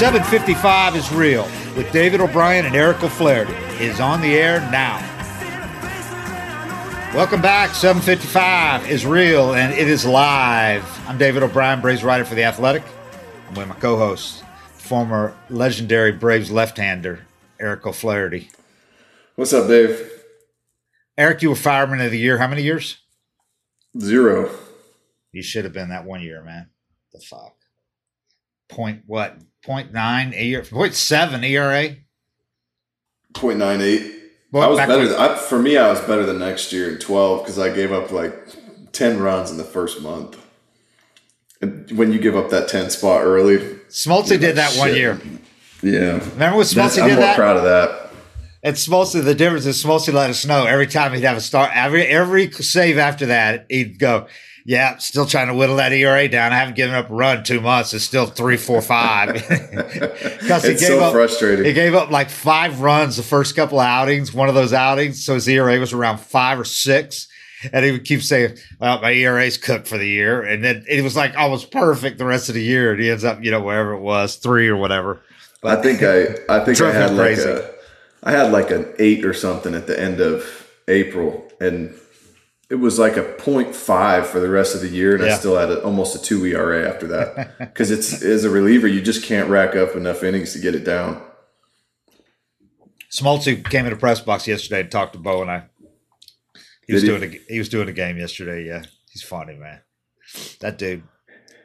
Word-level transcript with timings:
755 0.00 0.96
is 0.96 1.12
real 1.12 1.42
with 1.76 1.92
David 1.92 2.22
O'Brien 2.22 2.64
and 2.64 2.74
Eric 2.74 3.02
O'Flaherty 3.02 3.52
is 3.84 4.00
on 4.00 4.22
the 4.22 4.32
air 4.32 4.60
now. 4.70 4.96
Welcome 7.14 7.42
back. 7.42 7.74
755 7.74 8.90
is 8.90 9.04
real 9.04 9.52
and 9.52 9.74
it 9.74 9.88
is 9.88 10.06
live. 10.06 10.82
I'm 11.06 11.18
David 11.18 11.42
O'Brien, 11.42 11.82
Braves 11.82 12.02
writer 12.02 12.24
for 12.24 12.34
The 12.34 12.44
Athletic. 12.44 12.82
I'm 13.46 13.54
with 13.54 13.68
my 13.68 13.74
co-host, 13.74 14.42
former 14.72 15.36
legendary 15.50 16.12
Braves 16.12 16.50
left-hander, 16.50 17.26
Eric 17.60 17.86
O'Flaherty. 17.86 18.48
What's 19.34 19.52
up, 19.52 19.68
Dave? 19.68 20.10
Eric, 21.18 21.42
you 21.42 21.50
were 21.50 21.56
fireman 21.56 22.00
of 22.00 22.10
the 22.10 22.18
year. 22.18 22.38
How 22.38 22.48
many 22.48 22.62
years? 22.62 22.96
Zero. 24.00 24.50
You 25.30 25.42
should 25.42 25.64
have 25.64 25.74
been 25.74 25.90
that 25.90 26.06
one 26.06 26.22
year, 26.22 26.42
man. 26.42 26.70
The 27.12 27.20
fuck. 27.20 27.59
Point 28.70 29.02
what? 29.06 29.36
Point 29.64 29.92
nine 29.92 30.32
ERA, 30.34 30.64
point 30.64 30.94
seven 30.94 31.44
ERA. 31.44 31.96
Point 33.34 33.58
nine 33.58 33.80
eight. 33.80 34.14
Well, 34.52 34.62
I 34.64 34.66
was 34.68 34.78
better. 34.78 35.06
Than, 35.06 35.18
I, 35.20 35.36
for 35.36 35.58
me, 35.60 35.76
I 35.76 35.88
was 35.90 36.00
better 36.00 36.24
than 36.24 36.38
next 36.38 36.72
year 36.72 36.90
in 36.90 36.98
twelve 36.98 37.42
because 37.42 37.58
I 37.58 37.72
gave 37.74 37.92
up 37.92 38.10
like 38.10 38.34
ten 38.92 39.20
runs 39.20 39.50
in 39.50 39.56
the 39.58 39.64
first 39.64 40.00
month. 40.00 40.38
And 41.60 41.90
when 41.92 42.10
you 42.12 42.18
give 42.18 42.36
up 42.36 42.50
that 42.50 42.68
ten 42.68 42.90
spot 42.90 43.22
early, 43.22 43.58
Smoltzy 43.90 44.30
you're 44.30 44.38
did 44.38 44.56
that 44.56 44.76
one 44.78 44.94
year. 44.94 45.20
Yeah, 45.82 46.12
Remember 46.32 46.58
when 46.58 46.66
That's- 46.66 46.74
Smoltzy 46.96 47.02
I'm 47.02 47.08
more 47.10 47.16
that? 47.20 47.36
proud 47.36 47.56
of 47.56 47.62
that. 47.64 48.10
It's 48.62 48.86
Smoltzy, 48.86 49.24
the 49.24 49.34
difference 49.34 49.64
is 49.66 49.82
Smoltzy 49.82 50.12
let 50.12 50.28
us 50.30 50.44
know 50.44 50.66
every 50.66 50.86
time 50.86 51.14
he'd 51.14 51.22
have 51.24 51.36
a 51.36 51.40
start. 51.40 51.70
Every 51.74 52.06
every 52.06 52.50
save 52.50 52.98
after 52.98 53.26
that, 53.26 53.66
he'd 53.70 53.98
go, 53.98 54.26
"Yeah, 54.64 54.96
still 54.98 55.26
trying 55.26 55.48
to 55.48 55.54
whittle 55.54 55.76
that 55.76 55.92
ERA 55.92 56.28
down. 56.28 56.52
I 56.52 56.56
haven't 56.58 56.76
given 56.76 56.94
up 56.94 57.10
a 57.10 57.14
run 57.14 57.38
in 57.38 57.44
two 57.44 57.60
months. 57.60 57.92
It's 57.94 58.04
still 58.04 58.26
three, 58.26 58.56
four, 58.56 58.80
five. 58.82 59.34
Because 60.40 60.64
he 60.64 60.70
It's 60.72 60.80
gave 60.80 60.88
so 60.88 61.00
up, 61.00 61.12
frustrating. 61.12 61.64
He 61.64 61.72
gave 61.72 61.94
up 61.94 62.10
like 62.10 62.30
five 62.30 62.80
runs 62.80 63.16
the 63.16 63.22
first 63.22 63.54
couple 63.54 63.78
of 63.78 63.86
outings. 63.86 64.32
One 64.34 64.48
of 64.48 64.54
those 64.54 64.72
outings, 64.72 65.24
so 65.24 65.34
his 65.34 65.46
ERA 65.48 65.78
was 65.78 65.92
around 65.92 66.18
five 66.18 66.58
or 66.58 66.64
six. 66.64 67.28
And 67.72 67.84
he 67.84 67.92
would 67.92 68.04
keep 68.04 68.22
saying, 68.22 68.56
"Well, 68.80 69.00
my 69.02 69.12
ERA's 69.12 69.58
cooked 69.58 69.86
for 69.86 69.98
the 69.98 70.08
year," 70.08 70.40
and 70.42 70.64
then 70.64 70.84
it 70.88 71.02
was 71.02 71.14
like 71.14 71.36
almost 71.36 71.70
perfect 71.70 72.16
the 72.18 72.24
rest 72.24 72.48
of 72.48 72.54
the 72.54 72.62
year. 72.62 72.92
And 72.92 73.00
he 73.02 73.10
ends 73.10 73.22
up, 73.22 73.42
you 73.44 73.50
know, 73.50 73.60
wherever 73.60 73.92
it 73.92 74.00
was, 74.00 74.36
three 74.36 74.66
or 74.66 74.76
whatever. 74.76 75.20
I 75.62 75.76
think 75.76 76.02
I, 76.02 76.36
I 76.48 76.64
think 76.64 76.80
I 76.80 76.90
had 76.90 77.10
like 77.10 77.34
crazy. 77.36 77.48
a, 77.50 77.70
I 78.22 78.32
had 78.32 78.50
like 78.50 78.70
an 78.70 78.86
eight 78.98 79.26
or 79.26 79.34
something 79.34 79.74
at 79.74 79.86
the 79.86 80.00
end 80.00 80.20
of 80.22 80.66
April, 80.88 81.46
and 81.60 81.94
it 82.70 82.76
was 82.76 82.98
like 83.00 83.16
a 83.16 83.22
point 83.24 83.74
five 83.74 84.28
for 84.28 84.38
the 84.38 84.48
rest 84.48 84.76
of 84.76 84.80
the 84.80 84.88
year, 84.88 85.16
and 85.16 85.24
Yeah. 85.24 85.34
I 85.34 85.38
still 85.38 85.56
had 85.58 85.70
a, 85.70 85.82
almost 85.82 86.14
a 86.14 86.22
two 86.22 86.44
ERA 86.46 86.88
after 86.88 87.08
that 87.08 87.58
because 87.58 87.90
it's 87.90 88.22
as 88.22 88.44
a 88.44 88.50
reliever, 88.50 88.86
you 88.86 89.02
just 89.02 89.24
can't 89.24 89.50
rack 89.50 89.74
up 89.74 89.96
enough 89.96 90.22
innings 90.22 90.52
to 90.52 90.60
get 90.60 90.74
it 90.76 90.84
down. 90.84 91.20
Smoltzy 93.12 93.68
came 93.68 93.86
in 93.86 93.96
press 93.98 94.20
box 94.20 94.46
yesterday 94.46 94.82
and 94.82 94.90
talked 94.90 95.14
to 95.14 95.18
Bo 95.18 95.42
and 95.42 95.50
I. 95.50 95.64
He 96.86 96.92
was 96.94 97.02
he? 97.02 97.08
doing 97.08 97.24
a, 97.24 97.52
he 97.52 97.58
was 97.58 97.68
doing 97.68 97.88
a 97.88 97.92
game 97.92 98.16
yesterday. 98.16 98.64
Yeah, 98.66 98.82
he's 99.10 99.22
funny, 99.22 99.54
man. 99.56 99.80
That 100.60 100.78
dude, 100.78 101.02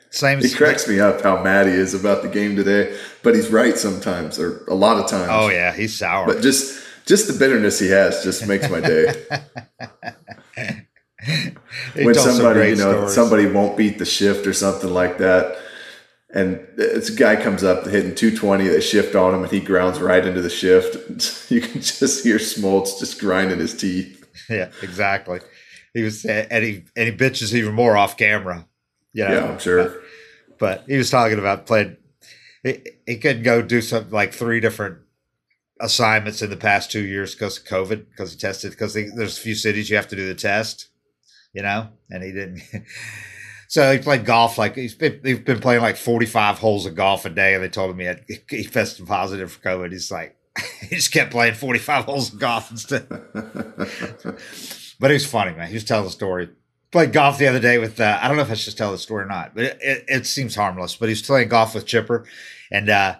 same 0.10 0.40
It 0.40 0.46
as 0.46 0.56
cracks 0.56 0.88
me 0.88 1.00
up 1.00 1.22
how 1.22 1.44
mad 1.44 1.68
he 1.68 1.74
is 1.74 1.94
about 1.94 2.24
the 2.24 2.30
game 2.30 2.56
today, 2.56 2.98
but 3.22 3.36
he's 3.36 3.50
right 3.52 3.78
sometimes 3.78 4.40
or 4.40 4.66
a 4.66 4.74
lot 4.74 4.98
of 4.98 5.08
times. 5.08 5.30
Oh 5.32 5.50
yeah, 5.50 5.72
he's 5.72 5.96
sour. 5.96 6.26
But 6.26 6.42
just 6.42 6.84
just 7.06 7.28
the 7.28 7.34
bitterness 7.38 7.78
he 7.78 7.90
has 7.90 8.24
just 8.24 8.48
makes 8.48 8.68
my 8.72 8.80
day. 8.80 9.14
He 11.96 12.06
when 12.06 12.16
somebody 12.16 12.70
you 12.70 12.76
know 12.76 12.92
stories. 12.92 13.14
somebody 13.14 13.46
won't 13.48 13.78
beat 13.78 14.00
the 14.00 14.06
shift 14.06 14.48
or 14.48 14.54
something 14.54 14.90
like 14.90 15.18
that 15.18 15.58
and 16.34 16.66
this 16.76 17.10
guy 17.10 17.36
comes 17.36 17.64
up 17.64 17.86
hitting 17.86 18.16
220 18.16 18.68
they 18.68 18.82
shift 18.82 19.16
on 19.16 19.34
him 19.34 19.44
and 19.44 19.52
he 19.52 19.60
grounds 19.60 20.00
right 20.00 20.26
into 20.26 20.42
the 20.42 20.50
shift 20.50 21.52
you 21.52 21.62
can 21.62 21.82
just 21.82 22.24
hear 22.24 22.38
smoltz 22.38 23.00
just 23.00 23.20
grinding 23.20 23.60
his 23.60 23.76
teeth 23.76 24.26
yeah, 24.50 24.70
exactly. 24.82 25.40
He 25.94 26.02
was 26.02 26.26
and 26.26 26.64
he 26.64 26.84
and 26.96 27.08
he 27.08 27.16
bitches 27.16 27.54
even 27.54 27.74
more 27.74 27.96
off 27.96 28.18
camera. 28.18 28.68
You 29.14 29.24
know? 29.24 29.34
yeah 29.34 29.46
i'm 29.46 29.60
sure 29.60 30.02
but 30.58 30.84
he 30.88 30.98
was 30.98 31.10
talking 31.10 31.40
about 31.40 31.66
playing. 31.66 31.98
He, 32.64 32.82
he 33.06 33.18
couldn't 33.18 33.44
go 33.44 33.62
do 33.62 33.82
something 33.82 34.12
like 34.12 34.34
three 34.34 34.60
different 34.60 35.00
assignments 35.82 36.42
in 36.42 36.50
the 36.50 36.58
past 36.58 36.92
two 36.92 37.06
years 37.06 37.36
because 37.36 37.58
of 37.58 37.66
COVID, 37.66 38.10
because 38.10 38.32
he 38.32 38.38
tested, 38.38 38.72
because 38.72 38.94
there's 38.94 39.38
a 39.38 39.42
few 39.42 39.56
cities 39.56 39.90
you 39.90 39.96
have 39.96 40.08
to 40.08 40.16
do 40.16 40.26
the 40.26 40.36
test, 40.36 40.88
you 41.56 41.64
know, 41.64 41.88
and 42.12 42.22
he 42.24 42.32
didn't. 42.32 42.62
so 43.68 43.92
he 43.92 43.98
played 44.00 44.26
golf 44.26 44.58
like 44.58 44.76
he's 44.76 44.94
been, 44.94 45.20
he's 45.24 45.40
been 45.40 45.60
playing 45.60 45.82
like 45.82 45.96
45 45.96 46.60
holes 46.60 46.86
of 46.86 46.94
golf 46.96 47.26
a 47.26 47.30
day, 47.30 47.56
and 47.56 47.64
they 47.64 47.70
told 47.70 47.90
him 47.90 48.00
he 48.00 48.06
had 48.06 48.24
he 48.50 48.64
tested 48.66 49.08
positive 49.08 49.52
for 49.54 49.62
COVID. 49.62 49.92
He's 49.92 50.12
like, 50.12 50.36
he 50.82 50.96
just 50.96 51.12
kept 51.12 51.32
playing 51.32 51.56
45 51.56 52.06
holes 52.06 52.34
of 52.34 52.40
golf 52.40 52.70
instead. 52.70 53.08
But 55.00 55.10
he 55.12 55.14
was 55.16 55.26
funny, 55.26 55.54
man. 55.56 55.68
He 55.68 55.74
was 55.74 55.84
telling 55.84 56.06
the 56.06 56.12
story. 56.12 56.50
Played 56.92 57.12
golf 57.12 57.38
the 57.38 57.48
other 57.48 57.60
day 57.60 57.78
with, 57.78 58.00
uh, 58.00 58.18
I 58.22 58.28
don't 58.28 58.38
know 58.38 58.44
if 58.44 58.52
I 58.52 58.54
should 58.54 58.78
tell 58.78 58.92
the 58.94 58.98
story 58.98 59.24
or 59.26 59.28
not, 59.28 59.54
but 59.54 59.66
it, 59.66 59.78
it, 59.82 60.06
it 60.08 60.26
seems 60.26 60.56
harmless. 60.56 60.96
But 60.96 61.10
he 61.10 61.12
was 61.12 61.22
playing 61.22 61.50
golf 61.50 61.76
with 61.76 61.86
Chipper 61.86 62.26
and, 62.72 62.90
uh, 62.90 63.16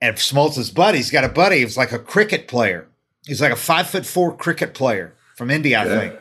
and 0.00 0.16
Smoltz's 0.16 0.70
buddy, 0.70 0.96
he's 0.98 1.10
got 1.10 1.24
a 1.24 1.28
buddy. 1.28 1.58
He's 1.58 1.76
like 1.76 1.92
a 1.92 1.98
cricket 1.98 2.48
player. 2.48 2.88
He's 3.26 3.40
like 3.42 3.52
a 3.52 3.56
five 3.56 3.86
foot 3.88 4.06
four 4.06 4.34
cricket 4.34 4.72
player 4.72 5.14
from 5.36 5.50
India, 5.50 5.78
I 5.80 5.84
Yeah. 5.84 5.98
think. 6.00 6.14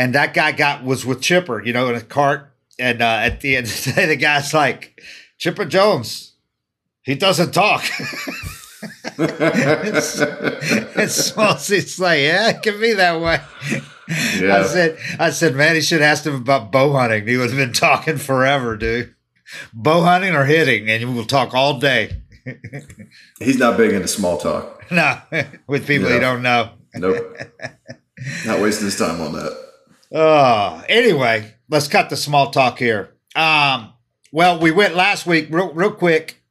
And 0.00 0.14
that 0.14 0.32
guy 0.32 0.52
got, 0.52 0.82
was 0.82 1.04
with 1.04 1.20
Chipper, 1.20 1.62
you 1.62 1.74
know, 1.74 1.90
in 1.90 1.94
a 1.94 2.00
cart. 2.00 2.50
And, 2.78 3.02
uh, 3.02 3.04
at 3.22 3.40
the 3.42 3.56
end 3.56 3.66
of 3.66 3.84
the 3.84 3.92
day, 3.92 4.06
the 4.06 4.16
guy's 4.16 4.54
like, 4.54 4.98
Chipper 5.36 5.66
Jones, 5.66 6.32
he 7.02 7.14
doesn't 7.14 7.52
talk. 7.52 7.84
it's, 9.18 10.20
and 10.20 11.10
Smoltzy's 11.10 11.98
like, 12.00 12.20
yeah, 12.20 12.48
it 12.50 12.62
can 12.62 12.80
be 12.80 12.94
that 12.94 13.20
way. 13.20 13.40
I 14.08 14.64
said, 14.66 14.98
I 15.18 15.30
said, 15.30 15.54
man, 15.54 15.74
he 15.74 15.82
should 15.82 16.00
have 16.00 16.12
asked 16.12 16.26
him 16.26 16.34
about 16.34 16.72
bow 16.72 16.92
hunting. 16.94 17.26
He 17.28 17.36
would 17.36 17.50
have 17.50 17.58
been 17.58 17.72
talking 17.74 18.16
forever, 18.16 18.76
dude. 18.78 19.14
Bow 19.74 20.00
hunting 20.02 20.34
or 20.34 20.44
hitting, 20.46 20.88
and 20.88 21.14
we'll 21.14 21.26
talk 21.26 21.54
all 21.54 21.78
day. 21.78 22.22
he's 23.38 23.58
not 23.58 23.76
big 23.76 23.92
into 23.92 24.08
small 24.08 24.38
talk 24.38 24.90
No, 24.90 25.18
with 25.66 25.86
people 25.86 26.08
he 26.08 26.14
Yeah. 26.14 26.20
don't 26.20 26.42
know. 26.42 26.70
nope 26.94 27.36
not 28.46 28.60
wasting 28.60 28.86
his 28.86 28.98
time 28.98 29.20
on 29.20 29.32
that 29.32 29.69
Oh, 30.12 30.82
anyway, 30.88 31.54
let's 31.68 31.88
cut 31.88 32.10
the 32.10 32.16
small 32.16 32.50
talk 32.50 32.78
here. 32.78 33.14
Um, 33.36 33.92
well, 34.32 34.58
we 34.58 34.70
went 34.70 34.96
last 34.96 35.26
week 35.26 35.48
real, 35.50 35.72
real 35.72 35.92
quick. 35.92 36.42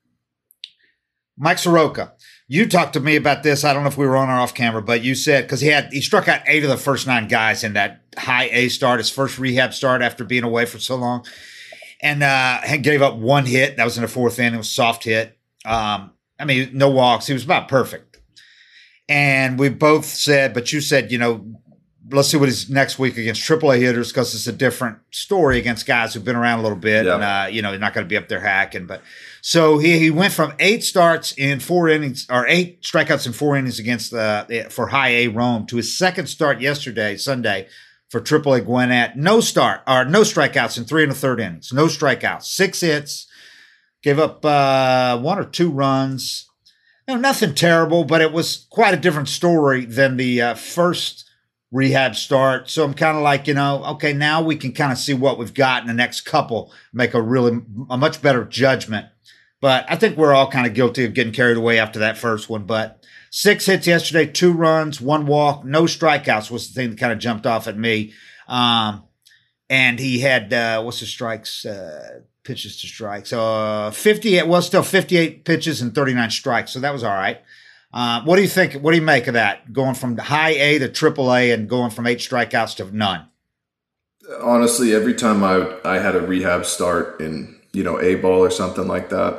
Mike 1.38 1.58
Soroka, 1.58 2.14
you 2.48 2.68
talked 2.68 2.94
to 2.94 3.00
me 3.00 3.16
about 3.16 3.44
this. 3.44 3.64
I 3.64 3.74
don't 3.74 3.84
know 3.84 3.90
if 3.90 3.98
we 3.98 4.08
were 4.08 4.18
on 4.18 4.30
or 4.30 4.34
off 4.34 4.54
camera, 4.54 4.82
but 4.82 5.04
you 5.04 5.16
said 5.16 5.46
because 5.46 5.62
he 5.62 5.68
had 5.68 5.92
he 5.92 6.02
struck 6.02 6.28
out 6.28 6.42
eight 6.48 6.64
of 6.64 6.70
the 6.70 6.78
first 6.78 7.08
nine 7.08 7.28
guys 7.28 7.64
in 7.64 7.74
that 7.74 8.02
high 8.18 8.50
A 8.52 8.70
start, 8.70 9.00
his 9.00 9.10
first 9.10 9.40
rehab 9.40 9.74
start 9.74 10.02
after 10.02 10.26
being 10.26 10.44
away 10.44 10.66
for 10.66 10.80
so 10.80 10.96
long, 10.96 11.26
and 12.02 12.24
uh, 12.24 12.60
gave 12.82 13.02
up 13.02 13.16
one 13.16 13.46
hit. 13.46 13.78
That 13.78 13.86
was 13.86 13.98
in 13.98 14.02
the 14.02 14.10
fourth 14.10 14.40
inning. 14.40 14.56
It 14.56 14.58
was 14.58 14.68
a 14.68 14.72
soft 14.72 15.06
hit. 15.06 15.38
Um, 15.66 16.12
I 16.40 16.46
mean, 16.46 16.72
no 16.74 16.90
walks. 16.90 17.28
He 17.28 17.34
was 17.34 17.44
about 17.44 17.68
perfect. 17.68 18.20
And 19.08 19.58
we 19.58 19.70
both 19.70 20.06
said, 20.06 20.54
but 20.54 20.72
you 20.72 20.82
said, 20.82 21.12
you 21.12 21.18
know, 21.18 21.46
let's 22.12 22.30
see 22.30 22.38
what 22.38 22.50
he's 22.50 22.70
next 22.70 23.00
week 23.00 23.18
against 23.18 23.42
AAA 23.42 23.80
hitters 23.80 24.10
because 24.12 24.34
it's 24.34 24.48
a 24.48 24.52
different 24.52 24.98
story 25.12 25.58
against 25.58 25.86
guys 25.86 26.14
who've 26.14 26.24
been 26.24 26.36
around 26.36 26.60
a 26.60 26.62
little 26.64 26.78
bit. 26.78 27.06
Yeah. 27.06 27.16
And, 27.16 27.24
uh, 27.24 27.48
you 27.52 27.62
know, 27.62 27.72
they're 27.72 27.80
not 27.80 27.94
going 27.94 28.06
to 28.06 28.10
be 28.10 28.18
up 28.18 28.28
there 28.28 28.40
hacking. 28.40 28.86
But 28.86 29.02
so 29.42 29.78
he, 29.78 30.00
he 30.00 30.10
went 30.10 30.34
from 30.34 30.54
eight 30.60 30.84
starts 30.84 31.32
in 31.34 31.60
four 31.60 31.90
innings 31.90 32.26
or 32.30 32.48
eight 32.48 32.82
strikeouts 32.82 33.26
in 33.26 33.34
four 33.34 33.56
innings 33.56 33.80
against 33.80 34.12
the 34.12 34.68
for 34.70 34.88
high 34.88 35.10
A 35.10 35.28
Rome 35.28 35.66
to 35.68 35.78
his 35.78 35.98
second 35.98 36.28
start 36.28 36.62
yesterday, 36.62 37.18
Sunday, 37.18 37.68
for 38.10 38.22
AAA 38.22 38.66
Gwinnett. 38.66 39.18
No 39.18 39.40
start 39.40 39.82
or 39.88 40.06
no 40.06 40.22
strikeouts 40.22 40.78
in 40.78 40.86
three 40.86 41.04
and 41.04 41.12
a 41.12 41.16
third 41.16 41.40
innings. 41.40 41.72
No 41.72 41.86
strikeouts, 41.86 42.44
six 42.44 42.82
hits, 42.82 43.28
gave 44.02 44.20
up 44.20 44.44
uh, 44.44 45.18
one 45.20 45.40
or 45.40 45.46
two 45.46 45.70
runs. 45.70 46.48
You 47.08 47.16
know, 47.16 47.22
nothing 47.22 47.56
terrible, 47.56 48.04
but 48.04 48.22
it 48.22 48.32
was 48.32 48.68
quite 48.70 48.94
a 48.94 48.98
different 48.98 49.30
story 49.30 49.86
than 49.86 50.18
the 50.18 50.42
uh, 50.42 50.54
first 50.54 51.29
rehab 51.72 52.16
start. 52.16 52.70
So 52.70 52.84
I'm 52.84 52.94
kind 52.94 53.18
of 53.18 53.24
like, 53.24 53.48
you 53.48 53.54
know, 53.54 53.84
okay, 53.86 54.14
now 54.14 54.42
we 54.42 54.56
can 54.56 54.72
kind 54.72 54.92
of 54.92 54.98
see 54.98 55.14
what 55.14 55.38
we've 55.38 55.54
got 55.54 55.82
in 55.82 55.88
the 55.88 55.94
next 55.94 56.22
couple, 56.22 56.72
make 56.94 57.14
a 57.14 57.22
really 57.22 57.62
a 57.90 57.98
much 57.98 58.22
better 58.22 58.44
judgment. 58.44 59.08
But 59.62 59.86
I 59.90 59.96
think 59.96 60.18
we're 60.18 60.34
all 60.34 60.50
kind 60.50 60.66
of 60.66 60.74
guilty 60.74 61.06
of 61.06 61.14
getting 61.14 61.34
carried 61.34 61.58
away 61.58 61.80
after 61.80 62.00
that 62.00 62.18
first 62.18 62.50
one. 62.50 62.64
But 62.64 63.06
six 63.30 63.66
hits 63.66 63.88
yesterday, 63.88 64.26
two 64.26 64.54
runs, 64.54 65.02
one 65.02 65.26
walk, 65.28 65.66
no 65.66 65.84
strikeouts 65.84 66.50
was 66.50 66.70
the 66.70 66.74
thing 66.74 66.92
that 66.92 67.00
kind 67.00 67.12
of 67.12 67.20
jumped 67.20 67.46
off 67.46 67.68
at 67.68 67.78
me. 67.78 68.14
Um, 68.48 69.04
and 69.70 70.00
he 70.00 70.20
had 70.20 70.52
uh, 70.52 70.82
what's 70.82 71.02
the 71.02 71.06
strikes? 71.06 71.66
Uh, 71.66 72.22
pitches 72.44 72.82
to 72.82 72.88
strikes. 72.88 73.32
Uh, 73.32 73.92
58. 73.92 74.48
Well, 74.48 74.62
still 74.62 74.82
58 74.82 75.46
pitches 75.46 75.82
and 75.82 75.94
39 75.94 76.32
strikes. 76.32 76.72
So 76.72 76.80
that 76.80 76.94
was 76.94 77.04
all 77.04 77.14
right. 77.14 77.42
Uh, 77.92 78.22
what 78.24 78.36
do 78.36 78.42
you 78.44 78.48
think? 78.48 78.74
What 78.74 78.92
do 78.92 78.98
you 78.98 79.04
make 79.04 79.28
of 79.28 79.34
that? 79.34 79.74
Going 79.74 79.96
from 79.96 80.18
high 80.18 80.52
A 80.52 80.80
to 80.80 80.90
triple 80.90 81.34
A 81.34 81.52
and 81.52 81.68
going 81.68 81.90
from 81.92 82.06
eight 82.08 82.20
strikeouts 82.20 82.76
to 82.78 82.96
none. 82.96 83.26
honestly 84.42 84.94
every 84.94 85.14
time 85.16 85.44
i 85.44 85.56
i 85.84 85.98
had 85.98 86.16
a 86.16 86.22
rehab 86.22 86.64
start 86.66 87.20
in 87.20 87.56
you 87.74 87.84
know 87.84 88.00
a 88.00 88.14
ball 88.16 88.40
or 88.40 88.52
something 88.52 88.88
like 88.88 89.10
that 89.10 89.34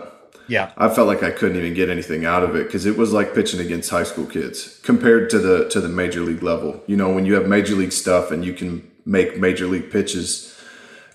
Yeah. 0.49 0.73
I 0.77 0.89
felt 0.89 1.07
like 1.07 1.23
I 1.23 1.31
couldn't 1.31 1.57
even 1.63 1.75
get 1.75 1.89
anything 1.89 2.25
out 2.27 2.43
of 2.43 2.57
it 2.57 2.65
because 2.67 2.85
it 2.85 2.97
was 2.99 3.13
like 3.13 3.35
pitching 3.39 3.61
against 3.61 3.89
high 3.91 4.03
school 4.03 4.27
kids 4.27 4.81
compared 4.83 5.31
to 5.31 5.39
the 5.39 5.69
to 5.69 5.81
the 5.81 5.89
major 5.89 6.23
league 6.29 6.43
level. 6.43 6.83
You 6.89 6.97
know, 6.97 7.09
when 7.15 7.25
you 7.25 7.35
have 7.39 7.47
major 7.47 7.77
league 7.77 7.93
stuff 7.93 8.33
and 8.33 8.45
you 8.45 8.53
can 8.53 8.83
make 9.07 9.39
major 9.39 9.67
league 9.69 9.89
pitches, 9.93 10.29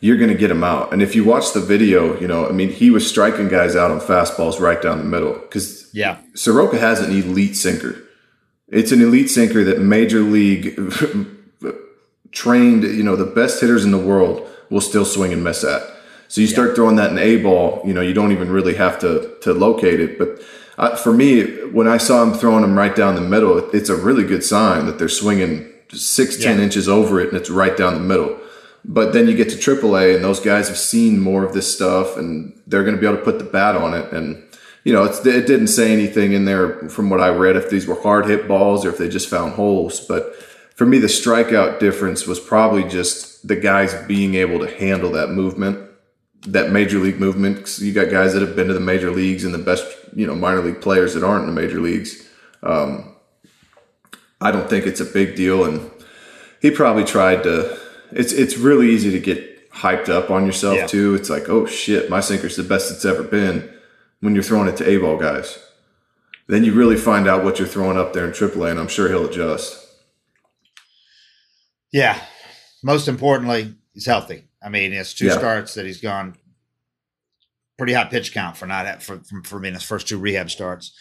you're 0.06 0.18
going 0.24 0.30
to 0.36 0.42
get 0.44 0.52
him 0.56 0.64
out. 0.64 0.86
And 0.94 1.02
if 1.02 1.16
you 1.16 1.24
watch 1.34 1.48
the 1.54 1.60
video, 1.74 2.00
you 2.22 2.28
know, 2.32 2.42
I 2.48 2.52
mean, 2.60 2.70
he 2.82 2.88
was 2.92 3.04
striking 3.14 3.48
guys 3.58 3.76
out 3.76 3.90
on 3.92 4.00
fastballs 4.00 4.60
right 4.68 4.82
down 4.86 4.98
the 5.00 5.10
middle 5.16 5.34
because 5.34 5.90
Yeah. 6.02 6.18
Soroka 6.36 6.78
has 6.88 6.98
an 7.06 7.12
elite 7.22 7.56
sinker. 7.66 7.94
It's 8.68 8.92
an 8.92 9.02
elite 9.02 9.30
sinker 9.38 9.64
that 9.64 9.80
major 9.80 10.22
league 10.38 10.66
trained, 12.32 12.84
you 12.84 13.04
know, 13.04 13.16
the 13.16 13.26
best 13.26 13.62
hitters 13.62 13.84
in 13.86 13.92
the 13.92 13.98
world 14.12 14.48
will 14.70 14.82
still 14.82 15.06
swing 15.06 15.32
and 15.34 15.44
miss 15.44 15.64
at. 15.64 15.82
So 16.28 16.42
you 16.42 16.48
start 16.48 16.76
throwing 16.76 16.96
that 16.98 17.12
in 17.12 17.18
a 17.18 17.38
ball, 17.38 17.82
you 17.86 17.94
know, 17.94 18.02
you 18.02 18.14
don't 18.14 18.32
even 18.32 18.50
really 18.52 18.76
have 18.76 19.00
to 19.00 19.36
to 19.44 19.54
locate 19.54 20.00
it. 20.00 20.18
But 20.18 20.42
uh, 20.78 20.96
for 20.96 21.14
me, 21.14 21.44
when 21.78 21.88
I 21.88 21.98
saw 21.98 22.22
him 22.24 22.34
throwing 22.34 22.62
them 22.64 22.78
right 22.78 22.96
down 22.96 23.16
the 23.16 23.22
middle, 23.36 23.58
it- 23.60 23.74
it's 23.74 23.90
a 23.90 23.96
really 23.96 24.24
good 24.24 24.44
sign 24.44 24.86
that 24.88 24.98
they're 25.00 25.08
swinging 25.24 25.54
six, 25.94 26.36
ten 26.38 26.58
Yeah. 26.58 26.64
inches 26.66 26.90
over 26.90 27.20
it, 27.22 27.30
and 27.30 27.38
it's 27.38 27.50
right 27.50 27.78
down 27.78 27.94
the 27.94 28.00
middle. 28.14 28.36
But 28.88 29.14
then 29.14 29.28
you 29.28 29.36
get 29.36 29.50
to 29.50 29.58
AAA, 29.58 30.16
and 30.16 30.24
those 30.24 30.40
guys 30.40 30.68
have 30.68 30.78
seen 30.78 31.20
more 31.20 31.44
of 31.44 31.54
this 31.54 31.74
stuff, 31.74 32.18
and 32.18 32.54
they're 32.68 32.84
going 32.84 32.96
to 32.96 33.02
be 33.02 33.08
able 33.08 33.18
to 33.18 33.24
put 33.24 33.40
the 33.40 33.46
bat 33.46 33.76
on 33.76 33.94
it. 33.94 34.12
And 34.14 34.44
you 34.86 34.94
know, 34.94 35.04
it 35.06 35.24
didn't 35.24 35.68
say 35.68 35.92
anything 35.92 36.34
in 36.34 36.46
there 36.46 36.88
from 36.90 37.10
what 37.10 37.20
I 37.20 37.30
read 37.30 37.56
if 37.56 37.72
these 37.72 37.88
were 37.88 38.00
hard 38.00 38.28
hit 38.28 38.48
balls 38.48 38.86
or 38.86 38.90
if 38.90 39.00
they 39.00 39.10
just 39.10 39.28
found 39.28 39.54
holes. 39.54 40.00
But 40.00 40.36
for 40.76 40.86
me, 40.86 41.00
the 41.00 41.08
strikeout 41.08 41.80
difference 41.80 42.28
was 42.28 42.40
probably 42.40 42.84
just 42.84 43.48
the 43.48 43.56
guys 43.56 43.96
being 44.08 44.36
able 44.36 44.60
to 44.60 44.70
handle 44.78 45.12
that 45.14 45.32
movement, 45.32 45.90
that 46.44 46.70
major 46.70 47.00
league 47.00 47.20
movement. 47.20 47.80
you 47.80 47.94
got 47.94 48.12
guys 48.12 48.34
that 48.34 48.44
have 48.44 48.56
been 48.56 48.68
to 48.68 48.76
the 48.76 48.80
major 48.80 49.10
leagues 49.10 49.44
and 49.44 49.56
the 49.56 49.60
best, 49.60 49.88
you 50.14 50.28
know, 50.28 50.36
minor 50.36 50.62
league 50.62 50.82
players 50.82 51.16
that 51.16 51.24
aren't 51.24 51.50
in 51.50 51.56
the 51.56 51.60
major 51.60 51.80
leagues. 51.80 52.30
Um, 52.62 53.16
I 54.40 54.52
don't 54.52 54.70
think 54.70 54.86
it's 54.86 55.02
a 55.02 55.06
big 55.06 55.36
deal, 55.36 55.66
and 55.66 55.90
he 56.62 56.70
probably 56.70 57.06
tried 57.06 57.42
to. 57.44 57.85
It's 58.16 58.32
it's 58.34 58.58
really 58.58 58.90
easy 58.92 59.12
to 59.12 59.20
get 59.20 59.70
hyped 59.72 60.10
up 60.10 60.32
on 60.32 60.46
yourself 60.46 60.78
Yeah. 60.78 60.88
too. 60.88 61.16
It's 61.16 61.30
like, 61.30 61.50
oh 61.50 61.66
shit, 61.66 62.10
my 62.10 62.22
sinker's 62.22 62.56
the 62.56 62.64
best 62.64 62.92
it's 62.92 63.06
ever 63.06 63.24
been. 63.24 63.70
When 64.22 64.34
you're 64.34 64.44
throwing 64.44 64.68
it 64.70 64.78
to 64.78 64.90
A 64.90 64.98
ball 64.98 65.18
guys, 65.18 65.60
then 66.48 66.64
you 66.64 66.74
really 66.74 66.96
find 66.96 67.28
out 67.28 67.44
what 67.44 67.60
you're 67.60 67.68
throwing 67.68 67.98
up 67.98 68.14
there 68.14 68.26
in 68.26 68.32
AAA, 68.32 68.72
and 68.72 68.80
I'm 68.80 68.88
sure 68.88 69.10
he'll 69.10 69.26
adjust. 69.26 69.82
Yeah. 71.92 72.20
Most 72.84 73.08
importantly, 73.08 73.76
he's 73.94 74.06
healthy. 74.06 74.48
I 74.64 74.70
mean, 74.70 74.94
it's 74.94 75.14
two 75.14 75.28
Yeah. 75.28 75.38
starts 75.38 75.74
that 75.76 75.86
he's 75.86 76.02
gone 76.02 76.36
pretty 77.78 77.94
high 77.94 78.06
pitch 78.06 78.34
count 78.34 78.56
for 78.58 78.66
not 78.66 79.04
for 79.04 79.20
for, 79.20 79.44
for 79.44 79.60
being 79.60 79.74
his 79.74 79.84
first 79.84 80.08
two 80.08 80.18
rehab 80.18 80.50
starts. 80.50 80.94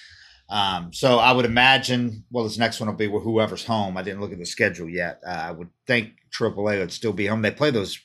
Um, 0.55 0.93
so 0.93 1.19
I 1.19 1.33
would 1.33 1.47
imagine, 1.47 2.25
well, 2.31 2.45
this 2.45 2.59
next 2.59 2.79
one 2.79 2.89
will 2.89 2.95
be 2.97 3.09
with 3.09 3.25
whoever's 3.25 3.65
home. 3.65 3.97
I 3.97 4.03
didn't 4.03 4.21
look 4.21 4.31
at 4.33 4.39
the 4.39 4.47
schedule 4.47 4.89
yet. 4.89 5.21
Uh, 5.27 5.31
I 5.31 5.51
would 5.51 5.69
think 5.85 6.11
AAA 6.39 6.79
would 6.79 6.93
still 6.93 7.13
be 7.13 7.27
home. 7.27 7.43
They 7.43 7.51
play 7.51 7.71
those 7.73 7.99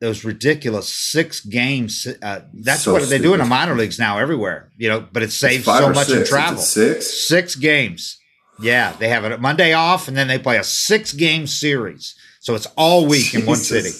those 0.00 0.24
ridiculous 0.24 0.88
six 0.88 1.40
games. 1.44 2.06
Uh, 2.22 2.40
that's 2.54 2.82
So 2.82 2.92
what 2.94 3.08
they 3.10 3.18
do 3.18 3.34
in 3.34 3.40
the 3.40 3.44
minor 3.44 3.74
leagues 3.74 3.98
now 3.98 4.18
everywhere. 4.18 4.70
You 4.78 4.88
know, 4.88 5.06
but 5.12 5.22
it 5.22 5.32
saves 5.32 5.66
so 5.66 5.90
much 5.90 6.06
six. 6.06 6.18
in 6.20 6.26
travel. 6.26 6.62
six. 6.62 7.28
Six 7.28 7.56
games. 7.56 8.18
Yeah, 8.58 8.92
they 8.98 9.08
have 9.08 9.24
a 9.24 9.36
Monday 9.36 9.74
off, 9.74 10.08
and 10.08 10.16
then 10.16 10.28
they 10.28 10.38
play 10.38 10.56
a 10.56 10.64
six 10.64 11.12
game 11.12 11.46
series. 11.46 12.14
So 12.40 12.54
it's 12.54 12.66
all 12.76 13.06
week 13.06 13.34
in 13.34 13.44
one 13.44 13.56
city. 13.58 13.90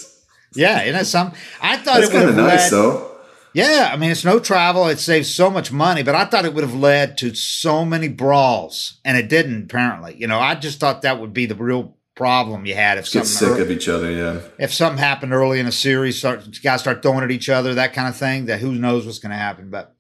Yeah, 0.55 0.83
isn't 0.83 0.95
that 0.95 1.07
some? 1.07 1.33
I 1.61 1.77
thought 1.77 2.01
That's 2.01 2.09
it 2.09 2.15
would 2.15 2.19
kind 2.25 2.31
of 2.31 2.37
nice, 2.37 2.71
though. 2.71 3.14
Yeah, 3.55 3.91
I 3.93 3.97
mean 3.97 4.11
it's 4.11 4.25
no 4.25 4.39
travel. 4.41 4.89
It 4.89 4.99
saves 4.99 5.33
so 5.33 5.49
much 5.49 5.71
money, 5.73 6.03
but 6.03 6.15
I 6.15 6.25
thought 6.25 6.45
it 6.45 6.53
would 6.55 6.65
have 6.65 6.75
led 6.75 7.17
to 7.19 7.35
so 7.35 7.85
many 7.85 8.09
brawls, 8.09 8.99
and 9.05 9.17
it 9.17 9.29
didn't. 9.29 9.65
Apparently, 9.65 10.17
you 10.17 10.27
know, 10.27 10.41
I 10.41 10.55
just 10.57 10.81
thought 10.81 11.03
that 11.03 11.21
would 11.21 11.33
be 11.33 11.47
the 11.47 11.55
real 11.55 11.97
problem 12.17 12.67
you 12.67 12.75
had 12.75 12.99
if 12.99 13.11
Get 13.11 13.27
sick 13.27 13.49
ear- 13.57 13.63
of 13.63 13.71
each 13.71 13.89
other, 13.89 14.11
yeah. 14.11 14.41
if 14.59 14.73
something 14.73 14.99
happened 14.99 15.33
early 15.33 15.59
in 15.61 15.67
a 15.67 15.73
series, 15.73 16.19
start 16.19 16.61
guys 16.63 16.81
start 16.81 17.03
throwing 17.03 17.25
at 17.25 17.31
each 17.31 17.49
other, 17.49 17.75
that 17.75 17.93
kind 17.93 18.09
of 18.09 18.17
thing. 18.17 18.47
That 18.47 18.59
who 18.61 18.73
knows 18.73 19.07
what's 19.07 19.19
going 19.21 19.31
to 19.31 19.37
happen, 19.39 19.71
but 19.71 19.95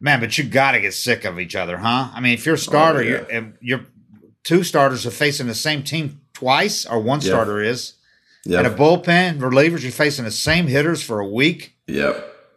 man, 0.00 0.18
but 0.20 0.36
you 0.36 0.44
got 0.44 0.72
to 0.72 0.80
get 0.80 0.92
sick 0.94 1.24
of 1.24 1.38
each 1.38 1.54
other, 1.56 1.76
huh? 1.78 2.10
I 2.12 2.20
mean, 2.20 2.34
if 2.34 2.44
you're 2.44 2.56
a 2.56 2.58
oh, 2.58 2.60
starter, 2.60 2.98
Oh, 2.98 3.02
yeah. 3.02 3.08
you're, 3.10 3.26
and 3.30 3.54
you're 3.60 3.86
two 4.42 4.62
starters 4.64 5.06
are 5.06 5.10
facing 5.12 5.46
the 5.46 5.54
same 5.54 5.82
team 5.84 6.20
twice, 6.34 6.84
or 6.86 7.00
one 7.00 7.20
Yeah. 7.20 7.28
starter 7.28 7.60
is, 7.62 7.94
Yeah. 8.44 8.58
and 8.58 8.66
a 8.66 8.70
bullpen 8.70 9.38
relievers, 9.38 9.82
you're 9.82 9.92
facing 9.92 10.24
the 10.24 10.30
same 10.32 10.66
hitters 10.66 11.02
for 11.02 11.20
a 11.20 11.26
week. 11.28 11.74
Yeah. 11.86 12.12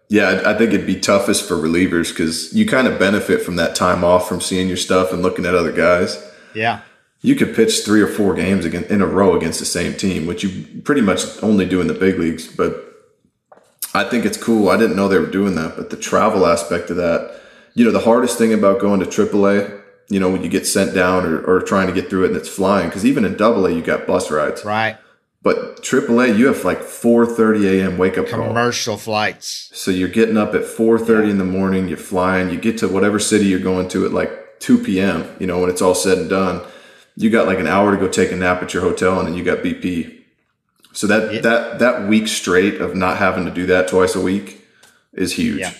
Yeah, 0.09 0.41
I 0.45 0.57
think 0.57 0.73
it'd 0.73 0.87
be 0.87 0.99
toughest 0.99 1.47
for 1.47 1.55
relievers 1.55 2.09
because 2.09 2.51
you 2.53 2.65
kind 2.65 2.87
of 2.87 2.97
benefit 2.97 3.43
from 3.43 3.57
that 3.57 3.75
time 3.75 4.03
off 4.03 4.27
from 4.27 4.41
seeing 4.41 4.67
your 4.67 4.77
stuff 4.77 5.13
and 5.13 5.21
looking 5.21 5.45
at 5.45 5.53
other 5.53 5.71
guys. 5.71 6.21
Yeah, 6.55 6.81
You 7.21 7.35
could 7.35 7.55
pitch 7.55 7.85
three 7.85 8.01
or 8.01 8.07
four 8.07 8.33
games 8.33 8.65
in 8.65 9.01
a 9.01 9.05
row 9.05 9.37
against 9.37 9.59
the 9.59 9.65
same 9.65 9.93
team, 9.93 10.25
which 10.25 10.43
you 10.43 10.81
pretty 10.81 11.01
much 11.01 11.21
only 11.43 11.65
do 11.67 11.79
in 11.79 11.85
the 11.87 11.93
big 11.93 12.17
leagues. 12.17 12.47
But 12.47 12.83
I 13.93 14.03
think 14.03 14.25
it's 14.25 14.37
cool. 14.37 14.69
I 14.69 14.77
didn't 14.77 14.95
know 14.95 15.07
they 15.07 15.19
were 15.19 15.27
doing 15.27 15.53
that, 15.55 15.75
but 15.75 15.91
the 15.91 15.97
travel 15.97 16.47
aspect 16.47 16.89
of 16.89 16.97
that, 16.97 17.39
you 17.75 17.85
know, 17.85 17.91
the 17.91 17.99
hardest 17.99 18.37
thing 18.39 18.51
about 18.51 18.79
going 18.79 18.99
to 18.99 19.05
AAA, 19.05 19.79
you 20.09 20.19
know, 20.19 20.29
when 20.31 20.43
you 20.43 20.49
get 20.49 20.65
sent 20.65 20.95
down 20.95 21.23
or, 21.25 21.39
or 21.41 21.61
trying 21.61 21.85
to 21.85 21.93
get 21.93 22.09
through 22.09 22.23
it 22.23 22.29
and 22.29 22.37
it's 22.37 22.49
flying, 22.49 22.87
because 22.87 23.05
even 23.05 23.25
in 23.25 23.39
AA, 23.39 23.67
you 23.67 23.83
got 23.83 24.07
bus 24.07 24.31
rides. 24.31 24.65
right. 24.65 24.97
But 25.41 25.81
AAA, 25.83 26.37
you 26.37 26.47
have 26.47 26.65
like 26.65 26.79
4:30 26.81 27.79
a.m. 27.79 27.97
wake 27.97 28.17
up 28.17 28.27
call. 28.27 28.47
Commercial 28.47 28.97
flights. 28.97 29.69
So 29.73 29.89
you're 29.91 30.09
getting 30.09 30.35
up 30.37 30.53
at 30.53 30.63
4:30 30.63 31.29
in 31.31 31.37
the 31.37 31.45
morning, 31.45 31.87
you're 31.87 31.97
flying, 31.97 32.49
you 32.49 32.59
get 32.59 32.77
to 32.79 32.89
whatever 32.89 33.19
city 33.19 33.45
you're 33.45 33.59
going 33.59 33.87
to 33.89 34.05
at 34.05 34.11
like 34.11 34.59
2 34.59 34.83
p.m., 34.83 35.25
you 35.39 35.47
know, 35.47 35.59
when 35.59 35.69
it's 35.69 35.81
all 35.81 35.95
said 35.95 36.17
and 36.17 36.29
done. 36.29 36.61
You 37.15 37.29
got 37.29 37.47
like 37.47 37.59
an 37.59 37.67
hour 37.67 37.91
to 37.91 37.97
go 37.97 38.09
take 38.09 38.31
a 38.31 38.35
nap 38.35 38.61
at 38.61 38.73
your 38.73 38.83
hotel 38.83 39.17
and 39.19 39.27
then 39.27 39.35
you 39.35 39.43
got 39.43 39.59
BP. 39.59 40.17
So 40.91 41.07
that 41.07 41.33
Yeah. 41.33 41.41
that 41.41 41.79
that 41.79 42.07
week 42.09 42.27
straight 42.27 42.81
of 42.81 42.95
not 42.95 43.17
having 43.17 43.45
to 43.45 43.51
do 43.51 43.65
that 43.67 43.87
twice 43.87 44.15
a 44.15 44.21
week 44.21 44.65
is 45.13 45.33
huge. 45.33 45.59
Yeah. 45.59 45.71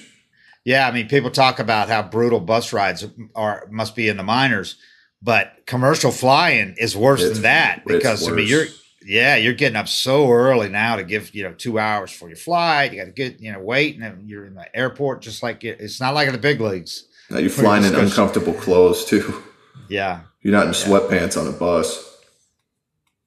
Yeah, 0.66 0.88
I 0.88 0.92
mean, 0.92 1.08
people 1.08 1.32
talk 1.32 1.60
about 1.60 1.90
how 1.90 2.02
brutal 2.04 2.40
bus 2.40 2.72
rides 2.74 3.06
are 3.36 3.68
must 3.72 3.96
be 3.96 4.08
in 4.08 4.18
the 4.18 4.24
minors, 4.24 4.76
but 5.22 5.54
commercial 5.66 6.12
flying 6.12 6.76
is 6.78 6.96
worse 6.96 7.22
It's- 7.22 7.34
than 7.38 7.44
that 7.44 7.84
because 7.86 8.28
I 8.28 8.32
mean, 8.32 8.48
you're 8.48 8.68
yeah, 9.06 9.36
you're 9.38 9.54
getting 9.54 9.75
up 9.75 9.88
so 9.88 10.30
early 10.31 10.69
now 10.69 10.96
to 10.98 11.03
give 11.03 11.34
you 11.34 11.44
know 11.44 11.53
two 11.53 11.79
hours 11.79 12.12
for 12.12 12.27
your 12.27 12.38
flight. 12.38 12.91
You 12.91 13.00
got 13.00 13.06
to 13.06 13.12
get 13.12 13.39
you 13.39 13.51
know 13.51 13.60
wait, 13.60 13.96
and 13.96 14.03
then 14.03 14.24
you're 14.25 14.46
in 14.46 14.56
the 14.56 14.74
airport 14.75 15.22
just 15.22 15.41
like 15.44 15.63
it, 15.63 15.79
it's 15.79 16.00
not 16.00 16.13
like 16.13 16.27
in 16.27 16.34
the 16.34 16.39
big 16.39 16.60
leagues. 16.62 17.06
Now 17.29 17.38
you're 17.39 17.50
flying 17.50 17.84
in 17.84 17.96
uncomfortable 17.96 18.53
clothes 18.53 19.06
too. 19.06 19.44
Yeah, 19.88 20.22
You're 20.41 20.53
not 20.53 20.68
in 20.68 20.74
sweatpants 20.74 21.39
on 21.39 21.48
a 21.48 21.51
bus. 21.51 22.18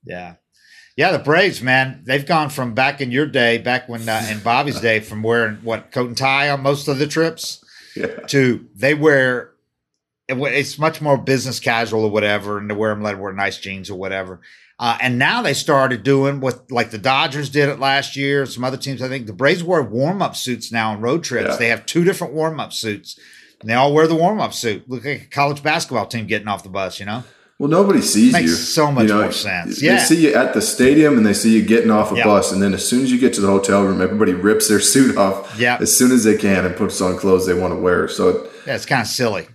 yeah, 0.04 0.34
yeah. 0.96 1.12
The 1.12 1.18
Braves, 1.18 1.62
man, 1.62 2.02
they've 2.06 2.24
gone 2.26 2.50
from 2.50 2.74
back 2.74 3.00
in 3.00 3.10
your 3.10 3.26
day, 3.26 3.58
back 3.58 3.88
when 3.88 4.08
uh, 4.08 4.26
in 4.30 4.40
Bobby's 4.44 4.80
day, 4.80 5.00
from 5.00 5.22
wearing 5.22 5.56
what 5.62 5.90
coat 5.92 6.08
and 6.08 6.16
tie 6.16 6.50
on 6.50 6.62
most 6.62 6.88
of 6.88 6.98
the 6.98 7.06
trips. 7.06 7.64
Yeah. 7.94 8.06
to 8.28 8.66
they 8.74 8.94
wear 8.94 9.51
it's 10.32 10.78
much 10.78 11.00
more 11.00 11.16
business 11.18 11.60
casual 11.60 12.04
or 12.04 12.10
whatever, 12.10 12.58
and 12.58 12.68
they 12.70 12.74
wear 12.74 12.90
them 12.94 13.02
let 13.02 13.18
wear 13.18 13.32
nice 13.32 13.58
jeans 13.58 13.90
or 13.90 13.98
whatever. 13.98 14.40
Uh, 14.78 14.98
and 15.00 15.18
now 15.18 15.42
they 15.42 15.54
started 15.54 16.02
doing 16.02 16.40
what 16.40 16.70
like 16.70 16.90
the 16.90 16.98
Dodgers 16.98 17.48
did 17.50 17.68
it 17.68 17.78
last 17.78 18.16
year. 18.16 18.46
Some 18.46 18.64
other 18.64 18.76
teams, 18.76 19.00
I 19.02 19.08
think 19.08 19.26
the 19.26 19.32
Braves 19.32 19.62
wear 19.62 19.82
warm 19.82 20.20
up 20.22 20.34
suits 20.34 20.72
now 20.72 20.90
on 20.92 21.00
road 21.00 21.22
trips. 21.22 21.50
Yeah. 21.50 21.56
They 21.56 21.68
have 21.68 21.86
two 21.86 22.02
different 22.04 22.32
warm 22.32 22.58
up 22.58 22.72
suits, 22.72 23.18
and 23.60 23.70
they 23.70 23.74
all 23.74 23.92
wear 23.94 24.06
the 24.08 24.16
warm 24.16 24.40
up 24.40 24.54
suit. 24.54 24.88
Look 24.88 25.04
like 25.04 25.22
a 25.22 25.26
college 25.26 25.62
basketball 25.62 26.06
team 26.06 26.26
getting 26.26 26.48
off 26.48 26.62
the 26.64 26.68
bus, 26.68 26.98
you 26.98 27.06
know? 27.06 27.22
Well, 27.58 27.70
nobody 27.70 28.00
sees 28.00 28.32
Makes 28.32 28.48
you. 28.50 28.54
so 28.56 28.90
much 28.90 29.02
You 29.04 29.08
know, 29.14 29.22
more 29.22 29.30
sense. 29.30 29.80
They 29.80 29.86
Yeah. 29.86 30.02
see 30.04 30.26
you 30.26 30.34
at 30.34 30.52
the 30.52 30.60
stadium 30.62 31.16
and 31.16 31.24
they 31.24 31.34
see 31.34 31.54
you 31.56 31.62
getting 31.62 31.92
off 31.92 32.10
a 32.10 32.16
Yeah. 32.16 32.24
bus, 32.24 32.50
and 32.50 32.60
then 32.60 32.74
as 32.74 32.84
soon 32.88 33.04
as 33.04 33.12
you 33.12 33.18
get 33.20 33.34
to 33.34 33.40
the 33.40 33.46
hotel 33.46 33.84
room, 33.84 34.00
everybody 34.02 34.32
rips 34.32 34.66
their 34.68 34.80
suit 34.80 35.16
off 35.16 35.54
Yeah. 35.56 35.76
as 35.80 35.96
soon 35.96 36.10
as 36.10 36.24
they 36.24 36.36
can 36.36 36.64
and 36.64 36.74
puts 36.74 37.00
on 37.00 37.16
clothes 37.18 37.46
they 37.46 37.54
want 37.54 37.72
to 37.72 37.78
wear. 37.78 38.08
So 38.08 38.48
Yeah, 38.66 38.74
it's 38.74 38.86
kind 38.86 39.02
of 39.02 39.06
silly. 39.06 39.46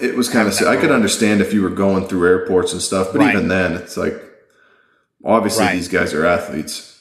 It 0.00 0.14
was 0.16 0.28
kind 0.28 0.46
of. 0.48 0.54
I 0.66 0.76
could 0.76 0.90
understand 0.90 1.40
if 1.40 1.52
you 1.52 1.62
were 1.62 1.70
going 1.70 2.06
through 2.08 2.26
airports 2.26 2.72
and 2.72 2.82
stuff, 2.82 3.08
but 3.12 3.20
Right. 3.20 3.34
even 3.34 3.48
then, 3.48 3.72
it's 3.74 3.96
like 3.96 4.14
obviously 5.24 5.64
Right. 5.64 5.74
these 5.74 5.88
guys 5.88 6.14
are 6.14 6.24
athletes. 6.24 6.94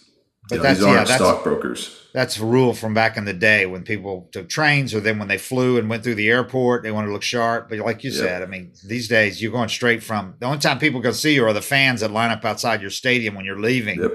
But 0.50 0.56
You 0.56 0.58
know, 0.58 0.64
that's- 0.64 0.78
these 0.78 0.86
aren't 0.88 1.08
that's- 1.08 1.18
stockbrokers. 1.20 1.94
That's 2.14 2.40
a 2.40 2.46
rule 2.46 2.74
from 2.74 2.94
back 2.94 3.16
in 3.18 3.26
the 3.26 3.34
day 3.34 3.66
when 3.66 3.84
people 3.84 4.30
took 4.32 4.50
trains 4.50 4.94
or 4.96 5.00
then 5.02 5.20
when 5.20 5.28
they 5.28 5.38
flew 5.38 5.78
and 5.78 5.88
went 5.90 6.04
through 6.04 6.16
the 6.16 6.30
airport, 6.30 6.82
they 6.82 6.90
wanted 6.90 7.08
to 7.08 7.14
look 7.14 7.22
sharp. 7.22 7.70
But 7.70 7.80
like 7.80 8.04
you 8.04 8.10
Yep. 8.12 8.20
said, 8.20 8.42
I 8.42 8.46
mean, 8.48 8.72
these 8.84 9.08
days 9.08 9.42
you're 9.42 9.52
going 9.52 9.70
straight 9.70 10.02
from 10.02 10.34
the 10.40 10.46
only 10.48 10.58
time 10.60 10.80
people 10.80 11.02
can 11.02 11.14
see 11.14 11.36
you 11.36 11.46
are 11.46 11.54
the 11.54 11.62
fans 11.62 12.02
that 12.02 12.12
line 12.12 12.32
up 12.32 12.44
outside 12.46 12.82
your 12.82 12.90
stadium 12.90 13.36
when 13.36 13.46
you're 13.46 13.60
leaving, 13.60 14.02
Yep. 14.02 14.12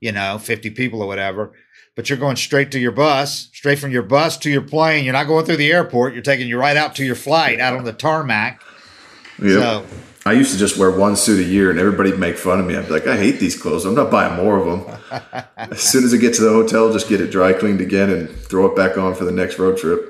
you 0.00 0.12
know, 0.12 0.38
50 0.38 0.70
people 0.70 1.00
or 1.00 1.06
whatever. 1.06 1.52
But 2.00 2.08
you're 2.08 2.18
going 2.18 2.36
straight 2.36 2.70
to 2.70 2.78
your 2.78 2.92
bus, 2.92 3.50
straight 3.52 3.78
from 3.78 3.90
your 3.90 4.02
bus 4.02 4.38
to 4.38 4.50
your 4.50 4.62
plane. 4.62 5.04
You're 5.04 5.12
not 5.12 5.26
going 5.26 5.44
through 5.44 5.58
the 5.58 5.70
airport. 5.70 6.14
You're 6.14 6.22
taking 6.22 6.48
you 6.48 6.58
right 6.58 6.74
out 6.74 6.94
to 6.94 7.04
your 7.04 7.14
flight 7.14 7.60
out 7.60 7.76
on 7.76 7.84
the 7.84 7.92
tarmac. 7.92 8.62
Yep. 9.38 9.50
So, 9.50 9.86
I 10.24 10.32
used 10.32 10.50
to 10.52 10.58
just 10.58 10.78
wear 10.78 10.90
one 10.90 11.14
suit 11.14 11.44
a 11.44 11.46
year, 11.46 11.68
and 11.68 11.78
everybody'd 11.78 12.18
make 12.18 12.38
fun 12.38 12.58
of 12.58 12.64
me. 12.64 12.74
I'd 12.74 12.86
be 12.86 12.92
like, 12.94 13.06
"I 13.06 13.18
hate 13.18 13.38
these 13.38 13.54
clothes. 13.54 13.84
I'm 13.84 13.94
not 13.94 14.10
buying 14.10 14.34
more 14.34 14.56
of 14.56 14.64
them." 14.86 15.44
as 15.58 15.82
soon 15.82 16.04
as 16.04 16.14
I 16.14 16.16
get 16.16 16.32
to 16.36 16.42
the 16.42 16.48
hotel, 16.48 16.90
just 16.90 17.06
get 17.06 17.20
it 17.20 17.30
dry 17.30 17.52
cleaned 17.52 17.82
again 17.82 18.08
and 18.08 18.30
throw 18.30 18.64
it 18.64 18.74
back 18.74 18.96
on 18.96 19.14
for 19.14 19.26
the 19.26 19.30
next 19.30 19.58
road 19.58 19.76
trip. 19.76 20.00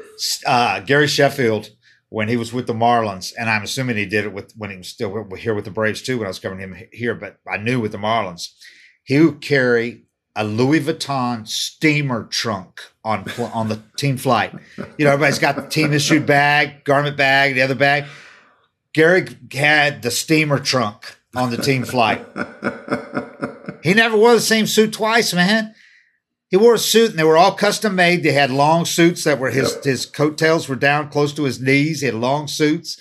uh, 0.47 0.79
Gary 0.79 1.09
Sheffield 1.09 1.71
when 2.09 2.29
he 2.29 2.37
was 2.37 2.53
with 2.53 2.69
the 2.69 2.73
Marlins, 2.73 3.33
and 3.37 3.51
I'm 3.51 3.65
assuming 3.65 3.97
he 3.97 4.07
did 4.07 4.27
it 4.27 4.33
with 4.33 4.53
when 4.57 4.71
he 4.71 4.77
was 4.77 4.87
still 4.87 5.27
here 5.37 5.57
with 5.57 5.65
the 5.65 5.73
Braves 5.73 6.03
too. 6.03 6.19
When 6.19 6.27
I 6.27 6.31
was 6.31 6.39
covering 6.39 6.61
him 6.61 6.77
here, 6.93 7.17
but 7.17 7.39
I 7.53 7.57
knew 7.57 7.81
with 7.81 7.91
the 7.91 7.99
Marlins, 7.99 8.51
he 9.03 9.19
would 9.19 9.41
carry 9.41 10.05
a 10.37 10.45
Louis 10.45 10.81
Vuitton 10.81 11.47
steamer 11.47 12.25
trunk 12.25 12.81
on 13.05 13.31
on 13.53 13.69
the 13.69 13.83
team 13.97 14.17
flight. 14.17 14.55
You 14.97 15.05
know, 15.05 15.13
everybody's 15.13 15.39
got 15.39 15.57
the 15.57 15.67
team 15.67 15.93
issued 15.93 16.27
bag, 16.27 16.85
garment 16.85 17.17
bag, 17.17 17.55
the 17.55 17.63
other 17.63 17.75
bag. 17.75 18.05
Gary 18.93 19.29
had 19.53 20.03
the 20.03 20.11
steamer 20.11 20.59
trunk 20.59 21.17
on 21.35 21.51
the 21.51 21.57
team 21.57 21.85
flight. 21.85 22.25
he 23.83 23.95
never 23.95 24.17
wore 24.17 24.35
the 24.35 24.41
same 24.41 24.67
suit 24.67 24.93
twice, 24.93 25.33
man. 25.33 25.75
He 26.49 26.57
wore 26.57 26.75
a 26.75 26.79
suit 26.79 27.11
and 27.11 27.19
they 27.19 27.25
were 27.25 27.37
all 27.37 27.55
custom 27.55 27.95
made. 27.95 28.23
They 28.23 28.33
had 28.33 28.51
long 28.51 28.85
suits 28.85 29.23
that 29.25 29.39
were 29.39 29.51
his 29.51 29.73
yep. 29.75 29.85
his 29.85 30.07
coattails 30.07 30.69
were 30.69 30.77
down 30.77 31.09
close 31.09 31.33
to 31.35 31.45
his 31.45 31.61
knees. 31.61 32.01
He 32.01 32.07
had 32.07 32.17
long 32.17 32.49
suits. 32.49 32.99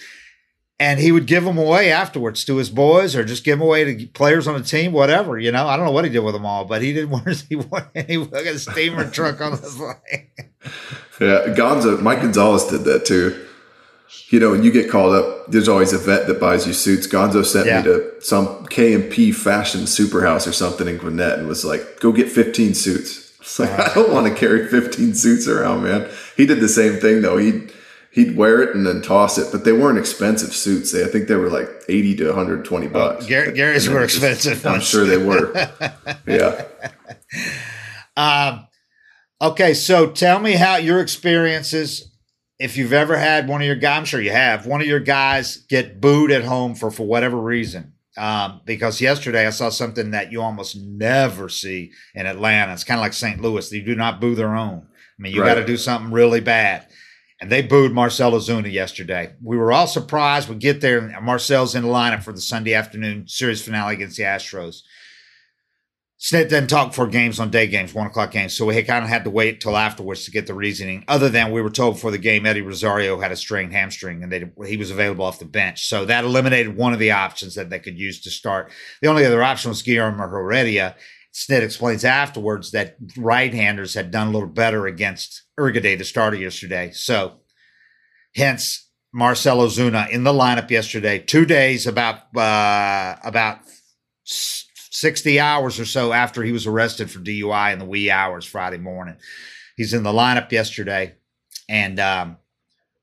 And 0.79 0.99
he 0.99 1.11
would 1.11 1.25
give 1.25 1.43
them 1.43 1.57
away 1.57 1.91
afterwards 1.91 2.45
to 2.45 2.55
his 2.55 2.69
boys 2.69 3.13
or 3.13 3.25
just 3.25 3.43
give 3.43 3.59
them 3.59 3.67
away 3.67 3.83
to 3.83 4.07
players 4.07 4.47
on 4.47 4.53
the 4.53 4.65
team, 4.65 4.93
whatever, 4.93 5.37
you 5.37 5.51
know. 5.51 5.67
I 5.67 5.75
don't 5.75 5.85
know 5.85 5.91
what 5.91 6.05
he 6.05 6.09
did 6.09 6.19
with 6.19 6.33
them 6.33 6.45
all, 6.45 6.63
but 6.63 6.81
he 6.81 6.93
didn't 6.93 7.09
want 7.11 7.45
he 7.49 7.55
wanted 7.55 7.89
any 7.95 8.15
a 8.15 8.57
steamer 8.57 9.09
truck 9.11 9.41
on 9.41 9.51
the 9.51 9.57
flight. 9.57 10.29
Yeah, 11.19 11.53
Gonzo 11.53 12.01
Mike 12.01 12.21
Gonzalez 12.21 12.65
did 12.65 12.85
that 12.85 13.05
too 13.05 13.47
you 14.29 14.39
know, 14.39 14.51
when 14.51 14.63
you 14.63 14.71
get 14.71 14.89
called 14.89 15.13
up, 15.13 15.47
there's 15.47 15.67
always 15.67 15.93
a 15.93 15.97
vet 15.97 16.27
that 16.27 16.39
buys 16.39 16.65
you 16.65 16.73
suits. 16.73 17.07
Gonzo 17.07 17.45
sent 17.45 17.67
yeah. 17.67 17.77
me 17.79 17.83
to 17.85 18.21
some 18.21 18.65
K 18.67 18.93
and 18.93 19.11
P 19.11 19.31
fashion 19.31 19.81
superhouse 19.81 20.47
or 20.47 20.51
something 20.51 20.87
in 20.87 20.97
Gwinnett 20.97 21.39
and 21.39 21.47
was 21.47 21.65
like, 21.65 21.99
"Go 21.99 22.11
get 22.11 22.29
15 22.29 22.73
suits." 22.73 23.25
It's 23.39 23.57
like 23.57 23.71
I 23.71 23.91
don't 23.95 24.13
want 24.13 24.27
to 24.27 24.35
carry 24.35 24.67
15 24.67 25.15
suits 25.15 25.47
around, 25.47 25.83
man. 25.83 26.07
He 26.37 26.45
did 26.45 26.59
the 26.59 26.67
same 26.67 26.99
thing 26.99 27.23
though. 27.23 27.37
He'd 27.37 27.73
he'd 28.11 28.35
wear 28.35 28.61
it 28.61 28.75
and 28.75 28.85
then 28.85 29.01
toss 29.01 29.37
it, 29.37 29.51
but 29.51 29.65
they 29.65 29.71
weren't 29.71 29.97
expensive 29.97 30.53
suits. 30.53 30.91
They, 30.91 31.03
I 31.03 31.07
think 31.07 31.27
they 31.27 31.35
were 31.35 31.49
like 31.49 31.69
80 31.87 32.15
to 32.17 32.27
120 32.27 32.87
bucks. 32.87 33.25
Gary, 33.25 33.53
Gary's 33.53 33.87
were 33.89 34.03
expensive. 34.03 34.65
I'm 34.65 34.81
sure 34.81 35.05
they 35.05 35.17
were. 35.17 35.53
yeah. 36.27 36.65
Um. 38.15 38.65
Okay, 39.41 39.73
so 39.73 40.11
tell 40.11 40.39
me 40.39 40.53
how 40.53 40.75
your 40.75 40.99
experiences 40.99 42.09
if 42.59 42.75
you've 42.75 42.93
ever 42.93 43.17
had 43.17 43.47
one 43.47 43.61
of 43.61 43.67
your 43.67 43.75
guys, 43.77 43.97
I'm 43.97 44.05
sure 44.05 44.21
you 44.21 44.31
have, 44.31 44.65
one 44.65 44.81
of 44.81 44.87
your 44.87 44.99
guys 44.99 45.57
get 45.69 46.01
booed 46.01 46.29
at 46.29 46.43
home 46.43 46.75
for 46.75 46.91
for 46.91 47.07
whatever 47.07 47.37
reason. 47.37 47.93
Um, 48.17 48.59
because 48.65 48.99
yesterday 48.99 49.47
I 49.47 49.51
saw 49.51 49.69
something 49.69 50.11
that 50.11 50.29
you 50.29 50.41
almost 50.41 50.75
never 50.75 51.47
see 51.47 51.91
in 52.13 52.25
Atlanta. 52.25 52.73
It's 52.73 52.83
kind 52.83 52.99
of 52.99 53.03
like 53.03 53.13
St. 53.13 53.41
Louis. 53.41 53.69
They 53.69 53.79
do 53.79 53.95
not 53.95 54.19
boo 54.19 54.35
their 54.35 54.55
own. 54.55 54.85
I 54.85 55.21
mean, 55.21 55.33
you 55.33 55.41
right. 55.41 55.53
got 55.53 55.61
to 55.61 55.65
do 55.65 55.77
something 55.77 56.11
really 56.11 56.41
bad. 56.41 56.87
And 57.41 57.49
they 57.49 57.61
booed 57.61 57.93
Marcell 57.93 58.33
Ozuna 58.33 58.71
yesterday. 58.71 59.33
We 59.41 59.57
were 59.57 59.71
all 59.71 59.87
surprised. 59.87 60.49
We 60.49 60.55
get 60.55 60.81
there, 60.81 60.99
and 60.99 61.25
Marcell's 61.25 61.73
in 61.73 61.83
the 61.83 61.89
lineup 61.89 62.23
for 62.23 62.33
the 62.33 62.41
Sunday 62.41 62.73
afternoon 62.73 63.27
series 63.27 63.61
finale 63.61 63.93
against 63.93 64.17
the 64.17 64.23
Astros. 64.23 64.81
Snit 66.19 66.49
didn't 66.49 66.67
talk 66.67 66.93
for 66.93 67.07
games 67.07 67.39
on 67.39 67.49
day 67.49 67.65
games, 67.65 67.93
one 67.93 68.07
o'clock 68.07 68.31
games. 68.31 68.53
So 68.53 68.65
we 68.65 68.83
kind 68.83 69.05
of 69.05 69.09
had 69.09 69.23
to 69.23 69.29
wait 69.29 69.61
till 69.61 69.77
afterwards 69.77 70.25
to 70.25 70.31
get 70.31 70.47
the 70.47 70.53
reasoning. 70.53 71.05
Other 71.07 71.29
than 71.29 71.53
we 71.53 71.61
were 71.61 71.69
told 71.69 71.93
before 71.95 72.11
the 72.11 72.17
game, 72.17 72.45
Eddie 72.45 72.59
Rosario 72.59 73.21
had 73.21 73.31
a 73.31 73.37
strained 73.37 73.71
hamstring 73.71 74.21
and 74.21 74.29
they, 74.29 74.51
he 74.67 74.75
was 74.75 74.91
available 74.91 75.23
off 75.23 75.39
the 75.39 75.45
bench. 75.45 75.87
So 75.87 76.03
that 76.03 76.25
eliminated 76.25 76.75
one 76.75 76.91
of 76.91 76.99
the 76.99 77.11
options 77.11 77.55
that 77.55 77.69
they 77.69 77.79
could 77.79 77.97
use 77.97 78.19
to 78.23 78.29
start. 78.31 78.69
The 79.01 79.07
only 79.07 79.25
other 79.25 79.41
option 79.41 79.69
was 79.69 79.81
Guillermo 79.81 80.27
Heredia. 80.27 80.97
Snit 81.33 81.61
explains 81.61 82.03
afterwards 82.03 82.71
that 82.71 82.97
right 83.17 83.53
handers 83.53 83.93
had 83.93 84.11
done 84.11 84.27
a 84.27 84.31
little 84.31 84.47
better 84.47 84.87
against 84.87 85.43
Urquidy, 85.59 85.97
the 85.97 86.03
starter 86.03 86.37
yesterday. 86.37 86.91
So 86.91 87.41
hence 88.35 88.89
Marcell 89.13 89.59
Ozuna 89.59 90.09
in 90.09 90.23
the 90.23 90.33
lineup 90.33 90.69
yesterday, 90.69 91.19
two 91.19 91.45
days 91.45 91.85
about, 91.85 92.35
uh, 92.35 93.15
about 93.23 93.59
60 94.23 95.39
hours 95.39 95.79
or 95.79 95.85
so 95.85 96.13
after 96.13 96.43
he 96.43 96.51
was 96.51 96.67
arrested 96.67 97.09
for 97.09 97.19
DUI 97.19 97.73
in 97.73 97.79
the 97.79 97.85
wee 97.85 98.09
hours 98.09 98.45
Friday 98.45 98.77
morning. 98.77 99.17
He's 99.77 99.93
in 99.93 100.03
the 100.03 100.11
lineup 100.11 100.51
yesterday. 100.51 101.15
And 101.69 101.99
um, 101.99 102.37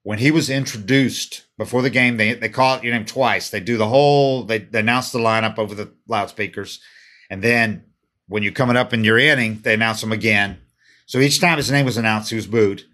when 0.02 0.18
he 0.18 0.30
was 0.30 0.50
introduced 0.50 1.46
before 1.56 1.82
the 1.82 1.90
game, 1.90 2.16
they, 2.16 2.34
they 2.34 2.48
call 2.48 2.82
your 2.82 2.92
name 2.92 3.06
twice. 3.06 3.50
They 3.50 3.60
do 3.60 3.76
the 3.76 3.88
whole, 3.88 4.44
they, 4.44 4.58
they 4.58 4.80
announce 4.80 5.10
the 5.10 5.20
lineup 5.20 5.58
over 5.58 5.74
the 5.74 5.92
loudspeakers. 6.06 6.80
And 7.30 7.42
then 7.42 7.85
when 8.28 8.42
you're 8.42 8.52
coming 8.52 8.76
up 8.76 8.92
in 8.92 9.04
your 9.04 9.18
inning, 9.18 9.60
they 9.62 9.74
announce 9.74 10.02
him 10.02 10.12
again. 10.12 10.58
So 11.06 11.18
each 11.18 11.40
time 11.40 11.56
his 11.56 11.70
name 11.70 11.86
was 11.86 11.96
announced, 11.96 12.30
he 12.30 12.36
was 12.36 12.46
booed. 12.46 12.84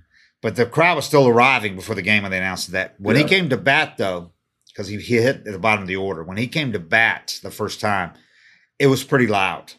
But 0.42 0.56
the 0.56 0.66
crowd 0.66 0.96
was 0.96 1.06
still 1.06 1.28
arriving 1.28 1.76
before 1.76 1.94
the 1.94 2.02
game 2.02 2.22
when 2.22 2.32
they 2.32 2.38
announced 2.38 2.72
that. 2.72 2.96
When 2.98 3.16
yeah. 3.16 3.22
he 3.22 3.28
came 3.28 3.48
to 3.48 3.56
bat, 3.56 3.94
though, 3.96 4.32
because 4.68 4.88
he, 4.88 4.98
he 4.98 5.16
hit 5.16 5.46
at 5.46 5.52
the 5.52 5.58
bottom 5.58 5.82
of 5.82 5.88
the 5.88 5.96
order, 5.96 6.24
when 6.24 6.36
he 6.36 6.48
came 6.48 6.72
to 6.72 6.78
bat 6.78 7.38
the 7.42 7.50
first 7.50 7.80
time, 7.80 8.12
it 8.78 8.88
was 8.88 9.04
pretty 9.04 9.28
loud, 9.28 9.74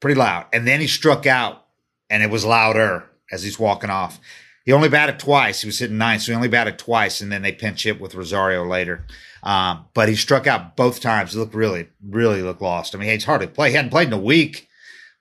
pretty 0.00 0.18
loud. 0.18 0.46
And 0.52 0.66
then 0.66 0.80
he 0.80 0.86
struck 0.86 1.26
out, 1.26 1.66
and 2.08 2.22
it 2.22 2.30
was 2.30 2.44
louder 2.44 3.04
as 3.30 3.42
he's 3.42 3.58
walking 3.58 3.90
off. 3.90 4.18
He 4.64 4.72
only 4.72 4.88
batted 4.88 5.18
twice. 5.18 5.60
He 5.60 5.66
was 5.66 5.78
hitting 5.78 5.98
nine, 5.98 6.20
so 6.20 6.32
he 6.32 6.36
only 6.36 6.48
batted 6.48 6.78
twice, 6.78 7.20
and 7.20 7.30
then 7.30 7.42
they 7.42 7.52
pinch 7.52 7.84
hit 7.84 8.00
with 8.00 8.14
Rosario 8.14 8.64
later. 8.64 9.04
Um, 9.42 9.86
but 9.94 10.08
he 10.08 10.14
struck 10.14 10.46
out 10.46 10.76
both 10.76 11.00
times. 11.00 11.32
He 11.32 11.38
looked 11.38 11.54
really, 11.54 11.88
really 12.02 12.42
looked 12.42 12.62
lost. 12.62 12.94
I 12.94 12.98
mean, 12.98 13.10
it's 13.10 13.24
hard 13.24 13.40
to 13.42 13.46
play. 13.46 13.70
He 13.70 13.76
hadn't 13.76 13.90
played 13.90 14.08
in 14.08 14.14
a 14.14 14.18
week, 14.18 14.67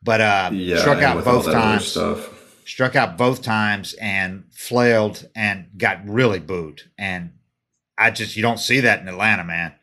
but 0.04 0.22
uh, 0.22 0.50
yeah, 0.54 0.78
struck 0.78 1.02
out 1.02 1.24
both 1.24 1.46
times. 1.46 1.98
Struck 2.66 2.98
out 2.98 3.18
both 3.18 3.42
times 3.42 3.96
and 4.02 4.44
flailed 4.52 5.30
and 5.34 5.68
got 5.78 6.06
really 6.08 6.40
booed. 6.40 6.82
And 6.98 7.32
I 7.98 8.12
just 8.12 8.36
you 8.36 8.42
don't 8.42 8.60
see 8.60 8.82
that 8.82 9.00
in 9.00 9.08
Atlanta, 9.08 9.46
man. 9.46 9.74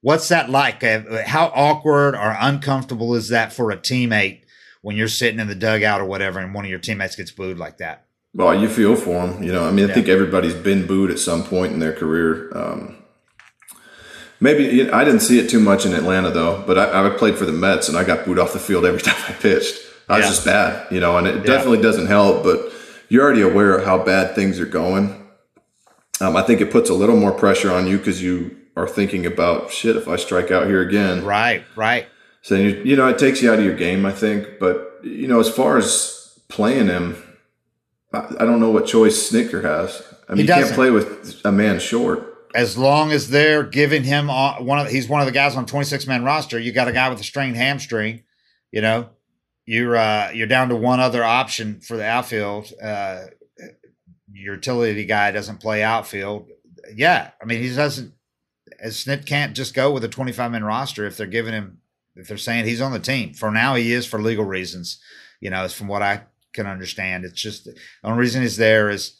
What's 0.00 0.28
that 0.28 0.50
like? 0.50 0.82
Uh, 0.82 1.24
how 1.26 1.52
awkward 1.54 2.14
or 2.14 2.36
uncomfortable 2.40 3.14
is 3.14 3.28
that 3.28 3.52
for 3.52 3.70
a 3.70 3.76
teammate 3.76 4.42
when 4.82 4.96
you're 4.96 5.08
sitting 5.08 5.38
in 5.38 5.46
the 5.46 5.54
dugout 5.54 6.00
or 6.00 6.04
whatever 6.04 6.40
and 6.40 6.54
one 6.54 6.64
of 6.64 6.70
your 6.70 6.80
teammates 6.80 7.16
gets 7.16 7.30
booed 7.30 7.58
like 7.58 7.78
that? 7.78 8.06
Well, 8.34 8.60
you 8.60 8.68
feel 8.68 8.96
for 8.96 9.26
them. 9.26 9.42
You 9.42 9.52
know, 9.52 9.64
I 9.64 9.70
mean, 9.70 9.86
I 9.86 9.88
yeah. 9.88 9.94
think 9.94 10.08
everybody's 10.08 10.54
been 10.54 10.86
booed 10.86 11.10
at 11.10 11.18
some 11.18 11.44
point 11.44 11.72
in 11.72 11.80
their 11.80 11.92
career. 11.92 12.50
Um, 12.56 12.99
maybe 14.40 14.90
I 14.90 15.04
didn't 15.04 15.20
see 15.20 15.38
it 15.38 15.48
too 15.48 15.60
much 15.60 15.86
in 15.86 15.92
Atlanta 15.92 16.30
though, 16.30 16.64
but 16.66 16.78
I, 16.78 17.06
I, 17.06 17.10
played 17.10 17.36
for 17.36 17.44
the 17.44 17.52
Mets 17.52 17.88
and 17.88 17.96
I 17.96 18.04
got 18.04 18.24
booed 18.24 18.38
off 18.38 18.52
the 18.52 18.58
field 18.58 18.84
every 18.84 19.00
time 19.02 19.22
I 19.28 19.32
pitched. 19.32 19.78
I 20.08 20.16
was 20.16 20.24
yeah. 20.24 20.30
just 20.30 20.44
bad, 20.44 20.92
you 20.92 20.98
know, 20.98 21.18
and 21.18 21.26
it 21.26 21.36
yeah. 21.36 21.42
definitely 21.42 21.80
doesn't 21.82 22.06
help. 22.06 22.42
But 22.42 22.72
you're 23.08 23.22
already 23.22 23.42
aware 23.42 23.76
of 23.76 23.84
how 23.84 24.02
bad 24.02 24.34
things 24.34 24.58
are 24.58 24.66
going. 24.66 25.28
Um, 26.20 26.36
I 26.36 26.42
think 26.42 26.60
it 26.60 26.70
puts 26.70 26.90
a 26.90 26.94
little 26.94 27.16
more 27.16 27.32
pressure 27.32 27.70
on 27.70 27.86
you 27.86 27.96
because 27.98 28.22
you 28.22 28.56
are 28.76 28.88
thinking 28.88 29.24
about 29.24 29.70
shit 29.70 29.96
if 29.96 30.08
I 30.08 30.16
strike 30.16 30.50
out 30.50 30.66
here 30.66 30.82
again. 30.82 31.24
Right, 31.24 31.64
right. 31.76 32.06
So 32.42 32.54
you, 32.54 32.82
you 32.84 32.96
know 32.96 33.08
it 33.08 33.18
takes 33.18 33.42
you 33.42 33.52
out 33.52 33.58
of 33.58 33.64
your 33.64 33.76
game, 33.76 34.04
I 34.04 34.12
think. 34.12 34.58
But 34.58 35.00
you 35.02 35.28
know, 35.28 35.40
as 35.40 35.48
far 35.48 35.76
as 35.76 36.40
playing 36.48 36.88
him, 36.88 37.22
I, 38.12 38.26
I 38.40 38.44
don't 38.44 38.60
know 38.60 38.70
what 38.70 38.86
choice 38.86 39.30
Snitker 39.30 39.62
has. 39.62 40.02
I 40.28 40.34
mean, 40.34 40.46
he 40.46 40.52
you 40.52 40.64
can't 40.64 40.74
play 40.74 40.90
with 40.90 41.40
a 41.44 41.52
man 41.52 41.80
short. 41.80 42.29
As 42.54 42.76
long 42.76 43.12
as 43.12 43.30
they're 43.30 43.62
giving 43.62 44.02
him 44.02 44.28
one 44.28 44.78
of 44.78 44.88
he's 44.88 45.08
one 45.08 45.20
of 45.20 45.26
the 45.26 45.32
guys 45.32 45.56
on 45.56 45.66
twenty 45.66 45.84
six 45.84 46.06
man 46.06 46.24
roster. 46.24 46.58
You 46.58 46.72
got 46.72 46.88
a 46.88 46.92
guy 46.92 47.08
with 47.08 47.20
a 47.20 47.24
strained 47.24 47.56
hamstring. 47.56 48.24
You 48.72 48.80
know, 48.82 49.10
you're 49.66 49.96
uh, 49.96 50.30
you're 50.32 50.46
down 50.46 50.68
to 50.70 50.76
one 50.76 51.00
other 51.00 51.24
option 51.24 51.80
for 51.80 51.96
the 51.96 52.04
outfield. 52.04 52.72
Uh, 52.82 53.26
your 54.32 54.54
utility 54.54 55.04
guy 55.04 55.30
doesn't 55.30 55.60
play 55.60 55.82
outfield. 55.82 56.48
Yeah, 56.94 57.30
I 57.40 57.44
mean 57.44 57.62
he 57.62 57.74
doesn't 57.74 58.14
as 58.80 59.04
Snit 59.04 59.26
can't 59.26 59.54
just 59.54 59.74
go 59.74 59.92
with 59.92 60.04
a 60.04 60.08
25 60.08 60.50
man 60.50 60.64
roster 60.64 61.06
if 61.06 61.16
they're 61.16 61.26
giving 61.26 61.52
him 61.52 61.78
if 62.16 62.28
they're 62.28 62.36
saying 62.36 62.64
he's 62.64 62.80
on 62.80 62.92
the 62.92 62.98
team. 62.98 63.34
For 63.34 63.50
now, 63.50 63.74
he 63.74 63.92
is 63.92 64.06
for 64.06 64.20
legal 64.20 64.44
reasons. 64.44 64.98
You 65.40 65.50
know, 65.50 65.64
it's 65.64 65.74
from 65.74 65.88
what 65.88 66.02
I 66.02 66.22
can 66.52 66.66
understand. 66.66 67.24
It's 67.24 67.40
just 67.40 67.64
the 67.64 67.76
only 68.04 68.18
reason 68.18 68.42
he's 68.42 68.56
there 68.56 68.90
is 68.90 69.19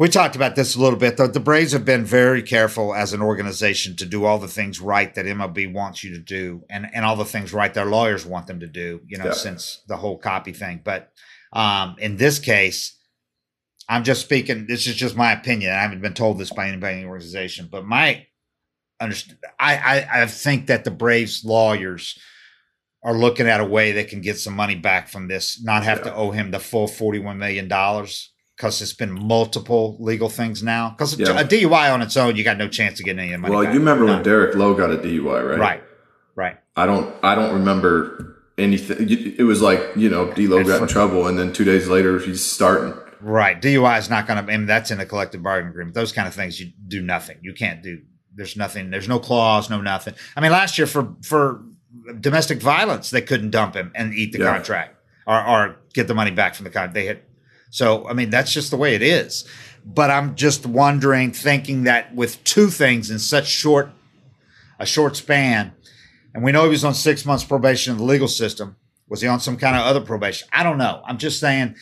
we 0.00 0.08
talked 0.08 0.34
about 0.34 0.56
this 0.56 0.76
a 0.76 0.80
little 0.80 0.98
bit. 0.98 1.18
The, 1.18 1.28
the 1.28 1.40
Braves 1.40 1.72
have 1.72 1.84
been 1.84 2.06
very 2.06 2.42
careful 2.42 2.94
as 2.94 3.12
an 3.12 3.20
organization 3.20 3.96
to 3.96 4.06
do 4.06 4.24
all 4.24 4.38
the 4.38 4.48
things 4.48 4.80
right 4.80 5.14
that 5.14 5.26
MLB 5.26 5.70
wants 5.74 6.02
you 6.02 6.14
to 6.14 6.18
do, 6.18 6.64
and 6.70 6.86
and 6.94 7.04
all 7.04 7.16
the 7.16 7.26
things 7.26 7.52
right 7.52 7.72
their 7.72 7.84
lawyers 7.84 8.24
want 8.24 8.46
them 8.46 8.60
to 8.60 8.66
do. 8.66 9.02
You 9.06 9.18
know, 9.18 9.26
yeah. 9.26 9.32
since 9.32 9.82
the 9.88 9.98
whole 9.98 10.16
copy 10.16 10.52
thing. 10.52 10.80
But 10.82 11.12
um, 11.52 11.96
in 11.98 12.16
this 12.16 12.38
case, 12.38 12.96
I'm 13.90 14.02
just 14.02 14.22
speaking. 14.22 14.66
This 14.66 14.86
is 14.86 14.94
just 14.94 15.16
my 15.16 15.32
opinion. 15.32 15.74
I 15.74 15.82
haven't 15.82 16.00
been 16.00 16.14
told 16.14 16.38
this 16.38 16.50
by 16.50 16.68
anybody 16.68 16.94
in 16.94 17.02
the 17.02 17.08
organization, 17.08 17.68
but 17.70 17.84
my 17.84 18.26
understand. 19.02 19.38
I, 19.58 19.76
I 19.76 20.22
I 20.22 20.26
think 20.28 20.68
that 20.68 20.84
the 20.84 20.90
Braves 20.90 21.44
lawyers 21.44 22.18
are 23.04 23.18
looking 23.18 23.48
at 23.48 23.60
a 23.60 23.66
way 23.66 23.92
they 23.92 24.04
can 24.04 24.22
get 24.22 24.38
some 24.38 24.56
money 24.56 24.76
back 24.76 25.08
from 25.08 25.28
this, 25.28 25.62
not 25.62 25.84
have 25.84 25.98
yeah. 25.98 26.04
to 26.04 26.14
owe 26.14 26.30
him 26.30 26.52
the 26.52 26.58
full 26.58 26.88
forty-one 26.88 27.36
million 27.36 27.68
dollars 27.68 28.30
because 28.60 28.82
it's 28.82 28.92
been 28.92 29.10
multiple 29.10 29.96
legal 29.98 30.28
things 30.28 30.62
now. 30.62 30.90
Because 30.90 31.18
yeah. 31.18 31.40
a 31.40 31.44
DUI 31.44 31.90
on 31.94 32.02
its 32.02 32.14
own, 32.14 32.36
you 32.36 32.44
got 32.44 32.58
no 32.58 32.68
chance 32.68 33.00
of 33.00 33.06
getting 33.06 33.20
any 33.20 33.32
of 33.32 33.40
my 33.40 33.48
money. 33.48 33.56
Well, 33.56 33.64
back. 33.64 33.72
you 33.72 33.78
remember 33.80 34.04
no. 34.04 34.12
when 34.12 34.22
Derek 34.22 34.54
Lowe 34.54 34.74
got 34.74 34.90
a 34.90 34.98
DUI, 34.98 35.48
right? 35.48 35.58
Right, 35.58 35.82
right. 36.34 36.58
I 36.76 36.84
don't. 36.84 37.14
I 37.24 37.34
don't 37.34 37.54
remember 37.54 38.36
anything. 38.58 39.08
It 39.38 39.44
was 39.44 39.62
like 39.62 39.80
you 39.96 40.10
know, 40.10 40.30
D. 40.34 40.46
Lowe 40.46 40.62
got 40.62 40.82
in 40.82 40.88
trouble, 40.88 41.26
and 41.26 41.38
then 41.38 41.54
two 41.54 41.64
days 41.64 41.88
later 41.88 42.18
he's 42.18 42.44
starting. 42.44 42.92
Right. 43.22 43.60
DUI 43.60 43.98
is 43.98 44.08
not 44.08 44.26
going 44.26 44.44
to, 44.44 44.50
I 44.50 44.56
mean, 44.56 44.66
that's 44.66 44.90
in 44.90 44.98
the 44.98 45.04
collective 45.04 45.42
bargaining 45.42 45.72
agreement. 45.72 45.94
Those 45.94 46.10
kind 46.10 46.26
of 46.26 46.34
things, 46.34 46.58
you 46.58 46.72
do 46.88 47.02
nothing. 47.02 47.36
You 47.42 47.52
can't 47.52 47.82
do, 47.82 48.00
there's 48.34 48.56
nothing, 48.56 48.88
there's 48.88 49.08
no 49.08 49.18
clause, 49.18 49.68
no 49.68 49.78
nothing. 49.78 50.14
I 50.36 50.40
mean, 50.40 50.52
last 50.52 50.78
year 50.78 50.86
for, 50.86 51.14
for 51.22 51.62
domestic 52.18 52.62
violence, 52.62 53.10
they 53.10 53.20
couldn't 53.20 53.50
dump 53.50 53.74
him 53.74 53.92
and 53.94 54.14
eat 54.14 54.32
the 54.32 54.38
Yeah. 54.38 54.54
contract 54.54 54.96
or, 55.26 55.46
or 55.46 55.76
get 55.92 56.08
the 56.08 56.14
money 56.14 56.30
back 56.30 56.54
from 56.54 56.64
the 56.64 56.70
contract. 56.70 56.94
They 56.94 57.04
had, 57.06 57.20
so, 57.70 58.06
I 58.08 58.12
mean, 58.12 58.30
that's 58.30 58.52
just 58.52 58.70
the 58.70 58.76
way 58.76 58.94
it 58.94 59.02
is. 59.02 59.44
But 59.84 60.10
I'm 60.10 60.34
just 60.34 60.66
wondering, 60.66 61.32
thinking 61.32 61.84
that 61.84 62.14
with 62.14 62.42
two 62.44 62.68
things 62.68 63.10
in 63.10 63.18
such 63.18 63.46
short, 63.48 63.90
a 64.78 64.84
short 64.86 65.16
span, 65.16 65.72
and 66.34 66.44
we 66.44 66.52
know 66.52 66.64
he 66.64 66.70
was 66.70 66.84
on 66.84 66.94
six 66.94 67.24
months 67.24 67.44
probation 67.44 67.92
in 67.92 67.98
the 67.98 68.04
legal 68.04 68.28
system. 68.28 68.76
Was 69.08 69.20
he 69.22 69.28
on 69.28 69.40
some 69.40 69.56
kind 69.56 69.76
of 69.76 69.82
other 69.82 70.00
probation? 70.00 70.46
I 70.52 70.62
don't 70.62 70.78
know. 70.78 71.02
I'm 71.06 71.18
just 71.18 71.40
saying 71.40 71.74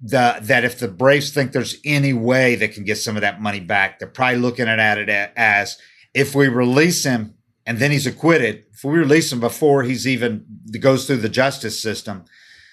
the, 0.00 0.38
that 0.42 0.64
if 0.64 0.78
the 0.80 0.88
Braves 0.88 1.30
think 1.32 1.52
there's 1.52 1.76
any 1.84 2.12
way 2.12 2.56
they 2.56 2.68
can 2.68 2.84
get 2.84 2.96
some 2.98 3.16
of 3.16 3.22
that 3.22 3.40
money 3.40 3.60
back, 3.60 3.98
they're 3.98 4.08
probably 4.08 4.40
looking 4.40 4.66
at 4.66 4.98
it 4.98 5.08
as 5.36 5.78
if 6.14 6.34
we 6.34 6.48
release 6.48 7.04
him 7.04 7.34
and 7.66 7.78
then 7.78 7.90
he's 7.90 8.06
acquitted, 8.06 8.64
if 8.72 8.82
we 8.84 8.98
release 8.98 9.32
him 9.32 9.40
before 9.40 9.82
he's 9.82 10.06
even 10.06 10.44
goes 10.80 11.06
through 11.06 11.16
the 11.18 11.28
justice 11.28 11.80
system, 11.80 12.24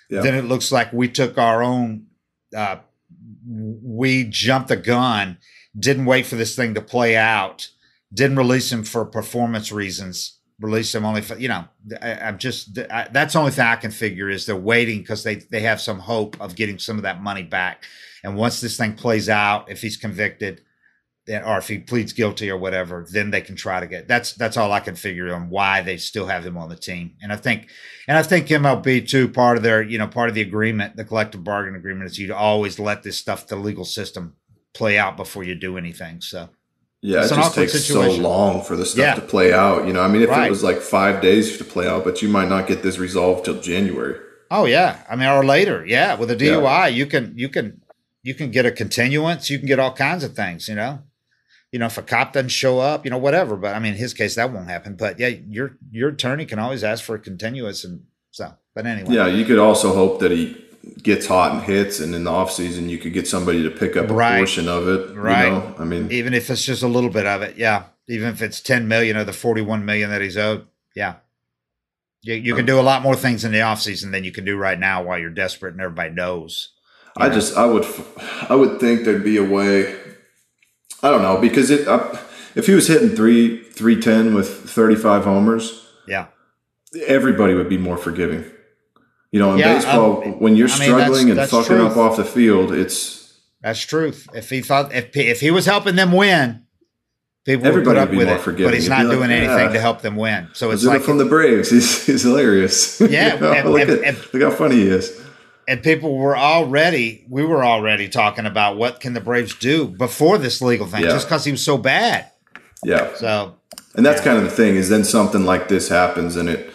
Yeah. 0.10 0.22
then 0.22 0.36
it 0.36 0.46
looks 0.46 0.72
like 0.72 0.92
we 0.94 1.08
took 1.08 1.38
our 1.38 1.62
own, 1.64 2.08
uh, 2.56 2.78
we 3.48 4.24
jumped 4.26 4.70
the 4.70 4.78
gun, 4.78 5.38
didn't 5.78 6.06
wait 6.06 6.26
for 6.26 6.36
this 6.36 6.56
thing 6.56 6.74
to 6.74 6.82
play 6.82 7.16
out, 7.16 7.70
didn't 8.14 8.38
release 8.38 8.72
him 8.72 8.84
for 8.84 9.06
performance 9.06 9.72
reasons, 9.72 10.40
release 10.60 10.94
him 10.94 11.06
only 11.06 11.22
for, 11.22 11.38
you 11.38 11.48
know, 11.48 11.66
I, 12.02 12.14
I'm 12.14 12.38
just, 12.38 12.78
I, 12.90 13.08
that's 13.12 13.34
the 13.34 13.40
only 13.40 13.52
thing 13.52 13.66
I 13.66 13.76
can 13.76 13.92
figure 13.92 14.30
is 14.30 14.46
they're 14.46 14.56
waiting 14.56 15.00
because 15.00 15.24
they, 15.24 15.36
they 15.36 15.62
have 15.62 15.82
some 15.82 16.00
hope 16.00 16.40
of 16.40 16.56
getting 16.56 16.80
some 16.80 16.98
of 16.98 17.04
that 17.04 17.22
money 17.22 17.44
back. 17.44 17.84
And 18.24 18.36
once 18.36 18.62
this 18.62 18.78
thing 18.78 18.94
plays 18.94 19.30
out, 19.30 19.70
if 19.70 19.82
he's 19.82 19.98
convicted, 19.98 20.62
or 21.30 21.58
if 21.58 21.68
he 21.70 21.78
pleads 21.80 22.12
guilty 22.14 22.50
or 22.50 22.58
whatever, 22.58 23.06
then 23.10 23.32
they 23.32 23.42
can 23.42 23.56
try 23.56 23.80
to 23.80 23.88
get. 23.88 24.08
That's 24.08 24.34
that's 24.34 24.58
all 24.58 24.72
I 24.74 24.80
can 24.82 24.96
figure 24.96 25.34
on 25.34 25.50
why 25.50 25.82
they 25.82 25.98
still 25.98 26.28
have 26.28 26.46
him 26.46 26.58
on 26.58 26.70
the 26.70 26.76
team. 26.76 27.14
And 27.22 27.32
I 27.32 27.38
think, 27.38 27.68
and 28.08 28.18
I 28.18 28.24
think 28.24 28.48
MLB 28.48 29.08
too. 29.08 29.28
Part 29.30 29.58
of 29.58 29.64
their, 29.64 29.82
you 29.82 29.98
know, 29.98 30.08
part 30.08 30.30
of 30.30 30.36
the 30.36 30.42
agreement, 30.42 30.96
the 30.98 31.06
collective 31.06 31.44
bargaining 31.44 31.80
agreement, 31.80 32.10
is 32.12 32.20
you 32.20 32.34
always 32.34 32.78
let 32.80 33.04
this 33.04 33.18
stuff, 33.18 33.48
the 33.48 33.56
legal 33.56 33.86
system, 33.86 34.36
play 34.74 34.98
out 34.98 35.16
before 35.18 35.44
you 35.44 35.56
do 35.56 35.78
anything. 35.78 36.20
So 36.22 36.50
Yeah, 37.02 37.24
It's 37.24 37.32
it 37.32 37.36
just 37.36 37.56
takes 37.56 37.74
situation. 37.74 38.16
so 38.18 38.22
long 38.30 38.64
for 38.64 38.76
the 38.78 38.86
stuff 38.86 39.04
Yeah. 39.06 39.16
to 39.16 39.22
play 39.22 39.52
out. 39.54 39.86
You 39.88 39.92
know, 39.94 40.02
I 40.02 40.08
mean, 40.08 40.22
if 40.22 40.30
Right. 40.30 40.48
it 40.48 40.50
was 40.50 40.64
like 40.64 40.80
five 40.80 41.22
days 41.22 41.58
to 41.58 41.64
play 41.66 41.86
out, 41.88 42.04
but 42.06 42.22
you 42.22 42.30
might 42.30 42.48
not 42.50 42.66
get 42.68 42.82
this 42.82 42.98
resolved 42.98 43.44
till 43.46 43.60
January. 43.62 44.16
Oh 44.50 44.66
yeah, 44.66 45.00
I 45.10 45.16
mean, 45.16 45.28
or 45.28 45.44
later, 45.44 45.86
yeah. 45.86 46.16
With 46.16 46.30
a 46.32 46.36
Yeah. 46.36 46.54
DUI, 46.54 46.88
you 46.94 47.06
can 47.06 47.34
you 47.38 47.50
can 47.50 47.82
you 48.24 48.34
can 48.34 48.52
get 48.52 48.66
a 48.66 48.72
continuance. 48.72 49.50
You 49.50 49.58
can 49.60 49.68
get 49.68 49.80
all 49.80 49.92
kinds 49.94 50.24
of 50.24 50.34
things. 50.34 50.68
You 50.70 50.76
know, 50.76 51.00
you 51.74 51.80
know, 51.80 51.88
if 51.88 51.98
a 51.98 52.04
cop 52.04 52.34
doesn't 52.34 52.50
show 52.50 52.80
up, 52.80 53.04
you 53.04 53.10
know, 53.10 53.18
whatever. 53.18 53.58
But 53.58 53.76
I 53.76 53.80
mean, 53.80 53.94
in 53.94 53.98
his 53.98 54.14
case, 54.14 54.36
that 54.36 54.54
won't 54.54 54.70
happen. 54.70 54.96
But 54.96 55.20
yeah, 55.20 55.30
your 55.50 55.76
your 55.92 56.10
attorney 56.10 56.46
can 56.46 56.60
always 56.60 56.84
ask 56.84 57.04
for 57.04 57.16
a 57.16 57.20
continuance, 57.20 57.84
and 57.84 58.04
so. 58.30 58.54
But 58.76 58.86
anyway, 58.86 59.14
Yeah, 59.14 59.26
you 59.26 59.44
could 59.44 59.58
also 59.58 59.94
hope 59.94 60.20
that 60.20 60.30
he 60.32 60.56
gets 61.02 61.26
hot 61.26 61.52
and 61.52 61.64
hits, 61.64 62.00
and 62.00 62.14
in 62.14 62.26
the 62.26 62.32
off 62.32 62.52
season 62.52 62.90
you 62.90 63.00
could 63.00 63.12
get 63.12 63.28
somebody 63.28 63.64
to 63.64 63.72
pick 63.72 63.98
up 63.98 64.06
a 64.06 64.08
portion 64.08 64.70
of 64.70 64.88
it. 64.88 65.16
Right. 65.16 65.46
You 65.46 65.52
know, 65.52 65.76
I 65.80 65.84
mean, 65.84 66.12
even 66.12 66.36
if 66.36 66.52
it's 66.52 66.64
just 66.64 66.84
a 66.84 66.88
little 66.88 67.10
bit 67.10 67.26
of 67.26 67.42
it, 67.42 67.58
yeah. 67.58 67.86
Even 68.08 68.30
if 68.30 68.44
it's 68.44 68.62
ten 68.62 68.88
million 68.88 69.18
of 69.18 69.26
the 69.26 69.34
forty-one 69.34 69.84
million 69.84 70.12
that 70.12 70.22
he's 70.22 70.38
owed, 70.38 70.68
yeah. 70.96 71.16
You, 72.22 72.36
you 72.36 72.56
can 72.56 72.68
do 72.68 72.80
a 72.80 72.82
lot 72.82 73.02
more 73.02 73.16
things 73.16 73.44
in 73.44 73.52
the 73.52 73.62
off 73.62 73.82
season 73.82 74.12
than 74.12 74.24
you 74.24 74.32
can 74.32 74.46
do 74.46 74.56
right 74.56 74.80
now 74.80 75.04
while 75.04 75.18
you're 75.18 75.32
desperate 75.32 75.74
and 75.74 75.82
everybody 75.82 76.12
knows. 76.12 76.70
I 77.18 77.30
just 77.30 77.58
I 77.58 77.66
would 77.66 77.86
I 78.50 78.56
would 78.56 78.80
think 78.80 79.06
there'd 79.06 79.24
be 79.24 79.38
a 79.38 79.44
way. 79.44 80.03
I 81.04 81.12
don't 81.12 81.22
know 81.22 81.38
because 81.40 81.70
it 81.70 81.88
I, 81.88 82.18
if 82.56 82.66
he 82.66 82.74
was 82.74 82.88
hitting 82.88 83.10
three 83.16 83.62
three 83.64 84.00
ten 84.02 84.34
with 84.34 84.70
thirty 84.70 84.96
five 84.96 85.24
homers, 85.26 85.86
Yeah. 86.08 86.28
everybody 87.08 87.54
would 87.54 87.70
be 87.70 87.78
more 87.78 87.98
forgiving. 87.98 88.46
You 89.32 89.40
know, 89.40 89.54
in 89.54 89.60
Yeah, 89.60 89.76
baseball, 89.76 90.24
um, 90.24 90.40
when 90.40 90.56
you're 90.56 90.70
I 90.70 90.80
mean, 90.80 90.90
that's- 90.92 91.04
struggling 91.08 91.30
and 91.32 91.40
that's 91.40 91.52
fucking 91.52 91.68
truth. 91.78 91.92
up 91.92 91.98
off 91.98 92.18
the 92.18 92.24
field, 92.26 92.72
it's 92.72 93.34
That's 93.62 93.80
truth. 93.82 94.28
If 94.34 94.50
he 94.50 94.62
thought 94.62 94.94
if 94.94 95.16
if 95.18 95.40
he 95.42 95.52
was 95.52 95.66
helping 95.66 95.96
them 95.96 96.12
win, 96.12 96.62
people 97.46 97.64
would 97.64 97.70
Everybody 97.70 97.98
would 98.00 98.04
up 98.04 98.12
be 98.12 98.18
with 98.18 98.28
more 98.28 98.36
it. 98.38 98.42
forgiving. 98.42 98.68
But 98.68 98.76
he's 98.76 98.90
not 98.90 99.06
like, 99.06 99.18
doing 99.18 99.32
yeah. 99.32 99.38
anything 99.38 99.74
to 99.74 99.80
help 99.82 100.02
them 100.02 100.16
win. 100.16 100.50
So 100.54 100.70
it's 100.72 100.84
like 100.84 101.02
from 101.02 101.18
the 101.18 101.26
Braves. 101.26 101.70
He's 101.76 102.06
he's 102.06 102.22
hilarious. 102.24 103.02
Yeah, 103.10 103.34
You 103.36 103.40
know, 103.42 103.52
and- 103.54 103.70
look, 103.72 103.82
and- 103.82 103.90
at, 103.92 104.04
and- 104.04 104.34
look 104.34 104.44
how 104.44 104.52
funny 104.56 104.76
he 104.76 104.88
is. 104.88 105.20
And 105.68 105.82
people 105.84 106.18
were 106.18 106.38
already 106.38 107.26
we 107.30 107.44
were 107.46 107.64
already 107.64 108.10
talking 108.10 108.46
about 108.46 108.78
what 108.78 109.00
can 109.00 109.14
the 109.14 109.22
Braves 109.22 109.56
do 109.56 109.88
before 109.88 110.38
this 110.38 110.62
legal 110.62 110.86
thing, 110.88 111.04
Yeah. 111.04 111.10
just 111.10 111.28
because 111.28 111.46
he 111.46 111.52
was 111.52 111.64
so 111.64 111.78
bad. 111.78 112.28
Yeah, 112.84 113.14
So 113.16 113.56
and 113.96 114.06
that's 114.06 114.20
Yeah. 114.22 114.26
kind 114.26 114.38
of 114.40 114.44
the 114.44 114.50
thing 114.50 114.76
is 114.76 114.90
then 114.90 115.04
something 115.04 115.46
like 115.46 115.70
this 115.70 115.88
happens 115.90 116.36
and 116.36 116.50
it 116.50 116.70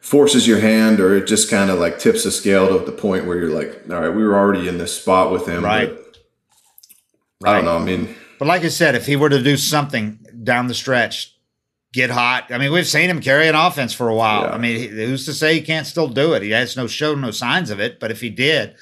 forces 0.00 0.46
your 0.46 0.58
hand 0.60 1.00
or 1.00 1.16
it 1.16 1.26
just 1.26 1.48
kind 1.50 1.70
of 1.70 1.78
like 1.78 1.98
tips 1.98 2.24
the 2.24 2.30
scale 2.30 2.78
to 2.78 2.84
the 2.84 2.92
point 2.92 3.24
where 3.26 3.38
you're 3.38 3.48
like, 3.54 3.82
all 3.90 4.00
right, 4.00 4.08
we 4.14 4.24
were 4.24 4.36
already 4.36 4.68
in 4.68 4.76
this 4.78 4.94
spot 5.00 5.30
with 5.32 5.46
him. 5.48 5.64
Right. 5.64 5.90
But 7.40 7.48
I 7.48 7.54
don't 7.56 7.64
know. 7.64 7.76
I 7.78 7.84
mean, 7.84 8.14
But 8.38 8.48
like 8.48 8.64
I 8.64 8.68
said, 8.68 8.94
if 8.94 9.06
he 9.06 9.16
were 9.16 9.28
to 9.30 9.42
do 9.42 9.56
something 9.56 10.18
down 10.42 10.66
the 10.66 10.74
stretch, 10.74 11.33
get 11.94 12.10
hot. 12.10 12.50
I 12.50 12.58
mean, 12.58 12.72
we've 12.72 12.86
seen 12.86 13.08
him 13.08 13.20
carry 13.20 13.48
an 13.48 13.54
offense 13.54 13.94
for 13.94 14.08
a 14.08 14.14
while. 14.14 14.42
Yeah. 14.42 14.50
I 14.54 14.58
mean, 14.58 14.90
who's 14.90 15.24
to 15.26 15.32
say 15.32 15.54
he 15.54 15.60
can't 15.62 15.86
still 15.86 16.08
do 16.08 16.34
it? 16.34 16.42
He 16.42 16.50
has 16.50 16.76
no 16.76 16.86
show, 16.86 17.14
no 17.14 17.30
signs 17.30 17.70
of 17.70 17.80
it. 17.80 17.98
But 18.00 18.10
if 18.10 18.20
he 18.20 18.28
did, 18.30 18.74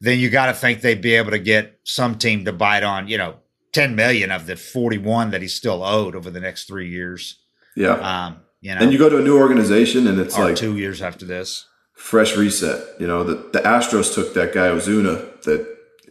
then 0.00 0.18
you 0.18 0.28
got 0.30 0.46
to 0.46 0.52
think 0.52 0.80
they'd 0.82 1.00
be 1.00 1.14
able 1.14 1.30
to 1.30 1.38
get 1.38 1.78
some 1.84 2.16
team 2.18 2.44
to 2.44 2.52
bite 2.52 2.82
on, 2.82 3.08
you 3.08 3.16
know, 3.16 3.36
ten 3.72 3.94
million 3.94 4.30
of 4.30 4.46
the 4.46 4.56
forty-one 4.56 5.30
that 5.30 5.40
he's 5.42 5.54
still 5.54 5.82
owed 5.82 6.14
over 6.16 6.28
the 6.30 6.40
next 6.40 6.64
three 6.66 6.90
years. 6.90 7.38
yeah. 7.76 7.94
Um, 8.26 8.40
you 8.62 8.74
know, 8.74 8.82
and 8.82 8.92
you 8.92 8.98
go 8.98 9.08
to 9.08 9.16
a 9.16 9.22
new 9.22 9.38
organization 9.38 10.06
and 10.06 10.20
it's 10.20 10.36
like 10.36 10.54
two 10.56 10.76
years 10.76 11.00
after 11.00 11.24
this. 11.24 11.66
fresh 11.94 12.36
reset. 12.36 12.78
You 13.00 13.06
know, 13.06 13.24
the, 13.24 13.36
the 13.52 13.60
Astros 13.60 14.14
took 14.14 14.34
that 14.34 14.52
guy 14.52 14.66
Ozuna 14.68 15.40
that 15.44 15.66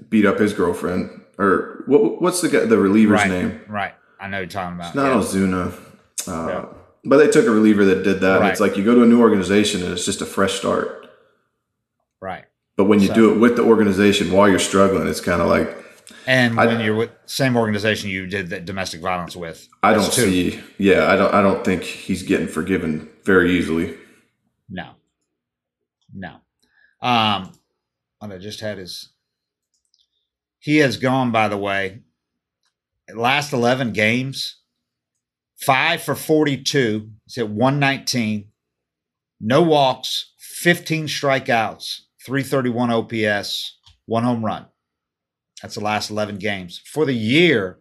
beat 0.10 0.26
up 0.26 0.40
his 0.40 0.54
girlfriend. 0.54 1.22
Or 1.38 1.84
what, 1.86 2.22
what's 2.22 2.42
the 2.42 2.50
guy, 2.50 2.66
the 2.66 2.78
reliever's 2.80 3.20
Right, 3.22 3.30
name? 3.30 3.62
right. 3.68 3.94
I 4.20 4.28
know 4.30 4.40
you're 4.40 4.48
talking 4.48 4.76
about. 4.76 4.88
It's 4.88 4.96
Not 4.96 5.12
yeah. 5.16 5.22
Ozuna. 5.22 5.74
Uh, 6.28 6.48
Yeah. 6.48 6.66
But 7.06 7.18
they 7.18 7.30
took 7.30 7.46
a 7.46 7.52
reliever 7.52 7.86
that 7.86 8.04
did 8.04 8.20
that. 8.22 8.42
Right. 8.42 8.52
It's 8.52 8.60
like 8.60 8.76
you 8.76 8.84
go 8.84 8.94
to 8.94 9.04
a 9.04 9.06
new 9.06 9.22
organization 9.22 9.82
and 9.84 9.94
it's 9.94 10.04
just 10.06 10.22
a 10.22 10.26
fresh 10.26 10.54
start. 10.54 11.08
Right. 12.22 12.44
But 12.76 12.86
when 12.86 13.00
you 13.00 13.08
So- 13.08 13.14
do 13.14 13.34
it 13.34 13.38
with 13.40 13.56
the 13.56 13.64
organization 13.64 14.32
while 14.32 14.50
you're 14.50 14.60
struggling, 14.60 15.08
it's 15.08 15.22
kind 15.22 15.42
of 15.42 15.48
like 15.48 15.76
And 16.28 16.60
I- 16.60 16.66
when 16.66 16.82
you're 16.82 16.96
with 16.98 17.12
same 17.26 17.56
organization 17.56 18.10
you 18.10 18.28
did 18.28 18.50
the 18.50 18.60
domestic 18.60 19.00
violence 19.02 19.36
with, 19.36 19.68
I 19.82 19.94
don't 19.94 20.12
two. 20.12 20.30
see. 20.30 20.60
Yeah, 20.78 21.10
I 21.10 21.16
don't. 21.16 21.34
I 21.34 21.42
don't 21.42 21.64
think 21.64 21.84
he's 21.84 22.22
getting 22.24 22.48
forgiven 22.48 23.10
very 23.24 23.58
easily. 23.58 23.96
No. 24.70 24.92
No. 26.14 26.42
Um 27.02 27.54
what 28.20 28.32
I 28.34 28.38
just 28.38 28.60
had 28.60 28.78
his. 28.78 29.10
he 30.60 30.78
has 30.78 30.98
gone, 30.98 31.32
by 31.32 31.48
the 31.48 31.58
way, 31.58 32.02
last 33.16 33.54
11 33.54 33.94
games, 33.94 34.58
five 35.60 36.02
for 36.02 36.16
42. 36.16 37.10
He's 37.26 37.38
at 37.38 37.50
119, 37.50 38.50
no 39.40 39.62
walks, 39.62 40.34
15 40.40 41.08
strikeouts, 41.08 42.00
331 42.26 42.92
OPS, 42.92 43.78
one 44.06 44.24
home 44.24 44.44
run. 44.44 44.68
That's 45.62 45.76
the 45.76 45.82
last 45.82 46.10
11 46.10 46.38
games. 46.38 46.82
For 46.86 47.06
the 47.06 47.14
year, 47.14 47.80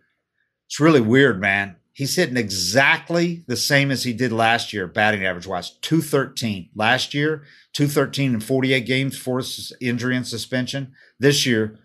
it's 0.67 0.81
really 0.81 1.01
weird, 1.01 1.41
man. 1.41 1.77
He's 1.93 2.15
hitting 2.15 2.37
exactly 2.37 3.45
the 3.49 3.57
same 3.57 3.91
as 3.91 4.05
he 4.05 4.13
did 4.13 4.31
last 4.31 4.73
year, 4.73 4.87
batting 4.87 5.25
average 5.25 5.49
wise, 5.49 5.71
213. 5.83 6.71
Last 6.77 7.13
year, 7.13 7.43
213 7.73 8.35
in 8.35 8.41
48 8.41 8.87
games 8.87 9.19
for 9.19 9.43
injury 9.81 10.17
and 10.17 10.27
suspension. 10.27 10.93
This 11.19 11.45
year, 11.45 11.77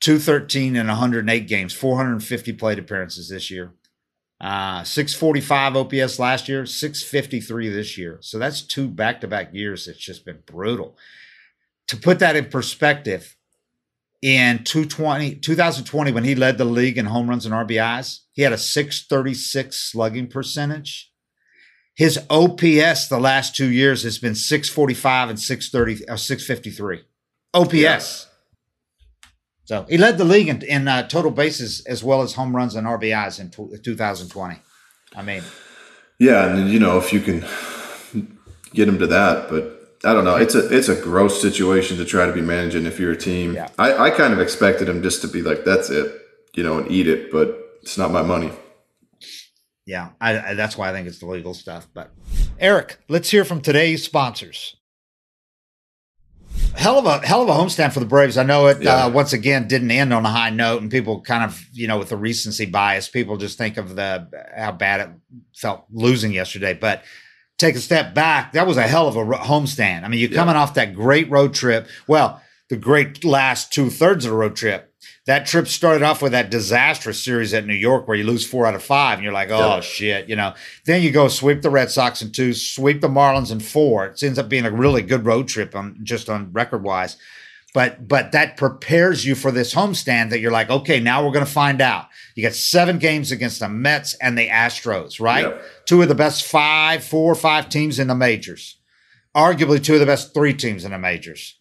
213 0.00 0.74
in 0.74 0.88
108 0.88 1.46
games, 1.46 1.72
450 1.72 2.52
plate 2.54 2.80
appearances 2.80 3.28
this 3.28 3.48
year. 3.50 3.74
Uh, 4.40 4.82
645 4.82 5.76
OPS 5.76 6.18
last 6.18 6.48
year, 6.48 6.64
653 6.64 7.68
this 7.68 7.98
year. 7.98 8.18
So 8.22 8.38
that's 8.38 8.62
two 8.62 8.88
back 8.88 9.20
to 9.20 9.28
back 9.28 9.52
years. 9.52 9.86
It's 9.86 9.98
just 9.98 10.24
been 10.24 10.42
brutal. 10.46 10.96
To 11.88 11.96
put 11.96 12.20
that 12.20 12.36
in 12.36 12.46
perspective, 12.46 13.36
in 14.22 14.64
220, 14.64 15.36
2020, 15.36 16.12
when 16.12 16.24
he 16.24 16.34
led 16.34 16.58
the 16.58 16.64
league 16.64 16.98
in 16.98 17.06
home 17.06 17.28
runs 17.28 17.46
and 17.46 17.54
RBIs, 17.54 18.20
he 18.32 18.42
had 18.42 18.52
a 18.52 18.58
636 18.58 19.76
slugging 19.76 20.26
percentage. 20.26 21.12
His 21.94 22.18
OPS 22.30 23.08
the 23.08 23.18
last 23.20 23.54
two 23.54 23.70
years 23.70 24.04
has 24.04 24.18
been 24.18 24.34
645 24.34 25.30
and 25.30 25.38
630 25.38 26.10
or 26.10 26.16
653. 26.16 27.00
OPS. 27.52 27.74
Yeah. 27.74 28.29
So 29.70 29.86
he 29.88 29.98
led 29.98 30.18
the 30.18 30.24
league 30.24 30.48
in, 30.48 30.62
in 30.62 30.88
uh, 30.88 31.06
total 31.06 31.30
bases 31.30 31.80
as 31.86 32.02
well 32.02 32.22
as 32.22 32.34
home 32.34 32.56
runs 32.56 32.74
and 32.74 32.88
RBIs 32.88 33.38
in 33.38 33.50
tw 33.50 33.80
2020. 33.80 34.58
I 35.14 35.22
mean, 35.22 35.44
Yeah, 36.18 36.52
and 36.52 36.68
you 36.68 36.80
know 36.80 36.98
if 36.98 37.12
you 37.12 37.20
can 37.20 37.44
get 38.74 38.88
him 38.88 38.98
to 38.98 39.06
that, 39.06 39.48
but 39.48 39.96
I 40.02 40.12
don't 40.12 40.24
know. 40.24 40.34
It's 40.34 40.56
a 40.56 40.76
it's 40.76 40.88
a 40.88 41.00
gross 41.00 41.40
situation 41.40 41.98
to 41.98 42.04
try 42.04 42.26
to 42.26 42.32
be 42.32 42.40
managing 42.40 42.84
if 42.84 42.98
you're 42.98 43.12
a 43.12 43.16
team. 43.16 43.54
Yeah. 43.54 43.68
I, 43.78 44.06
I 44.06 44.10
kind 44.10 44.32
of 44.32 44.40
expected 44.40 44.88
him 44.88 45.04
just 45.04 45.22
to 45.22 45.28
be 45.28 45.40
like, 45.40 45.64
that's 45.64 45.88
it, 45.88 46.20
you 46.56 46.64
know, 46.64 46.78
and 46.78 46.90
eat 46.90 47.06
it, 47.06 47.30
but 47.30 47.56
it's 47.82 47.96
not 47.96 48.10
my 48.10 48.22
money. 48.22 48.50
Yeah, 49.86 50.08
I, 50.20 50.50
I, 50.50 50.54
that's 50.54 50.76
why 50.76 50.90
I 50.90 50.92
think 50.92 51.06
it's 51.06 51.20
the 51.20 51.26
legal 51.26 51.54
stuff. 51.54 51.86
But 51.94 52.10
Eric, 52.58 52.98
let's 53.08 53.30
hear 53.30 53.44
from 53.44 53.60
today's 53.60 54.02
sponsors. 54.02 54.79
Hell 56.76 56.98
of 56.98 57.04
a 57.06 57.26
hell 57.26 57.42
of 57.42 57.48
a 57.48 57.52
homestand 57.52 57.92
for 57.92 58.00
the 58.00 58.06
Braves. 58.06 58.38
I 58.38 58.42
know 58.42 58.66
it 58.68 58.80
Yeah. 58.82 59.04
uh, 59.06 59.10
once 59.10 59.32
again 59.32 59.68
didn't 59.68 59.90
end 59.90 60.12
on 60.14 60.24
a 60.24 60.30
high 60.30 60.50
note, 60.50 60.80
and 60.80 60.90
people 60.90 61.20
kind 61.20 61.44
of 61.44 61.62
you 61.72 61.86
know 61.86 61.98
with 61.98 62.08
the 62.08 62.16
recency 62.16 62.64
bias, 62.64 63.08
people 63.08 63.36
just 63.36 63.58
think 63.58 63.76
of 63.76 63.96
the 63.96 64.28
how 64.56 64.72
bad 64.72 65.00
it 65.00 65.08
felt 65.54 65.84
losing 65.92 66.32
yesterday. 66.32 66.72
But 66.74 67.02
take 67.58 67.74
a 67.76 67.80
step 67.80 68.14
back, 68.14 68.52
that 68.54 68.66
was 68.66 68.76
a 68.78 68.82
hell 68.86 69.08
of 69.08 69.16
a 69.16 69.24
homestand. 69.24 70.04
I 70.04 70.08
mean, 70.08 70.20
you're 70.20 70.30
Yeah. 70.30 70.36
coming 70.36 70.56
off 70.56 70.74
that 70.74 70.94
great 70.94 71.30
road 71.30 71.52
trip. 71.52 71.86
Well, 72.06 72.40
the 72.70 72.76
great 72.76 73.24
last 73.24 73.72
two 73.72 73.90
thirds 73.90 74.24
of 74.24 74.30
the 74.30 74.36
road 74.36 74.56
trip. 74.56 74.89
That 75.30 75.46
trip 75.46 75.68
started 75.68 76.02
off 76.02 76.22
with 76.22 76.32
that 76.32 76.50
disastrous 76.50 77.22
series 77.22 77.54
at 77.54 77.64
New 77.64 77.72
York 77.72 78.08
where 78.08 78.16
you 78.16 78.24
lose 78.24 78.44
four 78.44 78.66
out 78.66 78.74
of 78.74 78.82
five, 78.82 79.18
and 79.18 79.22
you're 79.22 79.32
like, 79.32 79.50
oh 79.50 79.76
Yeah. 79.76 79.80
shit, 79.80 80.28
you 80.28 80.34
know. 80.34 80.54
Then 80.86 81.02
you 81.02 81.12
go 81.12 81.28
sweep 81.28 81.62
the 81.62 81.70
Red 81.70 81.88
Sox 81.88 82.20
in 82.20 82.32
two, 82.32 82.52
sweep 82.52 83.00
the 83.00 83.06
Marlins 83.06 83.52
in 83.52 83.60
four. 83.60 84.06
It 84.06 84.20
ends 84.24 84.40
up 84.40 84.48
being 84.48 84.66
a 84.66 84.72
really 84.72 85.02
good 85.02 85.24
road 85.24 85.46
trip 85.46 85.76
on 85.76 86.00
just 86.02 86.28
on 86.28 86.50
record 86.52 86.82
wise. 86.82 87.16
But 87.72 88.08
but 88.08 88.32
that 88.32 88.56
prepares 88.56 89.24
you 89.24 89.36
for 89.36 89.52
this 89.52 89.72
homestand 89.72 90.30
that 90.30 90.40
you're 90.40 90.50
like, 90.50 90.68
okay, 90.68 90.98
now 90.98 91.24
we're 91.24 91.30
gonna 91.30 91.46
find 91.46 91.80
out. 91.80 92.06
You 92.34 92.42
got 92.42 92.54
seven 92.54 92.98
games 92.98 93.30
against 93.30 93.60
the 93.60 93.68
Mets 93.68 94.14
and 94.14 94.36
the 94.36 94.48
Astros, 94.48 95.20
right? 95.20 95.44
Yep. 95.44 95.64
Two 95.86 96.02
of 96.02 96.08
the 96.08 96.16
best 96.16 96.42
five, 96.42 97.04
four 97.04 97.30
or 97.30 97.36
five 97.36 97.68
teams 97.68 98.00
in 98.00 98.08
the 98.08 98.16
majors. 98.16 98.78
Arguably 99.36 99.80
two 99.80 99.94
of 99.94 100.00
the 100.00 100.06
best 100.06 100.34
three 100.34 100.54
teams 100.54 100.84
in 100.84 100.90
the 100.90 100.98
majors. 100.98 101.56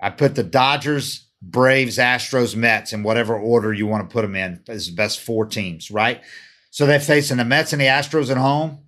I 0.00 0.10
put 0.10 0.36
the 0.36 0.44
Dodgers, 0.44 1.26
Braves, 1.42 1.96
Astros, 1.96 2.54
Mets 2.54 2.92
in 2.92 3.02
whatever 3.02 3.34
order 3.34 3.72
you 3.72 3.86
want 3.86 4.08
to 4.08 4.12
put 4.12 4.22
them 4.22 4.36
in 4.36 4.62
as 4.68 4.86
the 4.86 4.94
best 4.94 5.20
four 5.20 5.46
teams, 5.46 5.90
right? 5.90 6.20
So 6.70 6.86
they're 6.86 7.00
facing 7.00 7.38
the 7.38 7.44
Mets 7.44 7.72
and 7.72 7.80
the 7.80 7.86
Astros 7.86 8.30
at 8.30 8.36
home. 8.36 8.80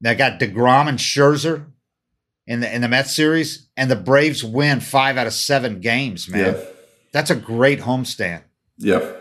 They 0.00 0.14
got 0.14 0.40
DeGrom 0.40 0.88
and 0.88 0.98
Scherzer 0.98 1.66
in 2.46 2.60
the 2.60 2.74
in 2.74 2.80
the 2.82 2.88
Mets 2.88 3.14
series, 3.14 3.68
and 3.76 3.90
the 3.90 3.96
Braves 3.96 4.42
win 4.42 4.80
five 4.80 5.16
out 5.16 5.26
of 5.26 5.32
seven 5.32 5.80
games, 5.80 6.28
man. 6.28 6.54
Yeah. 6.54 6.64
That's 7.12 7.30
a 7.30 7.36
great 7.36 7.80
homestand. 7.80 8.42
Yeah. 8.78 9.12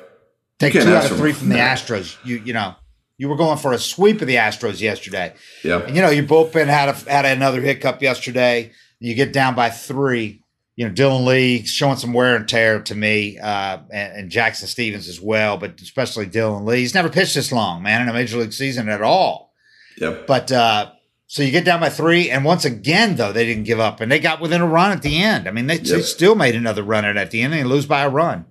Take 0.57 0.73
two 0.73 0.79
out 0.81 1.09
of 1.09 1.17
three 1.17 1.33
from 1.33 1.49
the. 1.49 1.55
Astros. 1.55 2.17
You 2.25 2.41
you 2.43 2.53
know, 2.53 2.75
you 3.17 3.29
were 3.29 3.35
going 3.35 3.57
for 3.57 3.73
a 3.73 3.77
sweep 3.77 4.21
of 4.21 4.27
the 4.27 4.35
Astros 4.35 4.81
yesterday. 4.81 5.35
Yeah. 5.63 5.81
And 5.81 5.95
you 5.95 6.01
know, 6.01 6.09
your 6.09 6.23
bullpen 6.23 6.67
had 6.67 6.89
a, 6.89 6.93
had 6.93 7.25
another 7.25 7.61
hiccup 7.61 8.01
yesterday. 8.01 8.71
You 8.99 9.13
get 9.13 9.33
down 9.33 9.53
by 9.53 9.69
three. 9.69 10.40
You 10.81 10.87
know, 10.87 10.95
Dylan 10.95 11.27
Lee 11.27 11.63
showing 11.63 11.97
some 11.97 12.11
wear 12.11 12.35
and 12.35 12.49
tear 12.49 12.79
to 12.81 12.95
me, 12.95 13.37
uh, 13.37 13.77
and, 13.91 14.13
and 14.13 14.31
Jackson 14.31 14.67
Stephens 14.67 15.07
as 15.07 15.21
well, 15.21 15.55
but 15.55 15.79
especially 15.79 16.25
Dylan 16.25 16.65
Lee. 16.65 16.79
He's 16.79 16.95
never 16.95 17.07
pitched 17.07 17.35
this 17.35 17.51
long, 17.51 17.83
man, 17.83 18.01
in 18.01 18.09
a 18.09 18.13
major 18.13 18.39
league 18.39 18.51
season 18.51 18.89
at 18.89 19.03
all. 19.03 19.53
Yeah. 19.95 20.17
But 20.25 20.51
uh, 20.51 20.89
so 21.27 21.43
you 21.43 21.51
get 21.51 21.65
down 21.65 21.81
by 21.81 21.89
three, 21.89 22.31
and 22.31 22.43
once 22.43 22.65
again, 22.65 23.15
though, 23.15 23.31
they 23.31 23.45
didn't 23.45 23.65
give 23.65 23.79
up, 23.79 24.01
and 24.01 24.11
they 24.11 24.17
got 24.17 24.41
within 24.41 24.59
a 24.59 24.65
run 24.65 24.91
at 24.91 25.03
the 25.03 25.21
end. 25.21 25.47
I 25.47 25.51
mean, 25.51 25.67
they, 25.67 25.77
they 25.77 26.01
still 26.01 26.33
made 26.33 26.55
another 26.55 26.81
run 26.81 27.05
at 27.05 27.15
at 27.15 27.29
the 27.29 27.43
end, 27.43 27.53
and 27.53 27.63
they 27.63 27.69
lose 27.69 27.85
by 27.85 28.01
a 28.01 28.09
run. 28.09 28.47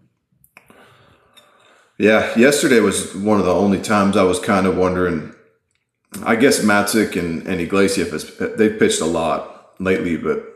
Yeah, 1.98 2.38
yesterday 2.38 2.78
was 2.78 3.12
one 3.12 3.40
of 3.40 3.44
the 3.44 3.52
only 3.52 3.80
times 3.80 4.16
I 4.16 4.22
was 4.22 4.38
kind 4.38 4.68
of 4.68 4.76
wondering. 4.76 5.34
I 6.22 6.36
guess 6.36 6.60
Matzek 6.60 7.18
and, 7.18 7.44
and 7.48 7.60
Iglesias 7.60 8.38
they've 8.56 8.78
pitched 8.78 9.00
a 9.00 9.06
lot 9.06 9.74
lately, 9.80 10.16
but 10.16 10.49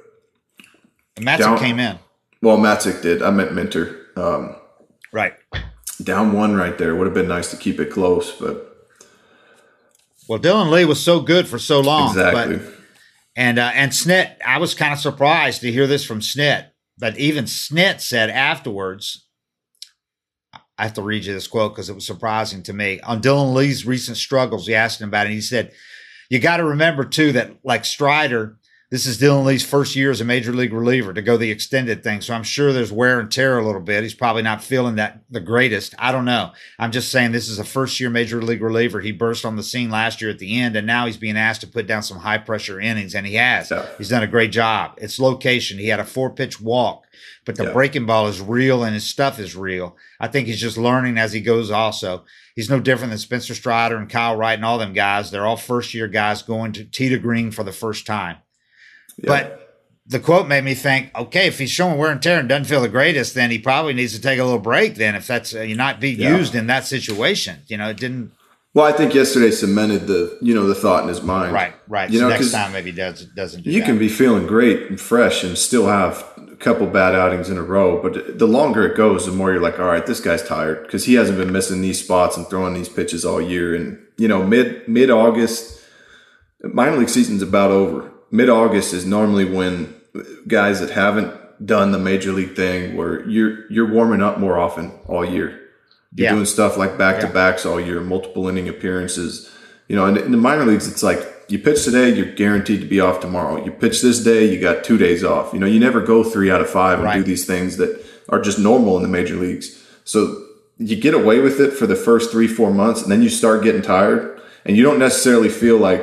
And 1.16 1.24
Matson 1.24 1.50
Down- 1.50 1.59
came 1.59 1.79
in 1.79 1.98
well, 2.44 2.59
Matzek 2.59 3.00
did. 3.03 3.22
I 3.22 3.31
meant 3.31 3.55
Minter. 3.55 4.07
Um, 4.16 4.55
right. 5.12 5.33
down 6.03 6.33
one 6.33 6.55
right 6.55 6.77
there 6.77 6.94
would 6.94 7.07
have 7.07 7.14
been 7.14 7.27
nice 7.27 7.50
to 7.50 7.57
keep 7.57 7.81
it 7.81 7.90
close, 7.90 8.33
but 8.33 8.87
Well, 10.29 10.38
Dylan 10.38 10.70
Lee 10.70 10.85
was 10.85 11.03
so 11.03 11.20
good 11.20 11.48
for 11.48 11.59
so 11.59 11.81
long, 11.81 12.11
exactly. 12.11 12.57
but 12.59 12.74
And 13.35 13.59
uh, 13.59 13.70
and 13.74 13.90
Snit, 13.92 14.37
I 14.46 14.59
was 14.59 14.74
kind 14.74 14.92
of 14.92 15.00
surprised 15.00 15.62
to 15.62 15.72
hear 15.72 15.87
this 15.87 16.05
from 16.05 16.20
Snit, 16.20 16.68
but 16.98 17.18
even 17.18 17.46
Snit 17.46 18.00
said 18.00 18.31
afterwards. 18.31 19.22
I 20.77 20.83
have 20.83 20.94
to 20.94 21.03
read 21.03 21.24
you 21.24 21.33
this 21.33 21.46
quote 21.46 21.72
because 21.72 21.88
it 21.88 21.94
was 21.94 22.05
surprising 22.05 22.64
to 22.64 22.72
me. 22.72 23.00
On 23.03 23.22
Dylan 23.22 23.55
Lee's 23.55 23.87
recent 23.87 24.16
struggles, 24.16 24.66
he 24.66 24.74
asked 24.74 25.00
him 25.00 25.09
about 25.09 25.27
it. 25.27 25.31
And 25.31 25.35
he 25.37 25.40
said, 25.40 25.72
"You 26.29 26.40
got 26.40 26.57
to 26.57 26.64
remember 26.64 27.05
too 27.05 27.31
that 27.33 27.53
like 27.64 27.85
Strider, 27.85 28.59
this 28.90 29.07
is 29.07 29.18
Dylan 29.18 29.44
Lee's 29.44 29.64
first 29.64 29.97
year 29.97 30.11
as 30.11 30.20
a 30.20 30.25
major 30.25 30.53
league 30.53 30.73
reliever 30.73 31.12
to 31.12 31.23
go 31.23 31.37
the 31.37 31.51
extended 31.51 32.05
thing. 32.05 32.20
So 32.20 32.33
I'm 32.35 32.42
sure 32.44 32.73
there's 32.73 32.92
wear 32.92 33.18
and 33.18 33.31
tear 33.31 33.59
a 33.59 33.64
little 33.64 33.81
bit. 33.81 34.03
He's 34.03 34.14
probably 34.14 34.42
not 34.42 34.62
feeling 34.62 34.97
that 34.97 35.20
the 35.31 35.40
greatest. 35.40 35.94
I 35.99 36.12
don't 36.12 36.25
know. 36.27 36.53
I'm 36.79 36.92
just 36.92 37.11
saying 37.11 37.33
this 37.33 37.49
is 37.49 37.59
a 37.59 37.64
first 37.64 37.99
year 37.99 38.11
major 38.11 38.40
league 38.40 38.62
reliever. 38.62 39.01
He 39.01 39.11
burst 39.11 39.44
on 39.44 39.57
the 39.57 39.62
scene 39.62 39.90
last 39.90 40.20
year 40.20 40.31
at 40.31 40.38
the 40.38 40.61
end, 40.61 40.77
and 40.77 40.87
now 40.87 41.07
he's 41.07 41.16
being 41.16 41.37
asked 41.37 41.62
to 41.62 41.66
put 41.66 41.87
down 41.87 42.03
some 42.03 42.18
high 42.18 42.38
pressure 42.38 42.79
innings, 42.79 43.14
and 43.14 43.27
he 43.27 43.35
has. 43.35 43.70
Yeah. 43.70 43.87
He's 43.99 44.11
done 44.11 44.23
a 44.23 44.27
great 44.29 44.53
job. 44.53 44.92
It's 44.99 45.18
location. 45.18 45.79
He 45.79 45.88
had 45.88 45.99
a 46.01 46.05
four 46.05 46.31
pitch 46.31 46.61
walk, 46.61 47.05
but 47.44 47.57
the 47.57 47.64
Yeah. 47.64 47.73
breaking 47.73 48.07
ball 48.07 48.29
is 48.29 48.40
real 48.40 48.85
and 48.85 48.94
his 48.94 49.05
stuff 49.05 49.40
is 49.40 49.57
real. 49.57 49.97
I 50.20 50.29
think 50.29 50.47
he's 50.47 50.61
just 50.61 50.79
learning 50.79 51.18
as 51.18 51.33
he 51.33 51.40
goes. 51.40 51.70
Also, 51.70 52.25
he's 52.55 52.70
no 52.70 52.79
different 52.81 53.11
than 53.11 53.18
Spencer 53.18 53.55
Strider 53.55 53.97
and 53.97 54.09
Kyle 54.09 54.37
Wright 54.37 54.55
and 54.59 54.64
all 54.64 54.79
them 54.79 54.92
guys. 54.92 55.31
They're 55.31 55.47
all 55.47 55.57
first 55.57 55.94
year 55.94 56.07
guys 56.07 56.42
going 56.42 56.73
to 56.75 56.85
tee 56.85 57.09
to 57.09 57.18
green 57.18 57.51
for 57.51 57.64
the 57.64 57.73
first 57.73 58.07
time. 58.07 58.37
Yeah. 59.18 59.29
But 59.29 59.61
the 60.07 60.20
quote 60.20 60.46
made 60.48 60.64
me 60.64 60.74
think, 60.74 61.11
okay, 61.16 61.46
if 61.46 61.59
he's 61.59 61.70
showing 61.70 61.96
wear 61.98 62.11
and 62.11 62.22
tear 62.22 62.38
and 62.38 62.48
doesn't 62.48 62.64
feel 62.66 62.81
the 62.83 62.88
greatest, 62.88 63.35
then 63.35 63.50
he 63.50 63.59
probably 63.59 63.94
needs 63.94 64.12
to 64.14 64.20
take 64.20 64.38
a 64.38 64.44
little 64.44 64.59
break. 64.59 64.96
Then, 64.96 65.14
if 65.14 65.27
that's 65.27 65.55
uh, 65.55 65.61
you're 65.62 65.77
not 65.79 66.00
being 66.00 66.18
Yeah. 66.20 66.37
used 66.37 66.55
in 66.55 66.66
that 66.66 66.87
situation, 66.87 67.59
you 67.68 67.77
know, 67.77 67.88
it 67.88 67.96
didn't. 67.96 68.33
well, 68.74 68.85
I 68.85 68.92
think 68.92 69.14
yesterday 69.14 69.50
cemented 69.50 70.07
the 70.07 70.37
you 70.42 70.55
know 70.55 70.66
the 70.66 70.74
thought 70.74 71.03
in 71.05 71.09
his 71.09 71.22
mind. 71.22 71.53
Right, 71.53 71.74
right. 71.88 72.11
You 72.11 72.18
so 72.18 72.24
know, 72.29 72.35
next 72.35 72.50
time 72.53 72.72
maybe 72.72 72.92
does 72.92 73.24
doesn't 73.24 73.62
do 73.62 73.70
You 73.70 73.81
that. 73.81 73.87
can 73.87 73.98
be 73.98 74.09
feeling 74.09 74.46
great 74.46 74.90
and 74.90 75.00
fresh 75.00 75.42
and 75.44 75.57
still 75.57 75.87
have 75.87 76.22
a 76.53 76.57
couple 76.57 76.87
bad 76.87 77.14
outings 77.14 77.48
in 77.50 77.57
a 77.57 77.62
row, 77.62 78.03
but 78.03 78.38
the 78.38 78.46
longer 78.46 78.85
it 78.87 78.96
goes, 78.96 79.27
the 79.27 79.33
more 79.33 79.53
you're 79.53 79.61
like, 79.61 79.79
all 79.79 79.87
right, 79.87 80.05
this 80.07 80.20
guy's 80.20 80.42
tired 80.42 80.83
because 80.83 81.05
he 81.07 81.14
hasn't 81.14 81.38
been 81.38 81.53
missing 81.53 81.81
these 81.83 82.03
spots 82.03 82.37
and 82.37 82.46
throwing 82.48 82.74
these 82.74 82.88
pitches 82.88 83.24
all 83.24 83.40
year. 83.40 83.74
And 83.74 83.98
you 84.18 84.29
know, 84.29 84.42
mid 84.44 84.87
mid 84.88 85.09
August, 85.11 85.81
minor 86.62 86.96
league 86.96 87.09
season's 87.09 87.42
about 87.42 87.70
over. 87.70 88.11
Mid 88.35 88.49
August 88.49 88.92
is 88.92 89.07
normally 89.07 89.44
when 89.44 89.94
guys 90.49 90.81
that 90.81 90.90
haven't 90.90 91.33
done 91.64 91.92
the 91.92 92.01
major 92.01 92.33
league 92.33 92.57
thing, 92.57 92.97
where 92.97 93.25
you're 93.29 93.70
you're 93.70 93.88
warming 93.88 94.23
up 94.23 94.40
more 94.40 94.59
often 94.59 94.90
all 95.07 95.25
year. 95.25 95.51
You're 96.16 96.25
Yeah. 96.25 96.33
doing 96.33 96.44
stuff 96.44 96.77
like 96.77 96.99
back 96.99 97.20
to 97.20 97.29
backs 97.29 97.64
all 97.64 97.81
year, 97.81 98.01
multiple 98.01 98.49
inning 98.49 98.68
appearances. 98.68 99.49
You 99.88 99.94
know, 99.94 100.07
in, 100.07 100.16
in 100.16 100.33
the 100.33 100.37
minor 100.49 100.64
leagues, 100.64 100.88
it's 100.88 101.05
like 101.05 101.20
you 101.49 101.61
pitch 101.61 101.85
today, 101.85 102.09
you're 102.12 102.35
guaranteed 102.35 102.81
to 102.81 102.87
be 102.88 102.99
off 102.99 103.20
tomorrow. 103.20 103.64
You 103.64 103.70
pitch 103.70 104.03
this 104.03 104.18
day, 104.25 104.53
you 104.53 104.61
got 104.61 104.83
two 104.83 104.99
days 104.99 105.23
off. 105.23 105.53
You 105.53 105.61
know, 105.61 105.66
you 105.66 105.79
never 105.79 106.01
go 106.01 106.25
three 106.25 106.51
out 106.51 106.61
of 106.61 106.68
five 106.68 106.99
and 106.99 107.12
do 107.12 107.23
these 107.23 107.47
things 107.47 107.77
that 107.77 108.05
are 108.31 108.40
just 108.40 108.59
normal 108.59 108.97
in 108.97 109.03
the 109.05 109.09
major 109.18 109.37
leagues. 109.37 109.81
So 110.03 110.42
you 110.79 110.97
get 110.97 111.14
away 111.14 111.38
with 111.38 111.61
it 111.61 111.73
for 111.73 111.87
the 111.87 111.94
first 112.09 112.33
three, 112.33 112.49
four 112.49 112.73
months, 112.73 113.01
and 113.03 113.12
then 113.12 113.23
you 113.23 113.29
start 113.29 113.62
getting 113.62 113.83
tired, 113.83 114.40
and 114.64 114.77
you 114.77 114.83
don't 114.83 114.99
necessarily 114.99 115.49
feel 115.51 115.77
like 115.79 116.03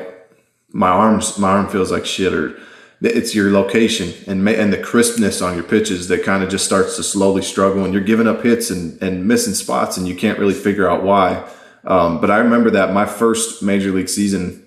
my 0.71 0.89
arms, 0.89 1.37
my 1.37 1.49
arm 1.49 1.67
feels 1.67 1.91
like 1.91 2.05
shit, 2.05 2.33
or 2.33 2.59
it's 3.01 3.33
your 3.33 3.51
location 3.51 4.13
and 4.27 4.45
ma- 4.45 4.51
and 4.51 4.71
the 4.71 4.77
crispness 4.77 5.41
on 5.41 5.55
your 5.55 5.63
pitches 5.63 6.07
that 6.07 6.23
kind 6.23 6.43
of 6.43 6.49
just 6.49 6.65
starts 6.65 6.95
to 6.97 7.03
slowly 7.03 7.41
struggle, 7.41 7.83
and 7.83 7.93
you're 7.93 8.03
giving 8.03 8.27
up 8.27 8.43
hits 8.43 8.69
and 8.69 9.01
and 9.01 9.27
missing 9.27 9.53
spots, 9.53 9.97
and 9.97 10.07
you 10.07 10.15
can't 10.15 10.39
really 10.39 10.53
figure 10.53 10.89
out 10.89 11.03
why. 11.03 11.47
Um, 11.83 12.21
but 12.21 12.29
I 12.29 12.37
remember 12.37 12.69
that 12.71 12.93
my 12.93 13.05
first 13.05 13.63
major 13.63 13.91
league 13.91 14.09
season, 14.09 14.65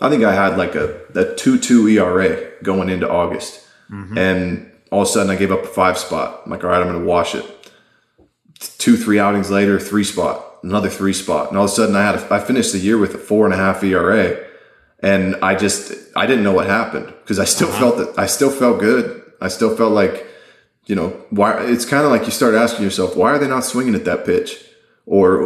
I 0.00 0.10
think 0.10 0.22
I 0.22 0.34
had 0.34 0.58
like 0.58 0.74
a, 0.74 1.00
a 1.14 1.34
2 1.34 1.58
2 1.58 1.88
ERA 1.88 2.50
going 2.62 2.90
into 2.90 3.08
August. 3.10 3.66
And 4.18 4.70
all 4.90 5.02
of 5.02 5.08
a 5.08 5.10
sudden 5.10 5.30
I 5.30 5.36
gave 5.36 5.52
up 5.52 5.62
a 5.64 5.68
five 5.68 5.98
spot. 5.98 6.42
I'm 6.44 6.50
like, 6.50 6.64
all 6.64 6.70
right, 6.70 6.80
I'm 6.80 6.88
going 6.88 7.00
to 7.00 7.06
wash 7.06 7.34
it. 7.34 7.44
Two, 8.78 8.96
three 8.96 9.18
outings 9.18 9.50
later, 9.50 9.78
three 9.78 10.04
spot, 10.04 10.58
another 10.62 10.88
three 10.88 11.12
spot. 11.12 11.48
And 11.48 11.58
all 11.58 11.64
of 11.64 11.70
a 11.70 11.74
sudden 11.74 11.96
I 11.96 12.04
had, 12.04 12.14
a, 12.16 12.34
I 12.34 12.40
finished 12.40 12.72
the 12.72 12.78
year 12.78 12.98
with 12.98 13.14
a 13.14 13.18
four 13.18 13.44
and 13.44 13.54
a 13.54 13.56
half 13.56 13.82
ERA. 13.82 14.45
And 15.00 15.36
I 15.42 15.54
just, 15.54 15.92
I 16.16 16.26
didn't 16.26 16.44
know 16.44 16.52
what 16.52 16.66
happened 16.66 17.06
because 17.22 17.38
I 17.38 17.44
still 17.44 17.70
felt 17.70 17.98
that 17.98 18.18
I 18.18 18.26
still 18.26 18.50
felt 18.50 18.80
good. 18.80 19.22
I 19.40 19.48
still 19.48 19.76
felt 19.76 19.92
like, 19.92 20.26
you 20.86 20.94
know, 20.94 21.08
why 21.30 21.62
it's 21.64 21.84
kind 21.84 22.04
of 22.04 22.10
like 22.10 22.24
you 22.24 22.30
start 22.30 22.54
asking 22.54 22.84
yourself, 22.84 23.16
why 23.16 23.30
are 23.32 23.38
they 23.38 23.48
not 23.48 23.64
swinging 23.64 23.94
at 23.94 24.04
that 24.06 24.24
pitch? 24.24 24.62
Or, 25.04 25.42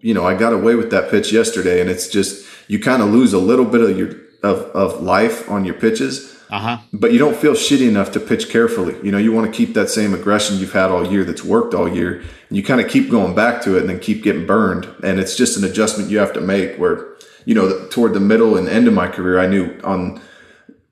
you 0.00 0.12
know, 0.12 0.26
I 0.26 0.34
got 0.34 0.52
away 0.52 0.74
with 0.74 0.90
that 0.90 1.10
pitch 1.10 1.32
yesterday 1.32 1.80
and 1.80 1.88
it's 1.88 2.08
just, 2.08 2.46
you 2.68 2.78
kind 2.80 3.02
of 3.02 3.08
lose 3.10 3.32
a 3.32 3.38
little 3.38 3.64
bit 3.64 3.80
of 3.80 3.96
your, 3.96 4.10
of, 4.42 4.58
of 4.74 5.02
life 5.02 5.48
on 5.50 5.64
your 5.64 5.74
pitches, 5.74 6.36
Uh 6.50 6.58
huh. 6.58 6.78
but 6.92 7.12
you 7.12 7.18
don't 7.18 7.36
feel 7.36 7.52
shitty 7.54 7.88
enough 7.88 8.10
to 8.12 8.20
pitch 8.20 8.50
carefully. 8.50 8.94
You 9.02 9.10
know, 9.12 9.18
you 9.18 9.32
want 9.32 9.46
to 9.50 9.56
keep 9.56 9.74
that 9.74 9.88
same 9.88 10.12
aggression 10.12 10.58
you've 10.58 10.72
had 10.72 10.90
all 10.90 11.06
year 11.06 11.24
that's 11.24 11.42
worked 11.44 11.72
all 11.74 11.88
year. 11.88 12.22
And 12.48 12.56
you 12.58 12.62
kind 12.62 12.80
of 12.80 12.90
keep 12.90 13.10
going 13.10 13.34
back 13.34 13.62
to 13.62 13.76
it 13.76 13.80
and 13.80 13.88
then 13.88 14.00
keep 14.00 14.22
getting 14.22 14.46
burned. 14.46 14.86
And 15.02 15.18
it's 15.18 15.36
just 15.36 15.56
an 15.56 15.64
adjustment 15.64 16.10
you 16.10 16.18
have 16.18 16.32
to 16.34 16.40
make 16.42 16.76
where, 16.76 17.13
you 17.44 17.54
know, 17.54 17.86
toward 17.88 18.14
the 18.14 18.20
middle 18.20 18.56
and 18.56 18.68
end 18.68 18.88
of 18.88 18.94
my 18.94 19.08
career, 19.08 19.38
I 19.38 19.46
knew 19.46 19.78
on 19.84 20.20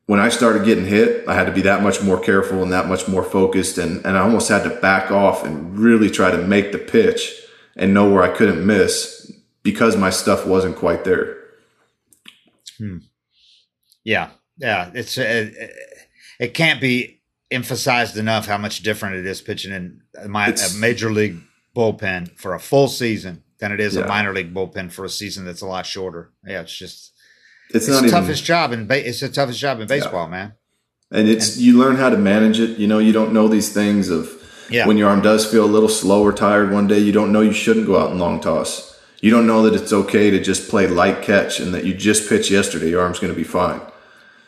when 0.07 0.21
I 0.21 0.29
started 0.29 0.65
getting 0.65 0.85
hit, 0.85 1.27
I 1.29 1.35
had 1.35 1.47
to 1.47 1.53
be 1.53 1.63
that 1.63 1.83
much 1.83 2.03
more 2.03 2.21
careful 2.21 2.63
and 2.63 2.73
that 2.73 2.89
much 2.89 3.09
more 3.09 3.23
focused. 3.23 3.79
And, 3.79 4.05
and 4.05 4.17
I 4.17 4.21
almost 4.21 4.49
had 4.49 4.65
to 4.65 4.71
back 4.81 5.11
off 5.11 5.45
and 5.45 5.79
really 5.79 6.11
try 6.11 6.31
to 6.31 6.39
make 6.39 6.73
the 6.73 6.79
pitch 6.79 7.33
and 7.77 7.95
know 7.95 8.11
where 8.11 8.23
I 8.23 8.29
couldn't 8.29 8.67
miss 8.67 9.33
because 9.63 9.97
my 9.97 10.11
stuff 10.11 10.47
wasn't 10.47 10.77
quite 10.77 11.05
there. 11.05 11.39
Hmm. 12.79 12.99
Yeah. 14.05 14.31
Yeah. 14.59 14.91
It's, 14.93 15.17
uh, 15.17 15.51
it 16.41 16.53
can't 16.55 16.81
be 16.81 17.23
emphasized 17.51 18.17
enough 18.17 18.47
how 18.47 18.59
much 18.59 18.83
different 18.83 19.17
it 19.17 19.27
is 19.27 19.41
pitching 19.41 19.73
in 19.73 20.03
my 20.29 20.49
a 20.49 20.79
major 20.79 21.13
league 21.13 21.39
bullpen 21.77 22.37
for 22.37 22.55
a 22.55 22.61
full 22.61 22.89
season 22.89 23.43
than 23.63 23.73
it 23.73 23.81
is 23.81 23.95
yeah. 23.95 24.03
a 24.03 24.09
minor 24.09 24.35
league 24.35 24.53
bullpen 24.53 24.91
for 24.91 25.05
a 25.05 25.09
season 25.09 25.45
that's 25.45 25.63
a 25.63 25.67
lot 25.67 25.87
shorter. 25.87 26.33
Yeah. 26.45 26.63
It's 26.63 26.77
just, 26.77 27.13
it's, 27.71 27.89
it's 27.89 28.01
the 28.03 28.09
toughest 28.09 28.45
job 28.45 28.73
in 28.73 28.87
ba- 28.87 29.09
it's 29.09 29.21
the 29.21 29.29
toughest 29.29 29.61
job 29.61 29.81
in 29.81 29.87
baseball, 29.87 30.27
yeah. 30.27 30.31
man. 30.31 30.53
And 31.13 31.29
it's 31.29 31.57
and, 31.57 31.65
you 31.65 31.79
learn 31.79 31.97
how 31.97 32.11
to 32.11 32.19
manage 32.19 32.59
it. 32.59 32.79
You 32.79 32.89
know, 32.89 32.99
you 32.99 33.13
don't 33.13 33.33
know 33.33 33.47
these 33.47 33.73
things 33.73 34.11
of 34.11 34.31
yeah. 34.69 34.87
when 34.87 34.99
your 34.99 35.09
arm 35.09 35.23
does 35.23 35.49
feel 35.49 35.65
a 35.65 35.67
little 35.67 35.89
slow 35.89 36.23
or 36.23 36.33
tired 36.33 36.73
one 36.73 36.89
day. 36.89 36.99
You 36.99 37.13
don't 37.13 37.33
know 37.33 37.41
you 37.41 37.53
shouldn't 37.53 37.87
go 37.87 37.99
out 37.99 38.11
and 38.11 38.19
long 38.19 38.41
toss. 38.41 39.01
You 39.21 39.31
don't 39.31 39.47
know 39.47 39.63
that 39.63 39.81
it's 39.81 39.93
okay 39.93 40.31
to 40.31 40.43
just 40.43 40.69
play 40.69 40.89
light 40.89 41.23
catch 41.23 41.61
and 41.61 41.73
that 41.73 41.85
you 41.85 41.95
just 41.95 42.29
pitched 42.29 42.51
yesterday. 42.51 42.91
Your 42.91 43.03
arm's 43.03 43.21
going 43.21 43.33
to 43.33 43.37
be 43.37 43.45
fine. 43.45 43.81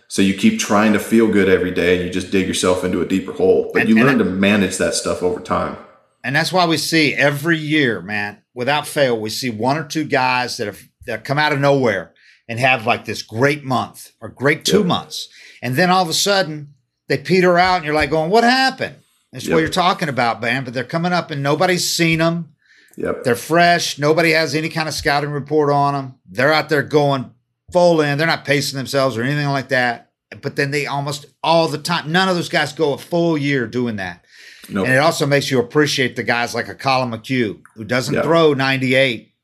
So 0.09 0.21
you 0.21 0.35
keep 0.35 0.59
trying 0.59 0.93
to 0.95 0.99
feel 0.99 1.31
good 1.31 1.49
every 1.49 1.71
day, 1.71 1.97
and 1.97 2.05
you 2.05 2.11
just 2.11 2.31
dig 2.31 2.47
yourself 2.47 2.85
into 2.85 3.01
a 3.01 3.07
deeper 3.07 3.33
hole. 3.33 3.71
But 3.73 3.83
and, 3.83 3.89
you 3.89 4.05
learn 4.05 4.19
to 4.19 4.25
manage 4.25 4.77
that 4.79 4.95
stuff 4.95 5.23
over 5.23 5.41
time. 5.41 5.77
And 6.25 6.35
that's 6.35 6.53
why 6.53 6.65
we 6.67 6.79
see 6.79 7.15
every 7.15 7.59
year, 7.59 8.01
man, 8.01 8.43
without 8.55 8.87
fail, 8.87 9.21
we 9.21 9.29
see 9.29 9.51
one 9.51 9.77
or 9.77 9.85
two 9.85 10.05
guys 10.05 10.57
that 10.57 10.67
have 10.67 10.83
that 11.07 11.23
come 11.23 11.39
out 11.39 11.53
of 11.53 11.61
nowhere 11.61 12.15
and 12.49 12.59
have 12.59 12.87
like 12.87 13.05
this 13.05 13.23
great 13.23 13.63
month 13.63 14.11
or 14.23 14.31
great 14.31 14.65
two 14.65 14.79
yep. 14.79 14.87
months. 14.87 15.29
And 15.63 15.77
then 15.77 15.91
all 15.91 16.03
of 16.03 16.09
a 16.09 16.15
sudden 16.15 16.75
they 17.09 17.19
peter 17.19 17.59
out 17.59 17.77
and 17.77 17.85
you're 17.85 17.95
like 17.95 18.09
going, 18.09 18.31
what 18.31 18.43
happened? 18.43 18.97
That's 19.33 19.47
yep. 19.47 19.55
what 19.55 19.61
you're 19.61 19.69
talking 19.69 20.09
about, 20.09 20.41
man. 20.41 20.65
But 20.65 20.73
they're 20.73 20.83
coming 20.83 21.13
up 21.13 21.31
and 21.31 21.43
nobody's 21.43 21.89
seen 21.89 22.21
them. 22.21 22.55
Yep. 22.97 23.25
They're 23.25 23.37
fresh. 23.37 23.99
Nobody 23.99 24.31
has 24.31 24.55
any 24.55 24.71
kind 24.71 24.89
of 24.89 24.95
scouting 24.95 25.31
report 25.31 25.71
on 25.71 25.93
them. 25.93 26.15
They're 26.27 26.53
out 26.53 26.71
there 26.71 26.83
going 26.83 27.33
full 27.71 28.01
in. 28.01 28.17
They're 28.17 28.27
not 28.27 28.47
pacing 28.47 28.79
themselves 28.79 29.19
or 29.19 29.23
anything 29.23 29.49
like 29.49 29.69
that. 29.69 30.13
But 30.41 30.57
then 30.57 30.71
they 30.71 30.87
almost 30.87 31.27
all 31.43 31.69
the 31.69 31.79
time, 31.79 32.11
none 32.11 32.29
of 32.29 32.37
those 32.37 32.49
guys 32.49 32.73
go 32.73 32.95
a 32.95 32.99
full 32.99 33.37
year 33.37 33.67
doing 33.67 33.97
that. 33.97 34.24
Nope. 34.69 34.87
And 34.87 34.95
it 34.95 34.99
also 34.99 35.27
makes 35.27 35.51
you 35.51 35.59
appreciate 35.61 36.17
the 36.17 36.23
guys 36.23 36.55
like 36.55 36.69
a 36.69 36.75
Collin 36.75 37.11
McHugh 37.11 37.61
who 37.75 37.85
doesn't 37.85 38.15
yep. 38.15 38.25
throw 38.25 38.55
98 38.55 39.35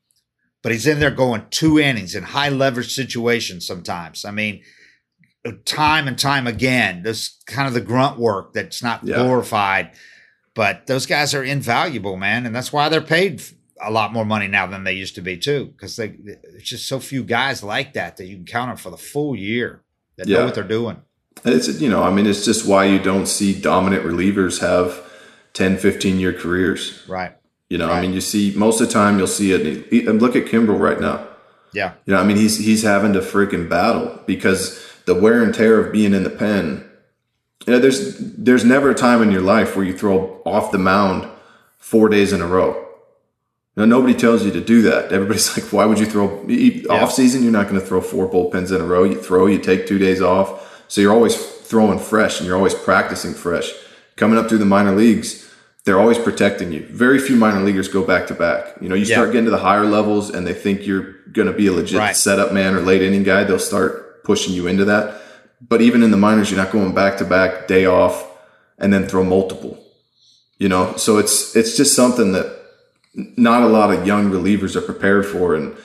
but 0.61 0.71
he's 0.71 0.87
in 0.87 0.99
there 0.99 1.11
going 1.11 1.45
two 1.49 1.79
innings 1.79 2.15
in 2.15 2.23
high 2.23 2.49
leverage 2.49 2.93
situations 2.93 3.65
sometimes. 3.65 4.25
I 4.25 4.31
mean, 4.31 4.61
time 5.65 6.07
and 6.07 6.17
time 6.17 6.47
again, 6.47 7.03
this 7.03 7.41
kind 7.47 7.67
of 7.67 7.73
the 7.73 7.81
grunt 7.81 8.19
work 8.19 8.53
that's 8.53 8.83
not 8.83 9.03
yeah. 9.03 9.15
glorified, 9.15 9.91
but 10.53 10.85
those 10.87 11.05
guys 11.05 11.33
are 11.33 11.43
invaluable, 11.43 12.15
man. 12.15 12.45
And 12.45 12.55
that's 12.55 12.71
why 12.71 12.89
they're 12.89 13.01
paid 13.01 13.41
a 13.81 13.89
lot 13.89 14.13
more 14.13 14.25
money 14.25 14.47
now 14.47 14.67
than 14.67 14.83
they 14.83 14.93
used 14.93 15.15
to 15.15 15.21
be 15.21 15.37
too, 15.37 15.65
because 15.65 15.95
they 15.95 16.09
there's 16.09 16.63
just 16.63 16.87
so 16.87 16.99
few 16.99 17.23
guys 17.23 17.63
like 17.63 17.93
that 17.93 18.17
that 18.17 18.25
you 18.25 18.35
can 18.35 18.45
count 18.45 18.69
on 18.69 18.77
for 18.77 18.91
the 18.91 18.97
full 18.97 19.35
year 19.35 19.83
that 20.17 20.27
yeah. 20.27 20.37
know 20.37 20.45
what 20.45 20.53
they're 20.53 20.63
doing. 20.63 21.01
It's 21.43 21.81
you 21.81 21.89
know, 21.89 22.03
I 22.03 22.11
mean, 22.11 22.27
it's 22.27 22.45
just 22.45 22.67
why 22.67 22.85
you 22.85 22.99
don't 22.99 23.25
see 23.25 23.59
dominant 23.59 24.03
relievers 24.03 24.61
have 24.61 25.10
10, 25.53 25.77
15 25.77 26.19
year 26.19 26.33
careers. 26.33 27.03
Right. 27.07 27.35
You 27.69 27.77
know, 27.77 27.87
right. 27.87 27.99
I 27.99 28.01
mean, 28.01 28.13
you 28.13 28.21
see 28.21 28.53
most 28.55 28.81
of 28.81 28.87
the 28.87 28.93
time 28.93 29.17
you'll 29.17 29.27
see 29.27 29.51
it. 29.51 29.91
And 30.07 30.21
look 30.21 30.35
at 30.35 30.45
Kimbrel 30.45 30.79
right 30.79 30.99
now. 30.99 31.27
Yeah. 31.73 31.93
You 32.05 32.13
know, 32.13 32.19
I 32.19 32.25
mean, 32.25 32.37
he's 32.37 32.57
he's 32.57 32.83
having 32.83 33.13
to 33.13 33.19
freaking 33.19 33.69
battle 33.69 34.19
because 34.25 34.85
the 35.05 35.15
wear 35.15 35.41
and 35.41 35.53
tear 35.53 35.79
of 35.79 35.93
being 35.93 36.13
in 36.13 36.23
the 36.23 36.29
pen. 36.29 36.87
You 37.65 37.73
know, 37.73 37.79
there's 37.79 38.17
there's 38.17 38.65
never 38.65 38.89
a 38.89 38.95
time 38.95 39.21
in 39.21 39.31
your 39.31 39.41
life 39.41 39.75
where 39.75 39.85
you 39.85 39.97
throw 39.97 40.41
off 40.45 40.71
the 40.71 40.77
mound 40.77 41.29
four 41.77 42.09
days 42.09 42.33
in 42.33 42.41
a 42.41 42.47
row. 42.47 42.87
Know, 43.77 43.85
nobody 43.85 44.13
tells 44.13 44.43
you 44.43 44.51
to 44.51 44.61
do 44.61 44.81
that. 44.83 45.11
Everybody's 45.13 45.57
like, 45.57 45.71
why 45.71 45.85
would 45.85 45.99
you 45.99 46.05
throw 46.05 46.45
yeah. 46.47 46.89
off 46.89 47.13
season? 47.13 47.43
You're 47.43 47.51
not 47.51 47.67
going 47.67 47.79
to 47.79 47.85
throw 47.85 48.01
four 48.01 48.29
bullpens 48.29 48.75
in 48.75 48.81
a 48.81 48.85
row. 48.85 49.03
You 49.03 49.21
throw, 49.21 49.45
you 49.45 49.59
take 49.59 49.87
two 49.87 49.97
days 49.97 50.21
off. 50.21 50.85
So 50.87 50.99
you're 50.99 51.13
always 51.13 51.35
throwing 51.35 51.99
fresh 51.99 52.39
and 52.39 52.47
you're 52.47 52.57
always 52.57 52.73
practicing 52.73 53.33
fresh. 53.33 53.71
Coming 54.21 54.37
up 54.37 54.49
through 54.49 54.59
the 54.59 54.65
minor 54.65 54.91
leagues, 54.91 55.51
they're 55.83 55.99
always 55.99 56.19
protecting 56.19 56.71
you. 56.71 56.85
Very 56.91 57.17
few 57.17 57.35
minor 57.35 57.59
leaguers 57.61 57.87
go 57.87 58.05
back 58.05 58.27
to 58.27 58.35
back. 58.35 58.75
You 58.79 58.87
know, 58.87 58.93
you 58.93 59.03
start 59.03 59.31
getting 59.31 59.45
to 59.45 59.49
the 59.49 59.57
higher 59.57 59.83
levels 59.83 60.29
and 60.29 60.45
they 60.45 60.53
think 60.53 60.85
you're 60.85 61.13
going 61.31 61.47
to 61.47 61.53
be 61.53 61.65
a 61.65 61.73
legit 61.73 61.97
right. 61.97 62.15
setup 62.15 62.53
man 62.53 62.75
or 62.75 62.81
late 62.81 63.01
inning 63.01 63.23
guy. 63.23 63.45
They'll 63.45 63.57
start 63.57 64.23
pushing 64.23 64.53
you 64.53 64.67
into 64.67 64.85
that. 64.85 65.19
But 65.59 65.81
even 65.81 66.03
in 66.03 66.11
the 66.11 66.17
minors, 66.17 66.51
you're 66.51 66.63
not 66.63 66.71
going 66.71 66.93
back 66.93 67.17
to 67.17 67.25
back, 67.25 67.67
day 67.67 67.87
off, 67.87 68.29
and 68.77 68.93
then 68.93 69.07
throw 69.07 69.23
multiple. 69.23 69.83
You 70.59 70.69
know, 70.69 70.95
so 70.97 71.17
it's 71.17 71.55
it's 71.55 71.75
just 71.75 71.95
something 71.95 72.31
that 72.33 72.45
not 73.15 73.63
a 73.63 73.67
lot 73.67 73.91
of 73.91 74.05
young 74.05 74.29
relievers 74.29 74.75
are 74.75 74.81
prepared 74.81 75.25
for, 75.25 75.55
and 75.55 75.75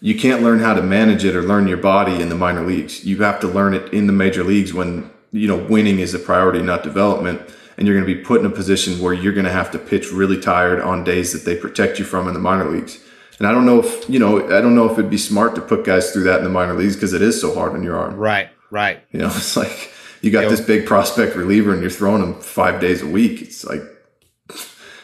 you 0.00 0.18
can't 0.18 0.42
learn 0.42 0.58
how 0.58 0.74
to 0.74 0.82
manage 0.82 1.24
it 1.24 1.36
or 1.36 1.42
learn 1.42 1.68
your 1.68 1.76
body 1.76 2.20
in 2.20 2.28
the 2.28 2.34
minor 2.34 2.66
leagues. 2.66 3.04
You 3.04 3.22
have 3.22 3.38
to 3.38 3.46
learn 3.46 3.72
it 3.72 3.94
in 3.94 4.08
the 4.08 4.12
major 4.12 4.42
leagues 4.42 4.74
when 4.74 5.12
you 5.30 5.46
know 5.46 5.58
winning 5.58 6.00
is 6.00 6.12
a 6.12 6.18
priority, 6.18 6.60
not 6.60 6.82
development 6.82 7.40
and 7.76 7.86
you're 7.86 7.96
going 7.96 8.06
to 8.06 8.14
be 8.14 8.22
put 8.22 8.40
in 8.40 8.46
a 8.46 8.50
position 8.50 9.00
where 9.00 9.12
you're 9.12 9.32
going 9.32 9.46
to 9.46 9.52
have 9.52 9.70
to 9.72 9.78
pitch 9.78 10.12
really 10.12 10.40
tired 10.40 10.80
on 10.80 11.04
days 11.04 11.32
that 11.32 11.44
they 11.44 11.56
protect 11.56 11.98
you 11.98 12.04
from 12.04 12.28
in 12.28 12.34
the 12.34 12.40
minor 12.40 12.68
leagues. 12.70 13.00
And 13.38 13.46
I 13.46 13.52
don't 13.52 13.66
know 13.66 13.80
if, 13.80 14.08
you 14.08 14.18
know, 14.18 14.46
I 14.56 14.60
don't 14.60 14.74
know 14.74 14.86
if 14.86 14.92
it'd 14.92 15.10
be 15.10 15.18
smart 15.18 15.54
to 15.56 15.60
put 15.60 15.84
guys 15.84 16.12
through 16.12 16.24
that 16.24 16.38
in 16.38 16.44
the 16.44 16.50
minor 16.50 16.74
leagues 16.74 16.94
because 16.94 17.12
it 17.12 17.22
is 17.22 17.40
so 17.40 17.54
hard 17.54 17.72
on 17.72 17.82
your 17.82 17.96
arm. 17.96 18.16
Right, 18.16 18.48
right. 18.70 19.00
You 19.10 19.20
know, 19.20 19.26
it's 19.34 19.56
like 19.56 19.92
you 20.22 20.30
got 20.30 20.48
this 20.48 20.60
big 20.60 20.86
prospect 20.86 21.36
reliever 21.36 21.72
and 21.72 21.82
you're 21.82 21.90
throwing 21.90 22.22
him 22.22 22.40
five 22.40 22.80
days 22.80 23.02
a 23.02 23.06
week. 23.06 23.42
It's 23.42 23.64
like 23.64 23.82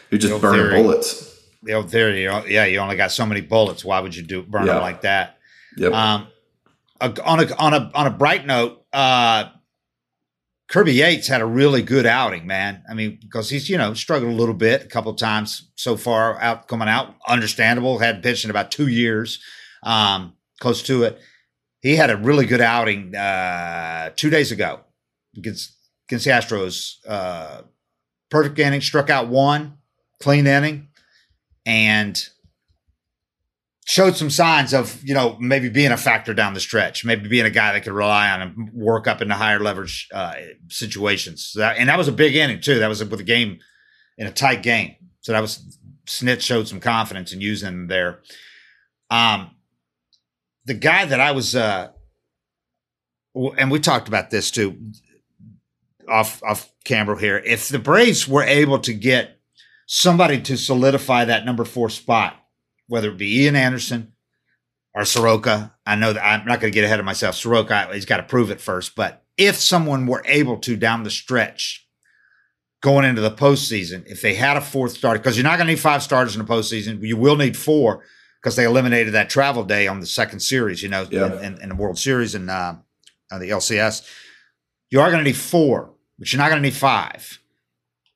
you're 0.09 0.19
just 0.19 0.41
burning 0.41 0.61
theory, 0.61 0.81
bullets. 0.81 1.41
The 1.63 1.73
old 1.73 1.91
theory, 1.91 2.23
yeah, 2.23 2.65
you 2.65 2.79
only 2.79 2.95
got 2.95 3.11
so 3.11 3.25
many 3.25 3.41
bullets. 3.41 3.83
Why 3.83 3.99
would 3.99 4.15
you 4.15 4.23
do 4.23 4.43
burn 4.43 4.65
yeah. 4.65 4.73
them 4.73 4.81
like 4.81 5.01
that? 5.01 5.37
Yep. 5.77 5.93
Um, 5.93 6.27
on 7.01 7.39
a 7.39 7.55
on 7.55 7.73
a 7.73 7.91
on 7.93 8.07
a 8.07 8.11
bright 8.11 8.45
note, 8.45 8.83
uh, 8.93 9.45
Kirby 10.71 10.93
Yates 10.93 11.27
had 11.27 11.41
a 11.41 11.45
really 11.45 11.81
good 11.81 12.05
outing, 12.05 12.47
man. 12.47 12.81
I 12.89 12.93
mean, 12.93 13.19
because 13.21 13.49
he's, 13.49 13.69
you 13.69 13.77
know, 13.77 13.93
struggled 13.93 14.31
a 14.31 14.35
little 14.35 14.53
bit 14.53 14.85
a 14.85 14.87
couple 14.87 15.13
times 15.15 15.69
so 15.75 15.97
far 15.97 16.39
out 16.41 16.69
coming 16.69 16.87
out. 16.87 17.13
Understandable. 17.27 17.99
Had 17.99 18.23
pitched 18.23 18.45
in 18.45 18.49
about 18.49 18.71
two 18.71 18.87
years, 18.87 19.43
um, 19.83 20.31
close 20.61 20.81
to 20.83 21.03
it. 21.03 21.19
He 21.81 21.97
had 21.97 22.09
a 22.09 22.15
really 22.15 22.45
good 22.45 22.61
outing 22.61 23.13
uh, 23.13 24.11
two 24.15 24.29
days 24.29 24.53
ago 24.53 24.79
against 25.35 25.75
against 26.07 26.23
the 26.23 26.31
Astros. 26.31 26.93
Uh, 27.05 27.63
perfect 28.29 28.57
inning, 28.57 28.79
struck 28.79 29.09
out 29.09 29.27
one, 29.27 29.77
clean 30.21 30.47
inning, 30.47 30.87
and 31.65 32.29
showed 33.85 34.15
some 34.15 34.29
signs 34.29 34.73
of 34.73 35.01
you 35.03 35.13
know 35.13 35.37
maybe 35.39 35.69
being 35.69 35.91
a 35.91 35.97
factor 35.97 36.33
down 36.33 36.53
the 36.53 36.59
stretch, 36.59 37.03
maybe 37.03 37.27
being 37.27 37.45
a 37.45 37.51
guy 37.51 37.73
that 37.73 37.83
could 37.83 37.93
rely 37.93 38.29
on 38.31 38.41
and 38.41 38.73
work 38.73 39.07
up 39.07 39.21
into 39.21 39.35
higher 39.35 39.59
leverage 39.59 40.07
uh, 40.13 40.33
situations. 40.69 41.47
So 41.47 41.59
that, 41.59 41.77
and 41.77 41.89
that 41.89 41.97
was 41.97 42.07
a 42.07 42.13
big 42.13 42.35
inning 42.35 42.61
too. 42.61 42.79
That 42.79 42.87
was 42.87 43.03
with 43.03 43.19
a 43.19 43.23
game 43.23 43.59
in 44.17 44.27
a 44.27 44.31
tight 44.31 44.63
game. 44.63 44.95
So 45.21 45.31
that 45.31 45.41
was 45.41 45.77
Snit 46.05 46.41
showed 46.41 46.67
some 46.67 46.79
confidence 46.79 47.31
in 47.31 47.41
using 47.41 47.67
them 47.67 47.87
there. 47.87 48.21
Um, 49.09 49.51
the 50.65 50.73
guy 50.73 51.05
that 51.05 51.19
I 51.19 51.31
was, 51.31 51.55
uh, 51.55 51.89
and 53.57 53.71
we 53.71 53.79
talked 53.79 54.07
about 54.07 54.29
this 54.29 54.51
too, 54.51 54.77
off 56.07 56.41
off 56.43 56.71
camera 56.83 57.19
here. 57.19 57.37
If 57.37 57.69
the 57.69 57.79
Braves 57.79 58.27
were 58.27 58.43
able 58.43 58.79
to 58.79 58.93
get 58.93 59.39
somebody 59.87 60.41
to 60.41 60.57
solidify 60.57 61.25
that 61.25 61.45
number 61.45 61.65
four 61.65 61.89
spot 61.89 62.40
whether 62.91 63.09
it 63.09 63.17
be 63.17 63.43
Ian 63.43 63.55
Anderson 63.55 64.11
or 64.93 65.05
Soroka. 65.05 65.73
I 65.85 65.95
know 65.95 66.11
that 66.11 66.21
I'm 66.21 66.45
not 66.45 66.59
going 66.59 66.73
to 66.73 66.75
get 66.75 66.83
ahead 66.83 66.99
of 66.99 67.05
myself. 67.05 67.35
Soroka, 67.35 67.87
he's 67.93 68.03
got 68.03 68.17
to 68.17 68.23
prove 68.23 68.51
it 68.51 68.59
first. 68.59 68.97
But 68.97 69.23
if 69.37 69.55
someone 69.55 70.07
were 70.07 70.21
able 70.25 70.57
to 70.57 70.75
down 70.75 71.03
the 71.03 71.09
stretch 71.09 71.87
going 72.81 73.05
into 73.05 73.21
the 73.21 73.31
postseason, 73.31 74.05
if 74.07 74.21
they 74.21 74.33
had 74.33 74.57
a 74.57 74.61
fourth 74.61 74.91
starter, 74.91 75.19
because 75.19 75.37
you're 75.37 75.45
not 75.45 75.55
going 75.55 75.67
to 75.67 75.73
need 75.73 75.79
five 75.79 76.03
starters 76.03 76.35
in 76.35 76.45
the 76.45 76.53
postseason, 76.53 77.01
you 77.01 77.15
will 77.15 77.37
need 77.37 77.55
four 77.55 78.03
because 78.41 78.57
they 78.57 78.65
eliminated 78.65 79.13
that 79.13 79.29
travel 79.29 79.63
day 79.63 79.87
on 79.87 80.01
the 80.01 80.05
second 80.05 80.41
series, 80.41 80.83
you 80.83 80.89
know, 80.89 81.07
yeah. 81.09 81.39
in, 81.41 81.61
in, 81.61 81.69
the 81.69 81.75
World 81.75 81.97
Series 81.97 82.35
and 82.35 82.49
uh, 82.49 82.73
the 83.29 83.51
LCS. 83.51 84.05
You 84.89 84.99
are 84.99 85.09
going 85.09 85.23
to 85.23 85.29
need 85.29 85.37
four, 85.37 85.93
but 86.19 86.33
you're 86.33 86.41
not 86.41 86.49
going 86.49 86.61
to 86.61 86.67
need 86.67 86.75
five. 86.75 87.39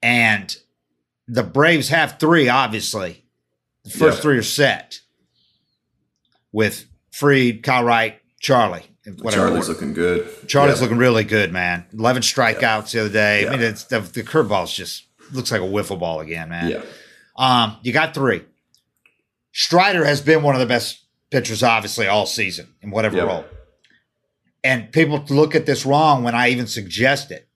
And 0.02 0.54
the 1.30 1.44
Braves 1.44 1.88
have 1.88 2.20
three, 2.20 2.50
obviously. 2.50 3.25
The 3.86 3.91
first 3.91 4.21
three 4.21 4.38
are 4.38 4.43
set 4.43 5.00
with 6.52 6.86
Fried, 7.12 7.63
Kyle 7.63 7.84
Wright, 7.84 8.19
Charlie. 8.39 8.84
Whatever. 9.21 9.48
Charlie's 9.50 9.69
looking 9.69 9.93
good. 9.93 10.48
Charlie's 10.48 10.82
looking 10.82 10.98
really 10.98 11.24
good, 11.24 11.54
man. 11.54 11.86
Eleven 11.93 12.24
strikeouts 12.24 12.91
the 12.91 13.02
other 13.02 13.10
day. 13.10 13.48
I 13.48 13.52
mean, 13.52 13.62
it's 13.62 13.84
the, 13.84 14.00
the 14.00 14.24
curveball's 14.24 14.74
just 14.74 15.06
looks 15.32 15.52
like 15.52 15.62
a 15.62 15.65
wiffle 15.65 16.00
ball 16.00 16.19
again, 16.21 16.50
man. 16.50 16.71
Yeah. 16.71 16.82
Um, 17.36 17.78
you 17.84 17.93
got 17.93 18.15
three. 18.15 18.43
Strider 19.52 20.04
has 20.04 20.21
been 20.21 20.41
one 20.41 20.56
of 20.56 20.60
the 20.60 20.65
best 20.65 21.04
pitchers, 21.30 21.62
obviously, 21.62 22.08
all 22.08 22.26
season 22.26 22.74
in 22.82 22.89
whatever 22.89 23.17
role. 23.17 23.45
And 24.63 24.91
people 24.91 25.24
look 25.30 25.54
at 25.54 25.67
this 25.67 25.86
wrong 25.86 26.24
when 26.24 26.34
I 26.34 26.50
even 26.50 26.65
suggest 26.65 27.30
it, 27.30 27.48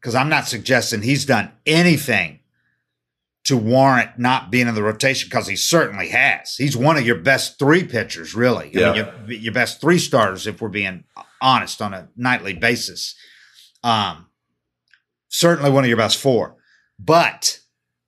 because 0.00 0.14
I'm 0.14 0.28
not 0.28 0.46
suggesting 0.46 1.02
he's 1.02 1.26
done 1.26 1.50
anything 1.66 2.38
to 3.44 3.56
warrant 3.56 4.18
not 4.18 4.50
being 4.50 4.68
in 4.68 4.74
the 4.74 4.82
rotation, 4.82 5.28
because 5.28 5.48
he 5.48 5.56
certainly 5.56 6.08
has. 6.08 6.54
He's 6.56 6.76
one 6.76 6.96
of 6.96 7.04
your 7.04 7.16
best 7.18 7.58
three 7.58 7.82
pitchers, 7.84 8.34
really. 8.34 8.66
I 8.66 8.78
Yeah. 8.80 8.92
mean, 8.92 9.04
your, 9.30 9.38
your 9.40 9.52
best 9.52 9.80
three 9.80 9.98
starters, 9.98 10.46
if 10.46 10.60
we're 10.60 10.68
being 10.68 11.04
honest, 11.40 11.82
on 11.82 11.92
a 11.92 12.08
nightly 12.16 12.52
basis. 12.52 13.16
Um, 13.82 14.26
certainly 15.28 15.70
one 15.70 15.82
of 15.84 15.88
your 15.88 15.96
best 15.96 16.18
four. 16.18 16.56
But 17.00 17.58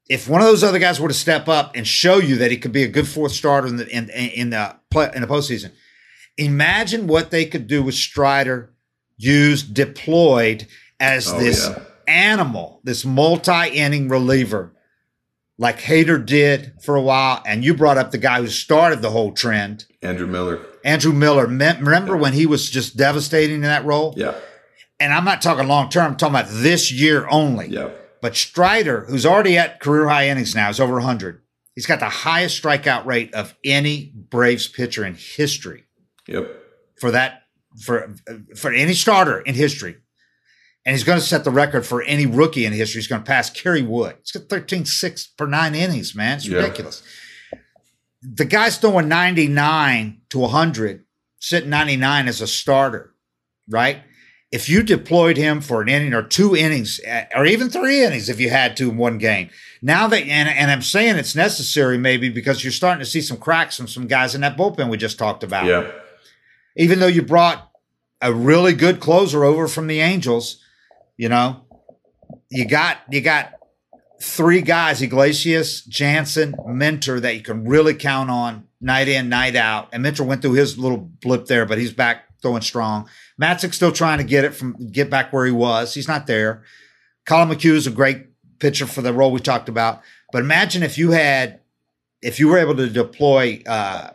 if 0.09 0.29
one 0.29 0.41
of 0.41 0.47
those 0.47 0.63
other 0.63 0.79
guys 0.79 1.01
were 1.01 1.09
to 1.09 1.15
step 1.15 1.49
up 1.49 1.75
and 1.75 1.87
show 1.87 2.19
you 2.19 2.37
that 2.37 2.51
he 2.53 2.57
could 2.57 2.73
be 2.73 2.85
a 2.85 2.89
good 2.89 3.09
fourth 3.09 3.33
starter 3.33 3.67
in 3.67 3.77
the 3.77 3.89
in, 3.89 4.09
in 4.11 4.51
the 4.51 4.77
play, 4.91 5.11
in 5.15 5.23
the 5.23 5.27
postseason, 5.27 5.73
imagine 6.37 7.07
what 7.09 7.31
they 7.33 7.45
could 7.45 7.67
do 7.67 7.83
with 7.83 7.95
Strider 7.97 8.73
used 9.17 9.75
deployed 9.75 10.67
as 11.01 11.33
Oh, 11.33 11.39
this 11.41 11.69
yeah. 11.69 11.83
animal, 12.07 12.81
this 12.85 13.05
multi-inning 13.05 14.09
reliever, 14.09 14.74
like 15.59 15.81
Hader 15.81 16.25
did 16.25 16.73
for 16.83 16.97
a 16.97 17.01
while. 17.03 17.43
And 17.47 17.65
you 17.65 17.75
brought 17.75 17.99
up 17.99 18.11
the 18.11 18.19
guy 18.19 18.41
who 18.41 18.49
started 18.49 19.03
the 19.03 19.11
whole 19.11 19.33
trend, 19.33 19.87
Andrew 20.03 20.27
Miller. 20.27 20.61
Andrew 20.85 21.13
Miller. 21.13 21.47
Me- 21.47 21.79
Remember 21.81 22.17
when 22.17 22.33
he 22.33 22.47
was 22.47 22.69
just 22.71 22.97
devastating 22.97 23.57
in 23.57 23.63
that 23.63 23.85
role? 23.85 24.15
Yeah. 24.17 24.35
And 25.01 25.13
I'm 25.13 25.25
not 25.25 25.43
talking 25.43 25.67
long 25.69 25.89
term. 25.91 26.13
I'm 26.13 26.17
talking 26.17 26.35
about 26.37 26.51
this 26.51 26.93
year 26.93 27.27
only. 27.29 27.69
Yeah. 27.69 27.91
But 28.21 28.37
Strider, 28.37 29.05
who's 29.07 29.27
already 29.27 29.59
at 29.59 29.81
career 29.81 30.09
high 30.09 30.29
innings 30.29 30.55
now, 30.55 30.71
is 30.71 30.81
over 30.81 30.95
100. 30.95 31.41
He's 31.75 31.87
got 31.87 32.01
the 32.01 32.09
highest 32.09 32.63
strikeout 32.63 33.05
rate 33.05 33.35
of 33.35 33.55
any 33.65 34.13
Braves 34.15 34.69
pitcher 34.69 35.05
in 35.05 35.15
history 35.17 35.85
Yep. 36.29 36.49
for 37.01 37.11
that 37.11 37.43
for 37.85 38.15
for 38.57 38.71
any 38.73 38.95
starter 38.95 39.41
in 39.41 39.55
history. 39.55 39.97
And 40.87 40.93
he's 40.95 41.05
going 41.05 41.19
to 41.19 41.25
set 41.25 41.45
the 41.45 41.51
record 41.51 41.87
for 41.87 42.03
any 42.03 42.27
rookie 42.27 42.67
in 42.67 42.73
history. 42.73 42.99
He's 43.01 43.07
going 43.09 43.23
to 43.23 43.27
pass 43.27 43.49
Kerry 43.49 43.83
Wood. 43.83 44.17
He's 44.21 44.33
got 44.33 44.49
13 44.51 44.85
6 44.85 45.27
per 45.29 45.47
nine 45.47 45.75
innings, 45.75 46.15
man. 46.15 46.37
It's 46.37 46.47
Yeah. 46.47 46.59
ridiculous. 46.59 47.03
The 48.23 48.45
guy's 48.45 48.77
throwing 48.79 49.09
99 49.09 50.21
to 50.31 50.39
100, 50.39 51.05
sitting 51.39 51.71
99 51.71 52.29
as 52.29 52.41
a 52.41 52.47
starter, 52.47 53.15
right? 53.69 53.99
If 54.51 54.69
you 54.69 54.83
deployed 54.83 55.37
him 55.37 55.61
for 55.61 55.83
an 55.83 55.89
inning 55.89 56.15
or 56.15 56.23
two 56.23 56.55
innings, 56.57 57.01
eh, 57.05 57.25
or 57.35 57.45
even 57.45 57.71
three 57.71 58.03
innings 58.05 58.29
if 58.29 58.39
you 58.39 58.51
had 58.51 58.77
to 58.77 58.89
in 58.91 58.97
one 58.97 59.19
game, 59.19 59.51
now 59.83 60.07
that, 60.07 60.23
and, 60.23 60.49
and 60.49 60.71
I'm 60.71 60.81
saying 60.83 61.17
it's 61.17 61.35
necessary 61.35 61.99
maybe 61.99 62.29
because 62.29 62.63
you're 62.63 62.73
starting 62.73 63.01
to 63.01 63.11
see 63.11 63.21
some 63.21 63.37
cracks 63.37 63.77
from 63.77 63.89
some 63.89 64.07
guys 64.07 64.35
in 64.35 64.43
that 64.43 64.57
bullpen 64.57 64.89
we 64.91 64.97
just 64.97 65.19
talked 65.19 65.43
about 65.43 65.67
Yeah. 65.67 65.91
even 66.77 67.01
though 67.01 67.09
you 67.09 67.23
brought 67.23 67.71
a 68.23 68.33
really 68.33 68.75
good 68.75 69.01
closer 69.01 69.45
over 69.45 69.67
from 69.69 69.87
the 69.89 70.01
Angels, 70.01 70.59
you 71.17 71.29
know, 71.29 71.65
you 72.51 72.67
got 72.67 72.99
you 73.11 73.21
got 73.21 73.55
three 74.21 74.63
guys, 74.63 75.03
Iglesias, 75.03 75.83
Jansen, 75.83 76.55
Minter, 76.67 77.21
that 77.21 77.35
you 77.35 77.43
can 77.43 77.65
really 77.65 77.95
count 77.95 78.31
on 78.31 78.67
night 78.81 79.09
in, 79.09 79.29
night 79.29 79.57
out. 79.57 79.89
And 79.93 80.03
Minter 80.03 80.25
went 80.25 80.43
through 80.43 80.53
his 80.53 80.79
little 80.79 80.99
blip 80.99 81.47
there, 81.47 81.67
but 81.67 81.79
he's 81.79 81.93
back 81.93 82.25
throwing 82.41 82.63
strong. 82.63 83.09
Matzek's 83.41 83.77
still 83.77 83.93
trying 83.93 84.19
to 84.19 84.25
get 84.25 84.45
it 84.45 84.55
from 84.55 84.77
get 84.91 85.11
back 85.11 85.33
where 85.33 85.47
he 85.47 85.53
was. 85.53 85.95
He's 85.95 86.09
not 86.09 86.27
there. 86.27 86.63
Collin 87.27 87.49
McHugh 87.49 87.75
is 87.75 87.87
a 87.87 87.91
great 87.91 88.27
pitcher 88.59 88.87
for 88.87 89.03
the 89.03 89.13
role 89.13 89.31
we 89.31 89.41
talked 89.41 89.69
about. 89.69 90.03
But 90.33 90.43
imagine 90.43 90.83
if 90.83 90.99
you 90.99 91.13
had 91.13 91.61
if 92.23 92.39
you 92.41 92.49
were 92.49 92.59
able 92.59 92.77
to 92.77 92.89
deploy 92.89 93.63
uh 93.67 94.11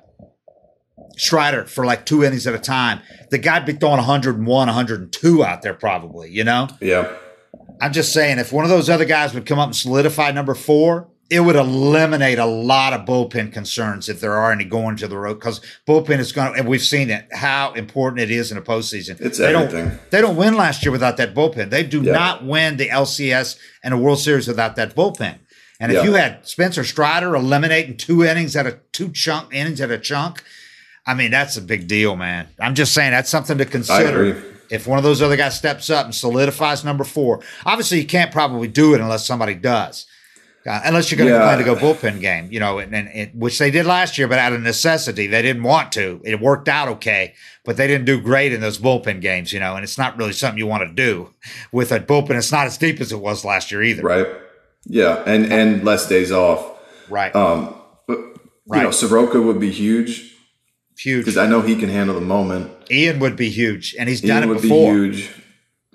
Strider 1.19 1.65
for 1.65 1.85
like 1.85 2.05
two 2.05 2.23
innings 2.23 2.47
at 2.47 2.55
a 2.55 2.59
time, 2.59 3.01
the 3.29 3.37
guy'd 3.37 3.65
be 3.65 3.73
throwing 3.73 3.97
101, 3.97 4.45
102 4.45 5.43
out 5.43 5.61
there 5.61 5.73
probably, 5.73 6.29
you 6.31 6.43
know? 6.43 6.67
Yeah. 6.79 7.11
I'm 7.81 7.91
just 7.93 8.13
saying, 8.13 8.39
if 8.39 8.51
one 8.53 8.63
of 8.63 8.69
those 8.69 8.89
other 8.89 9.05
guys 9.05 9.33
would 9.33 9.45
come 9.45 9.59
up 9.59 9.67
and 9.67 9.75
solidify 9.75 10.31
number 10.31 10.55
four, 10.55 11.09
it 11.29 11.41
would 11.41 11.55
eliminate 11.55 12.39
a 12.39 12.45
lot 12.45 12.91
of 12.93 13.05
bullpen 13.05 13.53
concerns 13.53 14.09
if 14.09 14.19
there 14.19 14.33
are 14.33 14.51
any 14.51 14.63
going 14.63 14.95
to 14.95 15.07
the 15.07 15.17
road 15.17 15.35
because 15.35 15.61
bullpen 15.87 16.17
is 16.19 16.31
going 16.31 16.51
to, 16.53 16.59
and 16.59 16.67
we've 16.67 16.81
seen 16.81 17.09
it, 17.09 17.27
how 17.31 17.71
important 17.73 18.21
it 18.21 18.31
is 18.31 18.51
in 18.51 18.57
a 18.57 18.61
postseason. 18.61 19.19
It's 19.21 19.37
they 19.37 19.53
everything. 19.53 19.89
Don't, 19.89 20.11
they 20.11 20.21
don't 20.21 20.35
win 20.37 20.55
last 20.57 20.83
year 20.83 20.91
without 20.91 21.17
that 21.17 21.35
bullpen. 21.35 21.69
They 21.69 21.83
do 21.83 22.01
Yeah. 22.01 22.13
not 22.13 22.45
win 22.45 22.77
the 22.77 22.89
LCS 22.89 23.57
and 23.83 23.93
a 23.93 23.97
World 23.97 24.19
Series 24.19 24.47
without 24.47 24.75
that 24.77 24.95
bullpen. 24.95 25.37
And 25.79 25.91
if 25.91 25.97
Yeah. 25.97 26.03
you 26.05 26.13
had 26.13 26.47
Spencer 26.47 26.83
Strider 26.83 27.35
eliminating 27.35 27.95
two 27.97 28.23
innings 28.23 28.55
at 28.55 28.65
a 28.65 28.79
two 28.91 29.09
chunk 29.11 29.53
innings 29.53 29.79
at 29.81 29.91
a 29.91 29.97
chunk, 29.99 30.43
I 31.05 31.13
mean, 31.13 31.31
that's 31.31 31.57
a 31.57 31.61
big 31.61 31.87
deal, 31.87 32.15
man. 32.15 32.47
I'm 32.59 32.75
just 32.75 32.93
saying 32.93 33.11
that's 33.11 33.29
something 33.29 33.57
to 33.57 33.65
consider. 33.65 34.25
agree. 34.25 34.41
If 34.69 34.85
one 34.85 34.99
of 34.99 35.03
those 35.03 35.21
other 35.21 35.35
guys 35.35 35.57
steps 35.57 35.89
up 35.89 36.05
and 36.05 36.13
solidifies 36.13 36.85
number 36.85 37.03
four, 37.03 37.41
obviously 37.65 37.99
you 37.99 38.05
can't 38.05 38.31
probably 38.31 38.67
do 38.67 38.93
it 38.93 39.01
unless 39.01 39.25
somebody 39.25 39.55
does. 39.55 40.05
Uh, 40.67 40.81
unless 40.83 41.09
you're 41.09 41.17
going 41.17 41.29
to 41.29 41.33
Yeah. 41.35 41.41
plan 41.41 41.57
to 41.57 41.63
go 41.63 41.75
bullpen 41.75 42.19
game, 42.19 42.49
you 42.51 42.59
know, 42.59 42.77
and, 42.77 42.93
and 42.93 43.07
it, 43.07 43.33
which 43.33 43.57
they 43.57 43.71
did 43.71 43.87
last 43.87 44.17
year, 44.19 44.27
but 44.27 44.37
out 44.37 44.53
of 44.53 44.61
necessity, 44.61 45.25
they 45.25 45.41
didn't 45.41 45.63
want 45.63 45.91
to. 45.93 46.21
It 46.23 46.39
worked 46.39 46.67
out 46.67 46.87
okay, 46.89 47.33
but 47.65 47.77
they 47.77 47.87
didn't 47.87 48.05
do 48.05 48.21
great 48.21 48.53
in 48.53 48.61
those 48.61 48.77
bullpen 48.77 49.21
games, 49.21 49.51
you 49.51 49.59
know. 49.59 49.75
And 49.75 49.83
it's 49.83 49.97
not 49.97 50.17
really 50.17 50.33
something 50.33 50.59
you 50.59 50.67
want 50.67 50.87
to 50.87 50.93
do 50.93 51.33
with 51.71 51.91
a 51.91 51.99
bullpen. 51.99 52.31
It's 52.31 52.51
not 52.51 52.67
as 52.67 52.77
deep 52.77 52.99
as 53.01 53.11
it 53.11 53.19
was 53.19 53.43
last 53.43 53.71
year 53.71 53.81
either, 53.81 54.03
Right. 54.03 54.27
Yeah. 54.85 55.23
And 55.25 55.51
and 55.51 55.83
less 55.83 56.07
days 56.07 56.31
off. 56.31 56.63
Right? 57.09 57.33
Um, 57.35 57.73
but 58.05 58.19
you 58.19 58.83
know, 58.83 58.91
Soroka 58.91 59.41
would 59.41 59.59
be 59.59 59.71
huge 59.71 60.35
huge. 61.03 61.25
because 61.25 61.37
I 61.37 61.47
know 61.47 61.61
he 61.61 61.75
can 61.75 61.89
handle 61.89 62.15
the 62.15 62.25
moment. 62.25 62.71
Ian 62.91 63.19
would 63.19 63.35
be 63.35 63.49
huge, 63.49 63.95
and 63.99 64.07
he's 64.09 64.21
done 64.21 64.41
Ian 64.41 64.43
it 64.43 64.47
would 64.53 64.61
before. 64.61 64.93
be 64.93 64.99
huge. 64.99 65.29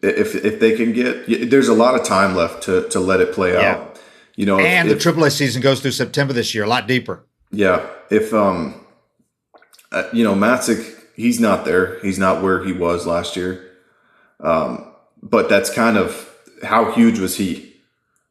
If 0.03 0.35
if 0.45 0.61
they 0.61 0.77
can 0.77 0.93
get, 0.93 1.51
there's 1.51 1.69
a 1.69 1.75
lot 1.75 1.95
of 1.99 2.05
time 2.07 2.35
left 2.35 2.63
to 2.65 2.89
to 2.91 3.01
let 3.01 3.21
it 3.21 3.33
play 3.33 3.53
Yeah. 3.53 3.73
out. 3.73 4.01
You 4.37 4.47
know, 4.47 4.59
And 4.59 4.91
if, 4.91 4.99
the 5.03 5.11
AAA 5.13 5.31
season 5.31 5.63
goes 5.63 5.81
through 5.81 5.93
September 5.93 6.33
this 6.33 6.55
year, 6.55 6.65
a 6.65 6.67
lot 6.69 6.89
deeper. 6.89 7.25
Yeah, 7.53 7.87
if 8.11 8.35
um, 8.35 8.75
uh, 9.93 10.09
you 10.13 10.25
know, 10.25 10.35
Matzek, 10.35 10.83
he's 11.15 11.39
not 11.39 11.65
there. 11.65 12.01
He's 12.01 12.19
not 12.19 12.43
where 12.43 12.65
he 12.65 12.73
was 12.73 13.07
last 13.07 13.37
year. 13.37 13.65
Um, 14.41 14.93
but 15.23 15.49
that's 15.49 15.71
kind 15.71 15.97
of 15.97 16.29
how 16.65 16.91
huge 16.93 17.19
was 17.21 17.37
he? 17.37 17.73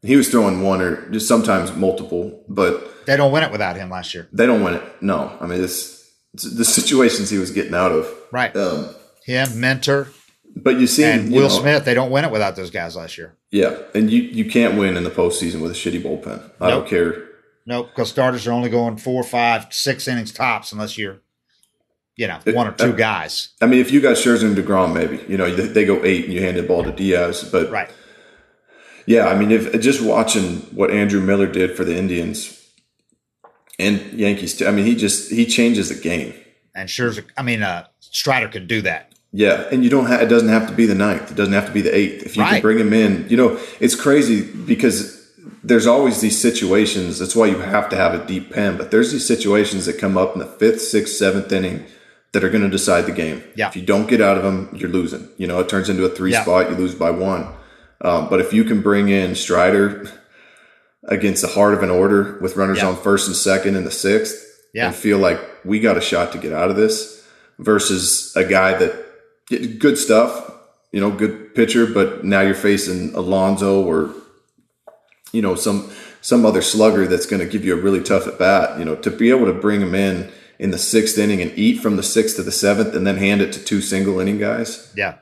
He 0.02 0.18
was 0.18 0.28
throwing 0.30 0.62
one 0.62 0.82
or 0.82 1.10
just 1.12 1.28
sometimes 1.28 1.74
multiple, 1.74 2.44
but 2.50 3.06
They 3.06 3.16
don't 3.16 3.32
win 3.32 3.44
it 3.44 3.52
without 3.52 3.78
him 3.78 3.90
last 3.90 4.14
year, 4.14 4.28
they 4.34 4.46
don't 4.46 4.62
win 4.64 4.74
it. 4.76 4.84
No, 5.02 5.32
I 5.40 5.48
mean 5.48 5.62
this 5.62 5.93
the 6.34 6.66
situations 6.66 7.30
he 7.30 7.38
was 7.38 7.52
getting 7.52 7.74
out 7.74 7.92
of. 7.92 8.08
right? 8.32 8.56
Um, 8.56 8.94
Him, 9.26 9.60
Minter, 9.60 10.08
but 10.56 10.80
you 10.80 10.88
see, 10.88 11.04
and 11.04 11.30
you 11.30 11.36
Will 11.36 11.44
know, 11.50 11.60
Smith. 11.60 11.86
They 11.86 11.94
don't 11.94 12.12
win 12.12 12.26
it 12.26 12.32
without 12.32 12.56
those 12.56 12.70
guys 12.72 12.96
last 12.96 13.18
year. 13.18 13.36
Yeah, 13.52 13.78
and 13.94 14.10
you 14.12 14.22
you 14.22 14.46
can't 14.50 14.78
win 14.78 14.98
in 14.98 15.04
the 15.04 15.12
postseason 15.12 15.62
with 15.62 15.72
a 15.72 15.76
shitty 15.76 16.02
bullpen. 16.02 16.40
I 16.60 16.70
Nope. 16.70 16.84
don't 16.84 16.88
care. 16.88 17.24
Nope, 17.66 17.90
because 17.90 18.10
starters 18.10 18.46
are 18.48 18.52
only 18.52 18.70
going 18.70 18.98
four, 18.98 19.24
five, 19.24 19.68
six 19.72 20.08
innings 20.08 20.34
tops, 20.34 20.74
unless 20.74 20.98
you're, 20.98 21.22
you 22.18 22.28
know, 22.28 22.40
one 22.48 22.68
or 22.68 22.74
two 22.74 22.90
uh, 22.90 22.96
guys. 22.96 23.50
I 23.62 23.68
mean, 23.68 23.80
if 23.80 23.90
you 23.92 24.02
got 24.02 24.18
Scherzer 24.18 24.44
and 24.46 24.58
Degrom, 24.58 24.94
maybe 24.94 25.24
you 25.30 25.38
know 25.38 25.54
they, 25.56 25.68
they 25.68 25.86
go 25.86 26.04
eight 26.04 26.26
and 26.26 26.34
you 26.34 26.42
hand 26.42 26.58
the 26.58 26.64
ball 26.64 26.84
to 26.84 26.92
Diaz, 26.92 27.48
but 27.52 27.70
Right. 27.72 27.90
Yeah, 29.06 29.28
I 29.28 29.38
mean, 29.38 29.52
if 29.52 29.80
just 29.82 30.02
watching 30.02 30.58
what 30.76 30.90
Andrew 30.90 31.20
Miller 31.22 31.48
did 31.48 31.76
for 31.76 31.84
the 31.84 31.96
Indians 31.96 32.63
and 33.80 34.00
Yankees, 34.14 34.58
too, 34.58 34.68
I 34.68 34.72
mean, 34.72 34.86
he 34.86 34.96
just 34.96 35.32
he 35.32 35.46
changes 35.46 35.90
the 35.90 35.96
game. 35.96 36.34
And 36.76 36.90
Scherzer, 36.90 37.26
I 37.38 37.44
mean, 37.44 37.64
uh, 37.64 37.88
Strider 38.00 38.48
could 38.48 38.68
do 38.68 38.82
that. 38.82 39.14
Yeah, 39.32 39.68
and 39.72 39.84
you 39.84 39.90
don't 39.90 40.06
have 40.06 40.22
it 40.22 40.28
doesn't 40.28 40.50
have 40.50 40.68
to 40.68 40.74
be 40.76 40.86
the 40.86 40.96
ninth. 40.96 41.32
It 41.32 41.36
doesn't 41.36 41.54
have 41.54 41.66
to 41.66 41.72
be 41.72 41.82
the 41.82 41.96
eighth. 41.96 42.24
If 42.24 42.38
you 42.38 42.44
can 42.44 42.62
bring 42.62 42.78
him 42.78 42.94
in, 42.94 43.28
you 43.30 43.38
know, 43.38 43.60
it's 43.80 43.96
crazy 43.96 44.44
because 44.44 45.20
there's 45.64 45.88
always 45.88 46.22
these 46.22 46.40
situations. 46.40 47.18
That's 47.20 47.36
why 47.36 47.48
you 47.48 47.58
have 47.58 47.90
to 47.90 47.96
have 47.96 48.14
a 48.14 48.24
deep 48.28 48.52
pen. 48.52 48.78
But 48.78 48.92
there's 48.92 49.12
these 49.12 49.26
situations 49.26 49.88
that 49.88 49.98
come 49.98 50.18
up 50.18 50.34
in 50.34 50.40
the 50.40 50.46
fifth, 50.46 50.82
sixth, 50.82 51.16
seventh 51.16 51.52
inning 51.52 51.86
that 52.34 52.44
are 52.44 52.50
going 52.50 52.64
to 52.64 52.70
decide 52.70 53.06
the 53.06 53.12
game. 53.12 53.44
Yeah. 53.56 53.70
If 53.70 53.76
you 53.76 53.82
don't 53.84 54.08
get 54.08 54.22
out 54.22 54.38
of 54.38 54.44
them, 54.44 54.70
you're 54.76 54.90
losing. 54.90 55.28
You 55.38 55.48
know, 55.48 55.60
it 55.60 55.70
turns 55.70 55.90
into 55.90 56.04
a 56.06 56.10
three 56.10 56.32
Yeah. 56.32 56.44
spot. 56.44 56.70
You 56.70 56.76
lose 56.76 56.94
by 56.96 57.10
one. 57.12 57.48
Um, 58.02 58.28
but 58.30 58.40
if 58.42 58.54
you 58.54 58.64
can 58.64 58.82
bring 58.82 59.10
in 59.10 59.34
Strider 59.36 60.06
against 61.10 61.42
the 61.42 61.48
heart 61.50 61.74
of 61.74 61.84
an 61.84 61.90
order 61.90 62.38
with 62.42 62.56
runners 62.56 62.80
Yeah. 62.80 62.88
on 62.88 62.98
first 62.98 63.28
and 63.28 63.36
second 63.36 63.76
in 63.76 63.84
the 63.84 63.92
sixth, 63.92 64.36
Yeah. 64.74 64.88
and 64.88 64.96
feel 64.96 65.18
like 65.18 65.40
we 65.66 65.80
got 65.80 65.98
a 65.98 66.02
shot 66.02 66.32
to 66.34 66.38
get 66.38 66.54
out 66.54 66.70
of 66.70 66.76
this, 66.76 67.22
versus 67.60 68.32
a 68.36 68.44
guy 68.44 68.78
that 68.78 68.94
good 69.80 69.98
stuff, 69.98 70.52
you 70.92 71.00
know, 71.02 71.12
good 71.12 71.54
pitcher, 71.56 71.86
but 71.86 72.24
now 72.24 72.42
you're 72.42 72.56
facing 72.56 73.14
Alonso 73.14 73.82
or 73.84 74.10
you 75.32 75.42
know 75.42 75.56
some 75.56 75.90
some 76.22 76.46
other 76.46 76.62
slugger 76.62 77.06
that's 77.06 77.26
going 77.26 77.42
to 77.42 77.46
give 77.48 77.66
you 77.66 77.74
a 77.74 77.82
really 77.82 78.02
tough 78.02 78.28
at 78.28 78.40
bat. 78.40 78.80
You 78.80 78.86
know, 78.86 78.96
to 78.96 79.12
be 79.12 79.30
able 79.30 79.46
to 79.46 79.54
bring 79.54 79.82
him 79.82 79.94
in 79.96 80.30
in 80.60 80.72
the 80.72 80.78
sixth 80.78 81.18
inning 81.18 81.42
and 81.42 81.52
eat 81.58 81.80
from 81.82 81.96
the 81.98 82.04
sixth 82.04 82.36
to 82.38 82.44
the 82.44 82.52
seventh, 82.52 82.96
and 82.96 83.06
then 83.06 83.18
hand 83.18 83.42
it 83.42 83.52
to 83.54 83.60
two 83.64 83.82
single 83.82 84.20
inning 84.20 84.38
guys. 84.40 84.92
Yeah. 84.96 85.16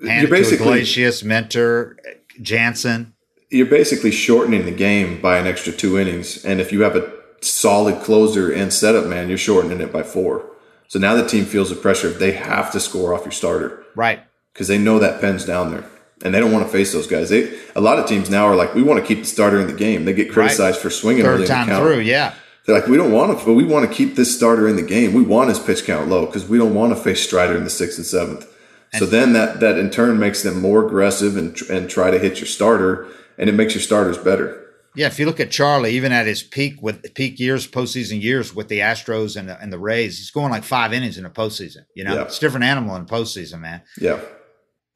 you're 0.00 0.10
And 0.10 0.28
basically 0.30 0.66
Iglesias, 0.80 1.22
Minter, 1.22 1.96
Jansen. 2.42 3.12
You're 3.50 3.66
basically 3.66 4.10
shortening 4.10 4.64
the 4.64 4.72
game 4.72 5.20
by 5.20 5.38
an 5.38 5.46
extra 5.46 5.72
two 5.72 5.98
innings. 5.98 6.44
And 6.44 6.60
if 6.60 6.72
you 6.72 6.82
have 6.82 6.96
a 6.96 7.12
solid 7.40 8.02
closer 8.02 8.52
and 8.52 8.72
setup 8.72 9.06
man, 9.06 9.28
you're 9.28 9.38
shortening 9.38 9.80
it 9.80 9.92
by 9.92 10.02
four. 10.02 10.50
So 10.88 10.98
now 10.98 11.14
the 11.14 11.26
team 11.26 11.44
feels 11.44 11.70
the 11.70 11.76
pressure 11.76 12.08
they 12.08 12.32
have 12.32 12.72
to 12.72 12.80
score 12.80 13.14
off 13.14 13.24
your 13.24 13.32
starter. 13.32 13.84
Right. 13.94 14.20
Because 14.52 14.68
they 14.68 14.78
know 14.78 14.98
that 14.98 15.20
pen's 15.20 15.44
down 15.44 15.70
there. 15.70 15.84
And 16.24 16.34
they 16.34 16.40
don't 16.40 16.52
want 16.52 16.64
to 16.64 16.72
face 16.72 16.92
those 16.92 17.06
guys. 17.06 17.28
They 17.28 17.58
a 17.74 17.80
lot 17.80 17.98
of 17.98 18.06
teams 18.06 18.30
now 18.30 18.46
are 18.46 18.56
like, 18.56 18.74
we 18.74 18.82
want 18.82 19.00
to 19.00 19.06
keep 19.06 19.18
the 19.18 19.26
starter 19.26 19.60
in 19.60 19.66
the 19.66 19.74
game. 19.74 20.06
They 20.06 20.14
get 20.14 20.32
criticized 20.32 20.76
right. 20.76 20.82
for 20.82 20.90
swinging 20.90 21.24
Third 21.24 21.40
early 21.40 21.46
time 21.46 21.68
in 21.68 21.74
the 21.74 21.80
through, 21.80 22.00
yeah. 22.00 22.34
They're 22.64 22.74
like, 22.74 22.88
we 22.88 22.96
don't 22.96 23.12
want 23.12 23.38
to, 23.38 23.44
but 23.44 23.52
we 23.52 23.64
want 23.64 23.88
to 23.88 23.94
keep 23.94 24.16
this 24.16 24.34
starter 24.34 24.66
in 24.66 24.76
the 24.76 24.82
game. 24.82 25.12
We 25.12 25.22
want 25.22 25.50
his 25.50 25.58
pitch 25.58 25.84
count 25.84 26.08
low 26.08 26.26
because 26.26 26.48
we 26.48 26.56
don't 26.56 26.74
want 26.74 26.96
to 26.96 27.00
face 27.00 27.22
Strider 27.22 27.56
in 27.56 27.64
the 27.64 27.70
sixth 27.70 27.98
and 27.98 28.06
seventh. 28.06 28.46
And 28.92 29.00
so 29.00 29.06
then 29.06 29.34
that 29.34 29.60
that 29.60 29.78
in 29.78 29.90
turn 29.90 30.18
makes 30.18 30.42
them 30.42 30.60
more 30.60 30.86
aggressive 30.86 31.36
and 31.36 31.60
and 31.70 31.90
try 31.90 32.10
to 32.10 32.18
hit 32.18 32.40
your 32.40 32.46
starter, 32.46 33.06
and 33.38 33.48
it 33.48 33.52
makes 33.52 33.74
your 33.74 33.82
starters 33.82 34.18
better. 34.18 34.62
Yeah, 34.94 35.08
if 35.08 35.18
you 35.18 35.26
look 35.26 35.40
at 35.40 35.50
Charlie, 35.50 35.92
even 35.92 36.10
at 36.10 36.26
his 36.26 36.42
peak 36.42 36.80
with 36.80 37.14
peak 37.14 37.38
years, 37.38 37.68
postseason 37.68 38.22
years 38.22 38.54
with 38.54 38.68
the 38.68 38.78
Astros 38.78 39.36
and 39.36 39.46
the, 39.46 39.60
and 39.60 39.70
the 39.70 39.78
Rays, 39.78 40.16
he's 40.16 40.30
going 40.30 40.50
like 40.50 40.64
five 40.64 40.94
innings 40.94 41.18
in 41.18 41.24
the 41.24 41.30
postseason. 41.30 41.84
You 41.94 42.04
know, 42.04 42.14
yeah. 42.14 42.22
it's 42.22 42.38
a 42.38 42.40
different 42.40 42.64
animal 42.64 42.96
in 42.96 43.04
postseason, 43.04 43.60
man. 43.60 43.82
Yeah. 44.00 44.20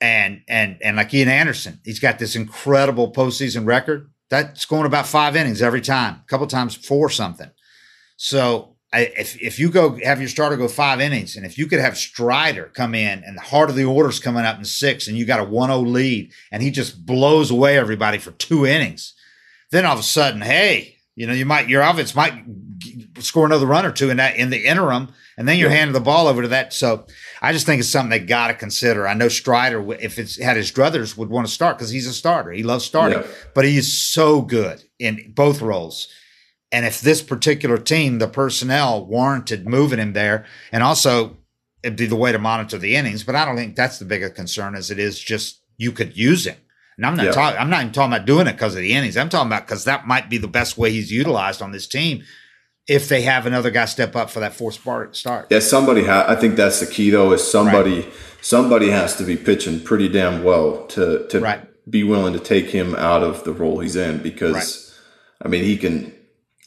And 0.00 0.40
and 0.48 0.78
and 0.82 0.96
like 0.96 1.12
Ian 1.12 1.28
Anderson, 1.28 1.80
he's 1.84 2.00
got 2.00 2.18
this 2.18 2.34
incredible 2.34 3.12
postseason 3.12 3.66
record. 3.66 4.10
That's 4.30 4.64
going 4.64 4.86
about 4.86 5.06
five 5.06 5.36
innings 5.36 5.60
every 5.60 5.82
time, 5.82 6.22
a 6.22 6.26
couple 6.26 6.46
times 6.46 6.74
four 6.74 7.10
something. 7.10 7.50
So 8.16 8.69
I, 8.92 9.12
if 9.16 9.40
if 9.40 9.58
you 9.58 9.70
go 9.70 9.98
have 10.02 10.20
your 10.20 10.28
starter 10.28 10.56
go 10.56 10.66
five 10.66 11.00
innings, 11.00 11.36
and 11.36 11.46
if 11.46 11.56
you 11.56 11.66
could 11.66 11.78
have 11.78 11.96
Strider 11.96 12.70
come 12.74 12.94
in 12.94 13.22
and 13.24 13.36
the 13.36 13.42
heart 13.42 13.70
of 13.70 13.76
the 13.76 13.84
order's 13.84 14.18
coming 14.18 14.44
up 14.44 14.58
in 14.58 14.64
six, 14.64 15.06
and 15.06 15.16
you 15.16 15.24
got 15.24 15.38
a 15.38 15.44
1-0 15.44 15.86
lead, 15.86 16.32
and 16.50 16.62
he 16.62 16.70
just 16.70 17.06
blows 17.06 17.50
away 17.50 17.78
everybody 17.78 18.18
for 18.18 18.32
two 18.32 18.66
innings 18.66 19.14
then 19.70 19.86
all 19.86 19.94
of 19.94 20.00
a 20.00 20.04
sudden, 20.04 20.40
hey, 20.40 20.96
you 21.14 21.26
know, 21.26 21.32
you 21.32 21.44
might 21.44 21.68
your 21.68 21.82
offense 21.82 22.14
might 22.14 22.44
score 23.18 23.46
another 23.46 23.66
run 23.66 23.84
or 23.84 23.92
two 23.92 24.10
in 24.10 24.16
that 24.18 24.36
in 24.36 24.50
the 24.50 24.66
interim, 24.66 25.08
and 25.36 25.46
then 25.46 25.58
you're 25.58 25.70
yeah. 25.70 25.76
handing 25.76 25.94
the 25.94 26.00
ball 26.00 26.26
over 26.26 26.42
to 26.42 26.48
that. 26.48 26.72
So 26.72 27.06
I 27.40 27.52
just 27.52 27.66
think 27.66 27.80
it's 27.80 27.88
something 27.88 28.10
they 28.10 28.24
got 28.24 28.48
to 28.48 28.54
consider. 28.54 29.06
I 29.06 29.14
know 29.14 29.28
Strider, 29.28 29.92
if 29.94 30.18
it's 30.18 30.40
had 30.40 30.56
his 30.56 30.72
druthers, 30.72 31.16
would 31.16 31.30
want 31.30 31.46
to 31.46 31.52
start 31.52 31.78
because 31.78 31.90
he's 31.90 32.06
a 32.06 32.12
starter. 32.12 32.52
He 32.52 32.62
loves 32.62 32.84
starting, 32.84 33.20
yeah. 33.20 33.26
but 33.54 33.64
he 33.64 33.76
is 33.76 34.02
so 34.10 34.42
good 34.42 34.82
in 34.98 35.32
both 35.34 35.60
roles. 35.60 36.08
And 36.72 36.86
if 36.86 37.00
this 37.00 37.22
particular 37.22 37.78
team, 37.78 38.18
the 38.18 38.28
personnel 38.28 39.04
warranted 39.04 39.66
moving 39.66 39.98
him 39.98 40.12
there, 40.12 40.46
and 40.70 40.82
also 40.82 41.36
it'd 41.82 41.96
be 41.96 42.06
the 42.06 42.16
way 42.16 42.32
to 42.32 42.38
monitor 42.38 42.78
the 42.78 42.96
innings. 42.96 43.24
But 43.24 43.34
I 43.34 43.44
don't 43.44 43.56
think 43.56 43.74
that's 43.74 43.98
the 43.98 44.04
bigger 44.04 44.30
concern 44.30 44.74
as 44.74 44.90
it 44.90 44.98
is 44.98 45.18
just 45.18 45.62
you 45.78 45.92
could 45.92 46.16
use 46.16 46.46
him. 46.46 46.56
And 46.96 47.06
I'm 47.06 47.16
not 47.16 47.26
yeah. 47.26 47.32
talking. 47.32 47.58
I'm 47.58 47.70
not 47.70 47.80
even 47.80 47.92
talking 47.92 48.12
about 48.12 48.26
doing 48.26 48.46
it 48.46 48.52
because 48.52 48.74
of 48.74 48.82
the 48.82 48.92
innings. 48.92 49.16
I'm 49.16 49.30
talking 49.30 49.48
about 49.48 49.66
because 49.66 49.84
that 49.84 50.06
might 50.06 50.28
be 50.28 50.38
the 50.38 50.48
best 50.48 50.76
way 50.76 50.90
he's 50.92 51.10
utilized 51.10 51.62
on 51.62 51.72
this 51.72 51.86
team 51.86 52.22
if 52.86 53.08
they 53.08 53.22
have 53.22 53.46
another 53.46 53.70
guy 53.70 53.84
step 53.84 54.16
up 54.16 54.30
for 54.30 54.40
that 54.40 54.52
fourth 54.52 54.80
start. 55.16 55.46
Yeah, 55.48 55.60
somebody. 55.60 56.04
Ha- 56.04 56.26
I 56.28 56.34
think 56.34 56.56
that's 56.56 56.80
the 56.80 56.86
key 56.86 57.10
though. 57.10 57.32
Is 57.32 57.48
somebody 57.48 58.02
right. 58.02 58.12
somebody 58.42 58.90
has 58.90 59.16
to 59.16 59.24
be 59.24 59.36
pitching 59.36 59.80
pretty 59.80 60.08
damn 60.08 60.44
well 60.44 60.86
to 60.88 61.26
to 61.28 61.40
right. 61.40 61.66
be 61.88 62.04
willing 62.04 62.32
to 62.32 62.40
take 62.40 62.66
him 62.66 62.94
out 62.96 63.22
of 63.22 63.44
the 63.44 63.52
role 63.52 63.78
he's 63.78 63.96
in 63.96 64.18
because 64.18 64.54
right. 64.54 65.46
I 65.46 65.48
mean 65.48 65.64
he 65.64 65.76
can. 65.76 66.12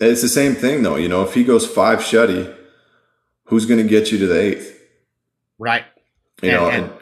It's 0.03 0.21
the 0.21 0.29
same 0.29 0.55
thing 0.55 0.83
though. 0.83 0.95
You 0.95 1.09
know, 1.09 1.23
if 1.23 1.33
he 1.33 1.43
goes 1.43 1.67
five 1.67 1.99
shutty, 1.99 2.55
who's 3.45 3.65
going 3.65 3.81
to 3.81 3.87
get 3.87 4.11
you 4.11 4.17
to 4.19 4.27
the 4.27 4.39
eighth? 4.39 4.79
Right. 5.59 5.83
You 6.41 6.49
and, 6.49 6.59
know, 6.59 6.69
and, 6.69 6.93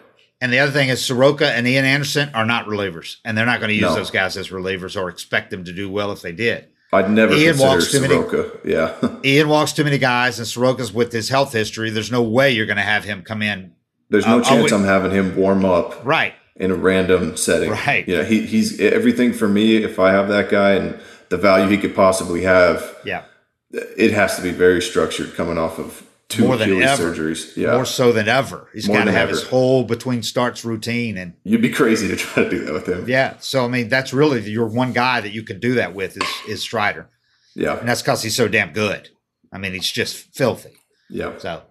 and 0.41 0.53
the 0.53 0.59
other 0.59 0.71
thing 0.71 0.89
is 0.89 1.03
Soroka 1.03 1.51
and 1.51 1.67
Ian 1.67 1.85
Anderson 1.85 2.29
are 2.33 2.45
not 2.45 2.65
relievers, 2.65 3.17
and 3.23 3.37
they're 3.37 3.45
not 3.45 3.59
going 3.59 3.69
to 3.69 3.75
use 3.75 3.83
no. 3.83 3.95
those 3.95 4.11
guys 4.11 4.37
as 4.37 4.49
relievers 4.49 4.99
or 4.99 5.09
expect 5.09 5.51
them 5.51 5.63
to 5.63 5.73
do 5.73 5.89
well 5.89 6.11
if 6.11 6.21
they 6.21 6.31
did. 6.31 6.67
I'd 6.93 7.09
never 7.09 7.33
Ian 7.33 7.57
walks 7.57 7.91
too 7.91 7.99
Soroka. 7.99 8.59
Many, 8.63 8.75
yeah. 8.75 9.15
Ian 9.23 9.47
walks 9.47 9.71
too 9.71 9.83
many 9.83 9.97
guys, 9.97 10.39
and 10.39 10.47
Soroka's 10.47 10.91
with 10.91 11.11
his 11.13 11.29
health 11.29 11.53
history. 11.53 11.89
There's 11.89 12.11
no 12.11 12.21
way 12.21 12.51
you're 12.51 12.65
going 12.65 12.77
to 12.77 12.83
have 12.83 13.05
him 13.05 13.21
come 13.21 13.41
in. 13.41 13.73
There's 14.09 14.27
no 14.27 14.39
uh, 14.39 14.43
chance 14.43 14.73
I'm 14.73 14.83
having 14.83 15.11
him 15.11 15.37
warm 15.37 15.63
up 15.63 16.03
right 16.03 16.33
in 16.57 16.69
a 16.69 16.75
random 16.75 17.37
setting. 17.37 17.69
Right. 17.69 18.05
You 18.07 18.17
know, 18.17 18.23
he, 18.23 18.45
he's 18.45 18.79
everything 18.81 19.31
for 19.31 19.47
me. 19.47 19.77
If 19.77 19.99
I 19.99 20.11
have 20.11 20.27
that 20.27 20.49
guy 20.49 20.71
and 20.71 20.99
the 21.31 21.37
value 21.37 21.69
he 21.69 21.77
could 21.77 21.95
possibly 21.95 22.43
have, 22.43 22.97
yeah, 23.05 23.23
it 23.71 24.11
has 24.11 24.35
to 24.35 24.41
be 24.41 24.51
very 24.51 24.81
structured 24.81 25.33
coming 25.33 25.57
off 25.57 25.79
of 25.79 26.05
two 26.27 26.45
more 26.45 26.57
than 26.57 26.81
ever. 26.81 27.15
surgeries. 27.15 27.55
Yeah. 27.55 27.73
More 27.73 27.85
so 27.85 28.11
than 28.11 28.27
ever. 28.27 28.69
He's 28.73 28.87
got 28.87 29.05
to 29.05 29.11
have 29.11 29.29
ever. 29.29 29.31
his 29.31 29.43
whole 29.43 29.85
between 29.85 30.23
starts 30.23 30.63
routine 30.63 31.17
and 31.17 31.33
you'd 31.43 31.61
be 31.61 31.71
crazy 31.71 32.07
to 32.09 32.15
try 32.15 32.43
to 32.43 32.49
do 32.49 32.65
that 32.65 32.73
with 32.73 32.87
him. 32.87 33.05
Yeah. 33.07 33.35
So 33.39 33.65
I 33.65 33.69
mean 33.69 33.87
that's 33.87 34.13
really 34.13 34.41
your 34.49 34.67
one 34.67 34.91
guy 34.93 35.21
that 35.21 35.31
you 35.31 35.43
can 35.43 35.59
do 35.59 35.75
that 35.75 35.95
with 35.95 36.17
is 36.17 36.29
is 36.47 36.61
Strider. 36.61 37.09
Yeah. 37.55 37.77
And 37.77 37.87
that's 37.87 38.01
because 38.01 38.23
he's 38.23 38.35
so 38.35 38.47
damn 38.47 38.73
good. 38.73 39.09
I 39.53 39.57
mean, 39.57 39.73
he's 39.73 39.91
just 39.91 40.15
filthy. 40.33 40.77
Yeah. 41.09 41.37
So 41.37 41.63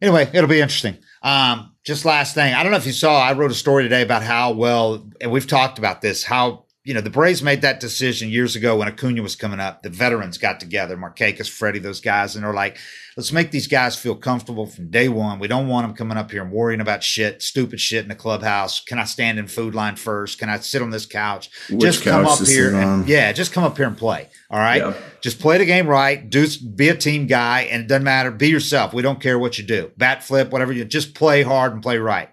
anyway, 0.00 0.30
it'll 0.32 0.48
be 0.48 0.60
interesting. 0.60 0.98
Um, 1.22 1.74
just 1.84 2.04
last 2.04 2.34
thing. 2.34 2.54
I 2.54 2.62
don't 2.62 2.70
know 2.70 2.78
if 2.78 2.86
you 2.86 2.92
saw, 2.92 3.20
I 3.20 3.32
wrote 3.32 3.50
a 3.50 3.54
story 3.54 3.82
today 3.82 4.02
about 4.02 4.22
how 4.22 4.52
well, 4.52 5.08
and 5.20 5.32
we've 5.32 5.46
talked 5.46 5.78
about 5.78 6.00
this, 6.00 6.22
how 6.22 6.66
you 6.88 6.94
know, 6.94 7.02
the 7.02 7.10
Braves 7.10 7.42
made 7.42 7.60
that 7.60 7.80
decision 7.80 8.30
years 8.30 8.56
ago 8.56 8.78
when 8.78 8.88
Acuna 8.88 9.20
was 9.20 9.36
coming 9.36 9.60
up. 9.60 9.82
The 9.82 9.90
veterans 9.90 10.38
got 10.38 10.58
together, 10.58 10.96
Markakis, 10.96 11.46
Freddie, 11.46 11.80
those 11.80 12.00
guys, 12.00 12.34
and 12.34 12.42
they're 12.42 12.54
like, 12.54 12.78
let's 13.14 13.30
make 13.30 13.50
these 13.50 13.66
guys 13.66 13.94
feel 13.94 14.14
comfortable 14.14 14.64
from 14.64 14.88
day 14.88 15.10
one. 15.10 15.38
We 15.38 15.48
don't 15.48 15.68
want 15.68 15.86
them 15.86 15.94
coming 15.94 16.16
up 16.16 16.30
here 16.30 16.40
and 16.40 16.50
worrying 16.50 16.80
about 16.80 17.04
shit, 17.04 17.42
stupid 17.42 17.78
shit 17.78 18.04
in 18.04 18.08
the 18.08 18.14
clubhouse. 18.14 18.80
Can 18.80 18.98
I 18.98 19.04
stand 19.04 19.38
in 19.38 19.48
food 19.48 19.74
line 19.74 19.96
first? 19.96 20.38
Can 20.38 20.48
I 20.48 20.60
sit 20.60 20.80
on 20.80 20.88
this 20.88 21.04
couch? 21.04 21.50
Which 21.68 21.80
just 21.82 22.02
couch 22.02 22.10
come 22.10 22.24
up 22.24 22.48
here 22.48 22.74
and 22.74 23.06
yeah, 23.06 23.32
just 23.32 23.52
come 23.52 23.64
up 23.64 23.76
here 23.76 23.86
and 23.86 23.98
play. 23.98 24.30
All 24.48 24.58
right. 24.58 24.80
Yeah. 24.80 24.94
Just 25.20 25.40
play 25.40 25.58
the 25.58 25.66
game 25.66 25.88
right. 25.88 26.30
Do 26.30 26.46
be 26.74 26.88
a 26.88 26.96
team 26.96 27.26
guy, 27.26 27.64
and 27.64 27.82
it 27.82 27.88
doesn't 27.88 28.02
matter. 28.02 28.30
Be 28.30 28.48
yourself. 28.48 28.94
We 28.94 29.02
don't 29.02 29.20
care 29.20 29.38
what 29.38 29.58
you 29.58 29.64
do. 29.64 29.90
Bat 29.98 30.22
flip, 30.22 30.50
whatever 30.50 30.72
you 30.72 30.86
just 30.86 31.14
play 31.14 31.42
hard 31.42 31.74
and 31.74 31.82
play 31.82 31.98
right. 31.98 32.30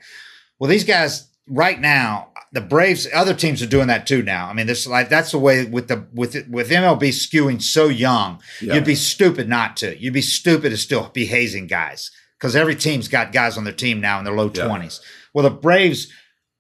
Well, 0.60 0.70
these 0.70 0.86
guys 0.86 1.28
right 1.46 1.78
now 1.78 2.30
the 2.56 2.62
Braves, 2.62 3.06
other 3.14 3.34
teams 3.34 3.62
are 3.62 3.68
doing 3.68 3.88
that 3.88 4.08
too 4.08 4.24
now. 4.24 4.48
I 4.48 4.54
mean, 4.54 4.66
this 4.66 4.88
like 4.88 5.10
that's 5.10 5.32
the 5.32 5.38
way 5.38 5.66
with 5.66 5.90
the 5.90 6.08
with 6.14 6.36
it, 6.36 6.50
with 6.50 6.70
MLB 6.70 7.10
skewing 7.10 7.62
so 7.62 7.90
young, 7.90 8.42
yeah. 8.62 8.76
you'd 8.76 8.86
be 8.86 8.96
stupid 8.96 9.50
not 9.50 9.76
to. 9.78 10.02
You'd 10.02 10.14
be 10.14 10.22
stupid 10.22 10.70
to 10.70 10.78
still 10.78 11.10
be 11.14 11.26
hazing 11.26 11.68
guys 11.68 12.12
because 12.40 12.56
every 12.56 12.76
team's 12.76 13.10
got 13.10 13.34
guys 13.34 13.58
on 13.58 13.66
their 13.66 13.74
team 13.74 14.00
now 14.00 14.20
in 14.20 14.24
their 14.24 14.34
low 14.34 14.48
twenties. 14.48 15.02
Yeah. 15.04 15.10
Well, 15.34 15.44
the 15.44 15.56
Braves 15.56 16.08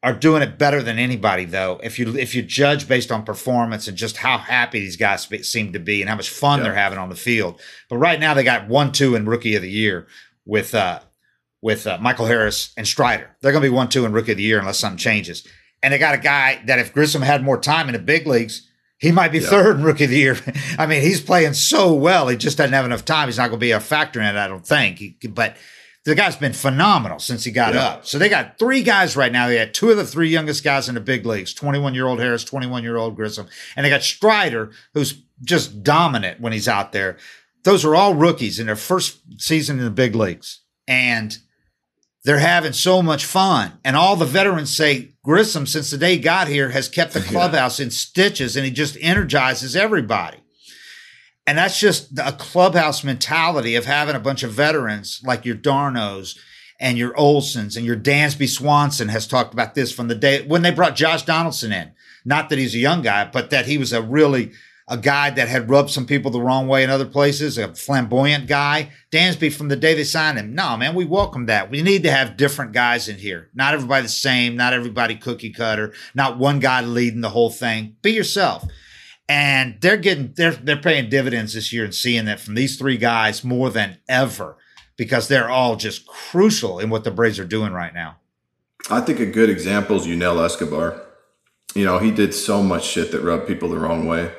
are 0.04 0.14
doing 0.14 0.42
it 0.42 0.60
better 0.60 0.84
than 0.84 1.00
anybody 1.00 1.46
though. 1.46 1.80
If 1.82 1.98
you 1.98 2.18
if 2.18 2.36
you 2.36 2.42
judge 2.42 2.90
based 2.90 3.10
on 3.10 3.24
performance 3.24 3.88
and 3.88 3.96
just 3.96 4.18
how 4.18 4.38
happy 4.38 4.82
these 4.82 4.98
guys 4.98 5.30
seem 5.44 5.72
to 5.72 5.80
be 5.80 6.02
and 6.02 6.10
how 6.10 6.18
much 6.18 6.30
fun 6.30 6.60
yeah. 6.60 6.66
they're 6.66 6.76
having 6.76 7.00
on 7.00 7.08
the 7.08 7.16
field. 7.16 7.62
But 7.90 8.00
right 8.00 8.20
now 8.20 8.34
they 8.34 8.44
got 8.44 8.68
one 8.68 8.92
two 8.92 9.16
in 9.16 9.26
Rookie 9.26 9.56
of 9.56 9.62
the 9.62 9.72
Year 9.72 10.08
with 10.46 10.76
uh 10.76 11.00
with 11.62 11.88
uh, 11.88 11.98
Michael 12.02 12.26
Harris 12.26 12.74
and 12.76 12.86
Strider. 12.86 13.34
They're 13.42 13.54
going 13.54 13.64
to 13.64 13.70
be 13.70 13.74
one 13.74 13.88
two 13.88 14.06
in 14.06 14.12
Rookie 14.12 14.34
of 14.34 14.38
the 14.38 14.44
Year 14.44 14.60
unless 14.60 14.78
something 14.78 14.98
changes 14.98 15.48
and 15.86 15.94
they 15.94 16.00
got 16.00 16.16
a 16.16 16.18
guy 16.18 16.60
that 16.66 16.80
if 16.80 16.96
Grissom 16.96 17.22
had 17.22 17.44
more 17.44 17.60
time 17.60 17.88
in 17.88 17.94
the 17.94 18.00
big 18.00 18.26
leagues, 18.26 18.68
he 18.98 19.12
might 19.12 19.32
be 19.32 19.38
yeah. 19.38 19.50
third 19.50 19.78
in 19.78 19.84
rookie 19.84 20.06
of 20.06 20.10
the 20.10 20.18
year. 20.18 20.36
I 20.80 20.88
mean, 20.88 21.04
he's 21.04 21.22
playing 21.22 21.54
so 21.54 21.94
well. 21.94 22.28
He 22.28 22.38
just 22.38 22.58
doesn't 22.58 22.74
have 22.74 22.86
enough 22.86 23.06
time. 23.06 23.28
He's 23.28 23.38
not 23.38 23.50
going 23.50 23.60
to 23.60 23.64
be 23.64 23.70
a 23.70 23.80
factor 23.80 24.20
in 24.20 24.26
it, 24.26 24.36
I 24.36 24.48
don't 24.48 24.66
think. 24.66 24.98
He, 24.98 25.16
but 25.30 25.58
the 26.04 26.16
guy's 26.16 26.38
been 26.38 26.54
phenomenal 26.54 27.20
since 27.20 27.44
he 27.44 27.52
got 27.52 27.76
yeah. 27.76 27.86
up. 27.86 28.08
So 28.08 28.18
they 28.18 28.30
got 28.30 28.58
three 28.58 28.82
guys 28.82 29.16
right 29.16 29.32
now. 29.32 29.48
They 29.48 29.58
had 29.58 29.76
two 29.76 29.92
of 29.92 29.98
the 29.98 30.08
three 30.08 30.30
youngest 30.30 30.64
guys 30.64 30.90
in 30.90 30.96
the 30.96 31.02
big 31.02 31.24
leagues 31.24 31.54
21 31.54 31.94
year 31.94 32.08
old 32.08 32.20
Harris, 32.20 32.44
21 32.44 32.82
year 32.82 32.98
old 32.98 33.16
Grissom. 33.16 33.46
And 33.76 33.86
they 33.86 33.92
got 33.92 34.02
Strider, 34.02 34.72
who's 34.96 35.22
just 35.44 35.84
dominant 35.84 36.42
when 36.42 36.52
he's 36.52 36.68
out 36.68 36.94
there. 36.94 37.18
Those 37.64 37.86
are 37.86 37.94
all 37.94 38.16
rookies 38.16 38.60
in 38.60 38.66
their 38.66 38.76
first 38.76 39.20
season 39.40 39.78
in 39.78 39.86
the 39.86 39.92
big 39.92 40.16
leagues. 40.16 40.62
And 40.88 41.38
they're 42.24 42.40
having 42.40 42.74
so 42.74 43.04
much 43.04 43.24
fun. 43.24 43.74
And 43.84 43.96
all 43.96 44.16
the 44.16 44.26
veterans 44.26 44.76
say 44.76 45.12
Grissom, 45.26 45.66
since 45.66 45.90
the 45.90 45.98
day 45.98 46.14
he 46.14 46.20
got 46.20 46.48
here, 46.48 46.70
has 46.70 46.88
kept 46.88 47.14
the 47.14 47.20
clubhouse 47.20 47.80
yeah. 47.80 47.86
in 47.86 47.92
stitches 47.92 48.56
and 48.56 48.64
he 48.64 48.72
just 48.72 48.96
energizes 49.02 49.76
everybody. 49.76 50.38
And 51.48 51.58
that's 51.58 51.80
just 51.80 52.18
a 52.20 52.32
clubhouse 52.32 53.04
mentality 53.04 53.76
of 53.76 53.86
having 53.86 54.16
a 54.16 54.20
bunch 54.20 54.44
of 54.44 54.52
veterans 54.52 55.22
like 55.24 55.44
your 55.44 55.56
d'Arnauds 55.56 56.38
and 56.80 56.98
your 56.98 57.14
Olsons 57.14 57.76
and 57.76 57.86
your 57.86 57.96
Dansby 57.96 58.48
Swanson 58.48 59.10
has 59.10 59.28
talked 59.28 59.54
about 59.54 59.74
this 59.74 59.92
from 59.92 60.08
the 60.08 60.16
day 60.16 60.46
when 60.46 60.62
they 60.62 60.72
brought 60.72 60.96
Josh 60.96 61.24
Donaldson 61.24 61.72
in. 61.72 61.92
Not 62.24 62.50
that 62.50 62.60
he's 62.60 62.76
a 62.76 62.80
young 62.80 63.02
guy, 63.02 63.30
but 63.32 63.50
that 63.50 63.66
he 63.66 63.78
was 63.80 63.94
a 63.94 64.02
really 64.02 64.52
a 64.88 64.98
guy 64.98 65.32
that 65.32 65.48
had 65.48 65.70
rubbed 65.70 65.90
some 65.90 66.06
people 66.06 66.30
the 66.30 66.42
wrong 66.42 66.68
way 66.68 66.84
in 66.84 66.92
other 66.92 67.06
places, 67.06 67.58
a 67.58 67.74
flamboyant 67.74 68.48
guy. 68.48 68.92
Dansby 69.12 69.52
from 69.52 69.68
the 69.68 69.76
day 69.76 69.96
they 69.96 70.04
signed 70.04 70.38
him. 70.38 70.54
No, 70.54 70.78
man, 70.78 70.94
we 70.94 71.06
welcome 71.06 71.48
that. 71.48 71.72
We 71.72 71.82
need 71.82 72.04
to 72.04 72.12
have 72.12 72.38
different 72.38 72.72
guys 72.72 73.08
in 73.08 73.18
here. 73.18 73.50
Not 73.56 73.74
everybody 73.74 74.04
the 74.04 74.10
same, 74.10 74.56
not 74.56 74.74
everybody 74.74 75.16
cookie 75.16 75.52
cutter, 75.52 75.94
not 76.14 76.38
one 76.38 76.60
guy 76.60 76.82
leading 76.82 77.22
the 77.22 77.30
whole 77.30 77.50
thing. 77.50 77.96
Be 78.04 78.12
yourself. 78.12 78.64
And 79.28 79.78
they're 79.82 79.98
getting 79.98 80.34
they're 80.36 80.52
they're 80.52 80.78
paying 80.78 81.10
dividends 81.10 81.56
this 81.56 81.74
year 81.74 81.84
and 81.84 81.96
seeing 81.96 82.26
that 82.26 82.40
from 82.40 82.54
these 82.54 82.78
three 82.78 82.98
guys 82.98 83.44
more 83.44 83.72
than 83.72 83.98
ever 84.08 84.58
because 84.98 85.28
they're 85.28 85.50
all 85.50 85.78
just 85.78 86.06
crucial 86.06 86.78
in 86.78 86.92
what 86.92 87.04
the 87.04 87.10
Braves 87.10 87.40
are 87.40 87.46
doing 87.46 87.74
right 87.74 87.94
now. 87.94 88.18
I 88.92 89.02
think 89.02 89.20
a 89.20 89.26
good 89.26 89.50
example 89.50 89.96
is 89.96 90.06
Yunel 90.06 90.46
Escobar. 90.46 91.02
You 91.74 91.86
know, 91.86 91.98
he 91.98 92.12
did 92.12 92.36
so 92.36 92.62
much 92.62 92.86
shit 92.86 93.12
that 93.14 93.22
rubbed 93.22 93.48
people 93.48 93.68
the 93.68 93.80
wrong 93.80 94.06
way 94.06 94.32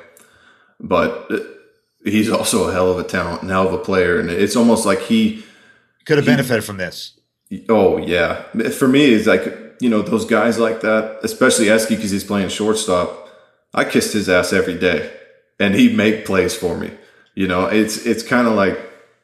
but 0.79 1.27
uh, 1.31 1.39
he's 2.03 2.29
also 2.29 2.69
a 2.69 2.73
hell 2.73 2.91
of 2.91 2.99
a 2.99 3.03
talent 3.03 3.41
and 3.41 3.51
hell 3.51 3.67
of 3.67 3.73
a 3.73 3.77
player. 3.77 4.19
And 4.19 4.29
it's 4.29 4.55
almost 4.55 4.85
like 4.85 5.01
he 5.01 5.43
could 6.05 6.17
have 6.17 6.25
benefited 6.25 6.63
from 6.63 6.77
this. 6.77 7.19
Oh 7.69 7.97
yeah, 7.97 8.41
for 8.71 8.87
me, 8.87 9.13
it's 9.13 9.27
like 9.27 9.75
you 9.79 9.89
know 9.89 10.01
those 10.01 10.25
guys 10.25 10.59
like 10.59 10.81
that, 10.81 11.19
especially 11.23 11.69
Eske 11.69 11.89
because 11.89 12.11
he's 12.11 12.23
playing 12.23 12.49
shortstop. 12.49 13.29
I 13.73 13.85
kissed 13.85 14.13
his 14.13 14.27
ass 14.27 14.53
every 14.53 14.77
day, 14.77 15.13
and 15.59 15.75
he'd 15.75 15.95
make 15.95 16.25
plays 16.25 16.55
for 16.55 16.77
me. 16.77 16.91
You 17.35 17.47
know, 17.47 17.65
it's 17.65 18.05
it's 18.05 18.23
kind 18.23 18.47
of 18.47 18.53
like 18.53 18.77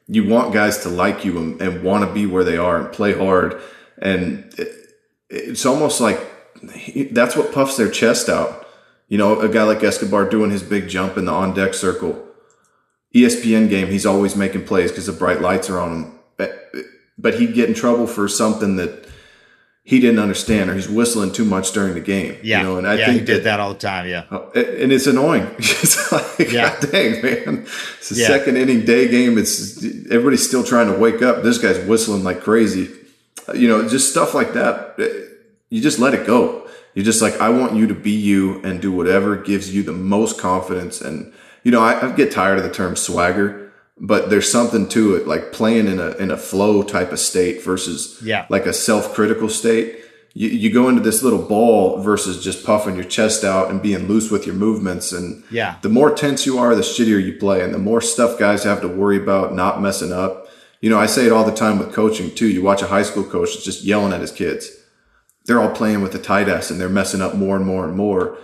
you 0.07 0.27
want 0.27 0.53
guys 0.53 0.79
to 0.79 0.89
like 0.89 1.25
you 1.25 1.37
and, 1.37 1.61
and 1.61 1.83
want 1.83 2.07
to 2.07 2.13
be 2.13 2.25
where 2.25 2.43
they 2.43 2.57
are 2.57 2.77
and 2.77 2.93
play 2.93 3.13
hard, 3.13 3.59
and 4.01 4.53
it, 4.57 4.69
it's 5.29 5.65
almost 5.65 5.99
like 5.99 6.19
he, 6.73 7.05
that's 7.05 7.35
what 7.35 7.51
puffs 7.51 7.75
their 7.75 7.89
chest 7.89 8.29
out. 8.29 8.62
You 9.07 9.17
know, 9.17 9.39
a 9.41 9.49
guy 9.49 9.63
like 9.63 9.83
Escobar 9.83 10.29
doing 10.29 10.49
his 10.49 10.63
big 10.63 10.87
jump 10.87 11.17
in 11.17 11.25
the 11.25 11.31
on 11.31 11.53
deck 11.53 11.73
circle. 11.73 12.27
ESPN 13.13 13.69
game, 13.69 13.87
he's 13.89 14.05
always 14.05 14.35
making 14.35 14.65
plays 14.65 14.91
because 14.91 15.05
the 15.05 15.13
bright 15.13 15.39
lights 15.39 15.69
are 15.69 15.79
on 15.79 15.91
him. 15.91 16.19
But, 16.37 16.71
but 17.17 17.35
he'd 17.35 17.53
get 17.53 17.69
in 17.69 17.75
trouble 17.75 18.07
for 18.07 18.27
something 18.27 18.75
that 18.77 19.07
he 19.85 19.99
didn't 19.99 20.19
understand 20.19 20.69
or 20.69 20.75
he's 20.75 20.87
whistling 20.87 21.33
too 21.33 21.43
much 21.43 21.73
during 21.73 21.93
the 21.93 21.99
game. 21.99 22.37
Yeah. 22.41 22.59
You 22.59 22.63
know, 22.63 22.77
and 22.77 22.87
I 22.87 22.95
yeah, 22.95 23.05
think 23.07 23.19
he 23.19 23.25
did 23.25 23.37
that, 23.39 23.43
that, 23.43 23.59
all 23.59 23.73
the 23.73 23.79
time. 23.79 24.07
Yeah. 24.07 24.25
Uh, 24.31 24.49
and 24.55 24.91
it's 24.93 25.07
annoying. 25.07 25.47
it's 25.59 26.11
like, 26.11 26.51
yeah. 26.51 26.79
God 26.79 26.91
dang, 26.91 27.21
man. 27.21 27.67
It's 27.97 28.11
a 28.11 28.15
yeah. 28.15 28.27
second 28.27 28.57
inning 28.57 28.85
day 28.85 29.09
game. 29.09 29.37
It's 29.37 29.83
everybody's 29.83 30.47
still 30.47 30.63
trying 30.63 30.91
to 30.91 30.97
wake 30.97 31.21
up. 31.21 31.43
This 31.43 31.57
guy's 31.57 31.79
whistling 31.85 32.23
like 32.23 32.41
crazy. 32.41 32.89
You 33.53 33.67
know, 33.67 33.87
just 33.87 34.09
stuff 34.09 34.33
like 34.33 34.53
that. 34.53 34.95
You 35.69 35.81
just 35.81 35.99
let 35.99 36.13
it 36.13 36.25
go. 36.25 36.62
You're 36.95 37.05
just 37.05 37.21
like, 37.21 37.39
I 37.39 37.49
want 37.49 37.75
you 37.75 37.87
to 37.87 37.95
be 37.95 38.11
you 38.11 38.61
and 38.63 38.81
do 38.81 38.91
whatever 38.91 39.35
gives 39.35 39.73
you 39.73 39.83
the 39.83 39.93
most 39.93 40.39
confidence. 40.39 41.01
And, 41.01 41.33
you 41.63 41.71
know, 41.71 41.81
I, 41.81 42.09
I 42.09 42.15
get 42.15 42.31
tired 42.31 42.57
of 42.57 42.63
the 42.63 42.71
term 42.71 42.95
swagger 42.95 43.63
but 43.99 44.29
there's 44.29 44.51
something 44.51 44.87
to 44.89 45.15
it 45.15 45.27
like 45.27 45.51
playing 45.51 45.87
in 45.87 45.99
a 45.99 46.11
in 46.17 46.31
a 46.31 46.37
flow 46.37 46.83
type 46.83 47.11
of 47.11 47.19
state 47.19 47.63
versus 47.63 48.19
yeah. 48.23 48.45
like 48.49 48.65
a 48.65 48.73
self-critical 48.73 49.49
state 49.49 49.99
you, 50.33 50.49
you 50.49 50.73
go 50.73 50.89
into 50.89 51.01
this 51.01 51.21
little 51.21 51.41
ball 51.41 52.01
versus 52.01 52.43
just 52.43 52.65
puffing 52.65 52.95
your 52.95 53.03
chest 53.03 53.43
out 53.43 53.69
and 53.69 53.83
being 53.83 54.07
loose 54.07 54.31
with 54.31 54.45
your 54.45 54.55
movements 54.55 55.11
and 55.11 55.43
yeah 55.51 55.77
the 55.81 55.89
more 55.89 56.13
tense 56.13 56.45
you 56.45 56.57
are 56.57 56.75
the 56.75 56.81
shittier 56.81 57.23
you 57.23 57.37
play 57.37 57.61
and 57.61 57.73
the 57.73 57.79
more 57.79 58.01
stuff 58.01 58.39
guys 58.39 58.63
have 58.63 58.81
to 58.81 58.87
worry 58.87 59.17
about 59.17 59.53
not 59.53 59.81
messing 59.81 60.11
up 60.11 60.47
you 60.81 60.89
know 60.89 60.99
i 60.99 61.05
say 61.05 61.25
it 61.25 61.31
all 61.31 61.45
the 61.45 61.55
time 61.55 61.77
with 61.77 61.93
coaching 61.93 62.33
too 62.33 62.47
you 62.47 62.63
watch 62.63 62.81
a 62.81 62.87
high 62.87 63.03
school 63.03 63.23
coach 63.23 63.53
that's 63.53 63.65
just 63.65 63.83
yelling 63.83 64.13
at 64.13 64.21
his 64.21 64.31
kids 64.31 64.69
they're 65.45 65.59
all 65.59 65.71
playing 65.71 66.01
with 66.01 66.11
the 66.11 66.19
tight 66.19 66.47
ass 66.47 66.71
and 66.71 66.79
they're 66.79 66.89
messing 66.89 67.21
up 67.21 67.35
more 67.35 67.55
and 67.55 67.65
more 67.65 67.85
and 67.85 67.95
more. 67.95 68.37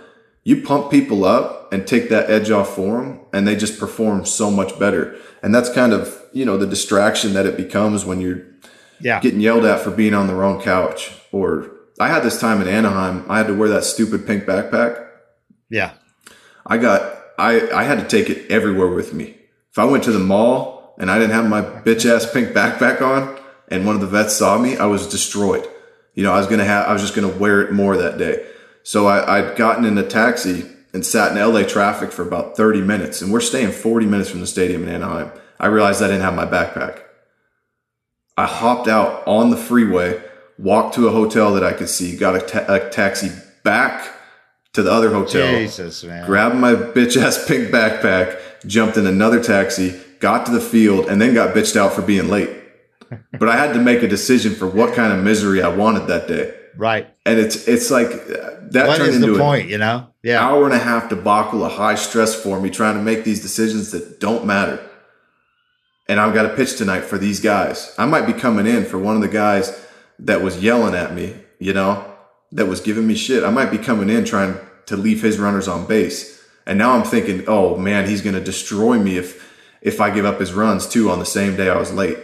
You 0.44 0.62
pump 0.62 0.90
people 0.90 1.24
up 1.24 1.72
and 1.72 1.86
take 1.86 2.08
that 2.08 2.30
edge 2.30 2.50
off 2.50 2.74
for 2.74 3.00
them 3.00 3.20
and 3.32 3.46
they 3.46 3.56
just 3.56 3.78
perform 3.78 4.24
so 4.24 4.50
much 4.50 4.78
better. 4.78 5.16
And 5.42 5.54
that's 5.54 5.72
kind 5.72 5.92
of 5.92 6.16
you 6.32 6.44
know 6.44 6.56
the 6.56 6.66
distraction 6.66 7.32
that 7.34 7.46
it 7.46 7.56
becomes 7.56 8.04
when 8.04 8.20
you're 8.20 8.42
yeah. 9.00 9.20
getting 9.20 9.40
yelled 9.40 9.64
at 9.64 9.80
for 9.80 9.90
being 9.90 10.14
on 10.14 10.26
the 10.26 10.34
wrong 10.34 10.60
couch. 10.60 11.12
Or 11.32 11.70
i 11.98 12.08
had 12.08 12.22
this 12.22 12.40
time 12.40 12.62
in 12.62 12.68
anaheim 12.68 13.26
i 13.28 13.36
had 13.36 13.46
to 13.46 13.54
wear 13.54 13.68
that 13.68 13.84
stupid 13.84 14.26
pink 14.26 14.44
backpack. 14.44 15.08
Yeah. 15.68 15.92
I 16.66 16.78
got 16.78 17.16
i 17.38 17.70
i 17.70 17.84
had 17.84 18.00
to 18.00 18.06
take 18.06 18.28
it 18.30 18.50
everywhere 18.50 18.88
with 18.88 19.14
me. 19.14 19.36
If 19.70 19.78
i 19.78 19.84
went 19.84 20.04
to 20.04 20.12
the 20.12 20.18
mall 20.18 20.94
and 20.98 21.10
i 21.10 21.18
didn't 21.18 21.32
have 21.32 21.48
my 21.48 21.62
bitch 21.62 22.04
ass 22.04 22.30
pink 22.30 22.50
backpack 22.50 23.00
on 23.00 23.38
and 23.68 23.86
one 23.86 23.94
of 23.94 24.00
the 24.00 24.06
vets 24.06 24.34
saw 24.34 24.58
me 24.58 24.76
i 24.76 24.86
was 24.86 25.06
destroyed 25.06 25.66
you 26.14 26.22
know 26.22 26.32
i 26.32 26.38
was 26.38 26.46
gonna 26.46 26.64
have 26.64 26.86
i 26.86 26.92
was 26.92 27.02
just 27.02 27.14
gonna 27.14 27.28
wear 27.28 27.60
it 27.62 27.72
more 27.72 27.96
that 27.96 28.18
day 28.18 28.46
so 28.82 29.06
I, 29.06 29.38
i'd 29.38 29.56
gotten 29.56 29.84
in 29.84 29.96
a 29.98 30.06
taxi 30.06 30.64
and 30.92 31.04
sat 31.04 31.36
in 31.36 31.38
LA 31.38 31.62
traffic 31.62 32.10
for 32.10 32.22
about 32.22 32.56
30 32.56 32.80
minutes. 32.82 33.22
And 33.22 33.32
we're 33.32 33.40
staying 33.40 33.72
40 33.72 34.06
minutes 34.06 34.30
from 34.30 34.40
the 34.40 34.46
stadium 34.46 34.82
in 34.82 34.88
Anaheim. 34.88 35.30
I 35.58 35.66
realized 35.66 36.02
I 36.02 36.08
didn't 36.08 36.22
have 36.22 36.34
my 36.34 36.46
backpack. 36.46 37.02
I 38.36 38.46
hopped 38.46 38.88
out 38.88 39.26
on 39.26 39.50
the 39.50 39.56
freeway, 39.56 40.22
walked 40.58 40.94
to 40.94 41.06
a 41.06 41.12
hotel 41.12 41.54
that 41.54 41.64
I 41.64 41.72
could 41.72 41.88
see, 41.88 42.16
got 42.16 42.36
a, 42.36 42.40
ta- 42.40 42.64
a 42.68 42.88
taxi 42.90 43.30
back 43.62 44.08
to 44.72 44.82
the 44.82 44.90
other 44.90 45.10
hotel. 45.10 45.58
Jesus, 45.58 46.02
man. 46.04 46.26
Grabbed 46.26 46.56
my 46.56 46.72
bitch 46.74 47.16
ass 47.20 47.46
pink 47.46 47.68
backpack, 47.70 48.40
jumped 48.66 48.96
in 48.96 49.06
another 49.06 49.42
taxi, 49.42 50.00
got 50.20 50.46
to 50.46 50.52
the 50.52 50.60
field, 50.60 51.06
and 51.06 51.20
then 51.20 51.34
got 51.34 51.54
bitched 51.54 51.76
out 51.76 51.92
for 51.92 52.02
being 52.02 52.28
late. 52.28 52.50
But 53.38 53.48
I 53.48 53.56
had 53.56 53.72
to 53.74 53.80
make 53.80 54.02
a 54.02 54.08
decision 54.08 54.54
for 54.54 54.66
what 54.66 54.94
kind 54.94 55.12
of 55.12 55.22
misery 55.24 55.62
I 55.62 55.68
wanted 55.68 56.06
that 56.08 56.28
day. 56.28 56.54
Right. 56.76 57.08
And 57.26 57.38
it's 57.38 57.68
it's 57.68 57.90
like 57.90 58.08
uh, 58.08 58.56
that 58.70 58.88
what 58.88 58.96
turned 58.96 59.14
into 59.14 59.32
the 59.32 59.38
point, 59.38 59.68
you 59.68 59.78
know? 59.78 60.08
Yeah. 60.22 60.44
Hour 60.44 60.64
and 60.64 60.74
a 60.74 60.78
half 60.78 61.08
debacle 61.08 61.64
of 61.64 61.72
high 61.72 61.94
stress 61.94 62.34
for 62.34 62.60
me 62.60 62.70
trying 62.70 62.96
to 62.96 63.02
make 63.02 63.24
these 63.24 63.42
decisions 63.42 63.90
that 63.90 64.20
don't 64.20 64.46
matter. 64.46 64.80
And 66.08 66.18
I've 66.18 66.34
got 66.34 66.46
a 66.46 66.54
pitch 66.56 66.76
tonight 66.76 67.02
for 67.02 67.18
these 67.18 67.40
guys. 67.40 67.94
I 67.98 68.06
might 68.06 68.26
be 68.26 68.32
coming 68.32 68.66
in 68.66 68.84
for 68.84 68.98
one 68.98 69.14
of 69.14 69.22
the 69.22 69.28
guys 69.28 69.86
that 70.18 70.42
was 70.42 70.62
yelling 70.62 70.94
at 70.94 71.14
me, 71.14 71.34
you 71.58 71.72
know, 71.72 72.04
that 72.52 72.66
was 72.66 72.80
giving 72.80 73.06
me 73.06 73.14
shit. 73.14 73.44
I 73.44 73.50
might 73.50 73.70
be 73.70 73.78
coming 73.78 74.10
in 74.10 74.24
trying 74.24 74.56
to 74.86 74.96
leave 74.96 75.22
his 75.22 75.38
runners 75.38 75.68
on 75.68 75.86
base. 75.86 76.42
And 76.66 76.78
now 76.78 76.92
I'm 76.92 77.04
thinking, 77.04 77.44
oh 77.46 77.76
man, 77.76 78.08
he's 78.08 78.22
going 78.22 78.34
to 78.34 78.42
destroy 78.42 78.98
me 78.98 79.16
if 79.16 79.48
if 79.82 80.00
I 80.00 80.10
give 80.10 80.24
up 80.26 80.40
his 80.40 80.52
runs 80.52 80.86
too 80.86 81.10
on 81.10 81.18
the 81.18 81.26
same 81.26 81.56
day 81.56 81.68
I 81.70 81.78
was 81.78 81.92
late. 81.92 82.18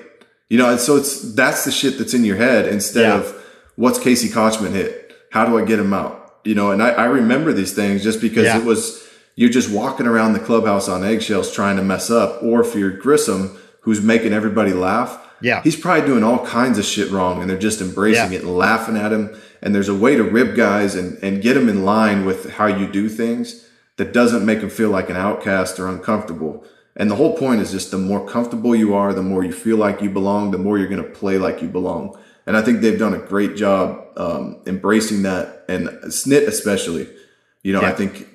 You 0.49 0.59
know, 0.59 0.71
and 0.71 0.81
so 0.81 0.97
it's 0.97 1.35
that's 1.35 1.65
the 1.65 1.73
shit 1.73 1.99
that's 1.99 2.15
in 2.15 2.25
your 2.25 2.37
head 2.37 2.69
instead 2.69 3.09
yeah. 3.09 3.19
of 3.19 3.45
what's 3.75 3.99
Casey 3.99 4.29
Kotchman 4.29 4.73
hit? 4.73 5.13
How 5.31 5.45
do 5.45 5.59
I 5.59 5.65
get 5.65 5.79
him 5.79 5.93
out? 5.93 6.41
You 6.45 6.55
know, 6.55 6.71
and 6.71 6.83
I, 6.83 6.91
I 6.91 7.05
remember 7.07 7.53
these 7.53 7.75
things 7.75 8.03
just 8.03 8.21
because 8.21 8.45
yeah. 8.45 8.59
it 8.59 8.65
was 8.65 9.07
you're 9.35 9.51
just 9.51 9.71
walking 9.71 10.07
around 10.07 10.33
the 10.33 10.41
clubhouse 10.41 10.89
on 10.89 11.05
eggshells 11.05 11.53
trying 11.53 11.77
to 11.77 11.83
mess 11.83 12.11
up. 12.11 12.43
Or 12.43 12.61
if 12.61 12.75
you're 12.75 12.91
Grissom, 12.91 13.59
who's 13.81 14.01
making 14.01 14.33
everybody 14.33 14.73
laugh, 14.73 15.21
yeah, 15.41 15.63
he's 15.63 15.77
probably 15.77 16.07
doing 16.07 16.23
all 16.23 16.47
kinds 16.47 16.79
of 16.79 16.85
shit 16.85 17.11
wrong, 17.11 17.41
and 17.41 17.51
they're 17.51 17.59
just 17.59 17.81
embracing 17.81 18.33
yeah. 18.33 18.39
it 18.39 18.45
and 18.45 18.57
laughing 18.57 18.97
at 18.97 19.13
him. 19.13 19.37
And 19.61 19.75
there's 19.75 19.89
a 19.89 19.95
way 19.95 20.15
to 20.15 20.23
rib 20.23 20.57
guys 20.57 20.95
and 20.95 21.19
and 21.25 21.43
get 21.43 21.55
them 21.55 21.69
in 21.69 21.85
line 21.85 22.25
with 22.25 22.51
how 22.53 22.67
you 22.67 22.87
do 22.87 23.09
things 23.09 23.67
that 23.97 24.13
doesn't 24.13 24.45
make 24.45 24.61
them 24.61 24.71
feel 24.71 24.91
like 24.91 25.11
an 25.11 25.17
outcast 25.17 25.81
or 25.81 25.89
uncomfortable. 25.89 26.65
And 26.97 27.11
the 27.11 27.15
whole 27.15 27.37
point 27.37 27.61
is 27.61 27.71
just 27.71 27.91
the 27.91 27.99
more 27.99 28.27
comfortable 28.27 28.75
you 28.75 28.95
are, 28.95 29.13
the 29.13 29.23
more 29.23 29.45
you 29.45 29.53
feel 29.53 29.77
like 29.77 30.01
you 30.01 30.09
belong, 30.09 30.51
the 30.51 30.59
more 30.59 30.79
you're 30.79 30.89
going 30.89 31.03
to 31.03 31.11
play 31.11 31.37
like 31.37 31.61
you 31.61 31.69
belong. 31.69 32.19
And 32.47 32.57
I 32.57 32.63
think 32.63 32.81
they've 32.81 32.99
done 32.99 33.13
a 33.13 33.19
great 33.19 33.57
job 33.57 34.07
um, 34.17 34.63
embracing 34.67 35.23
that, 35.23 35.65
and 35.69 35.89
Snit 36.05 36.47
especially. 36.47 37.09
You 37.63 37.73
know, 37.73 37.83
yeah. 37.83 37.91
I 37.91 37.93
think 37.93 38.29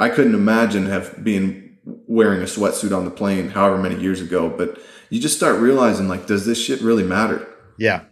I 0.00 0.08
couldn't 0.08 0.34
imagine 0.34 0.86
have 0.86 1.22
been 1.22 1.76
wearing 2.06 2.40
a 2.40 2.44
sweatsuit 2.44 2.96
on 2.96 3.04
the 3.04 3.10
plane 3.10 3.50
however 3.50 3.78
many 3.78 4.00
years 4.00 4.20
ago, 4.20 4.48
but 4.48 4.80
you 5.10 5.20
just 5.20 5.36
start 5.36 5.60
realizing 5.60 6.08
like, 6.08 6.26
does 6.26 6.44
this 6.44 6.62
shit 6.62 6.80
really 6.80 7.04
matter? 7.04 7.46
Yeah. 7.78 8.04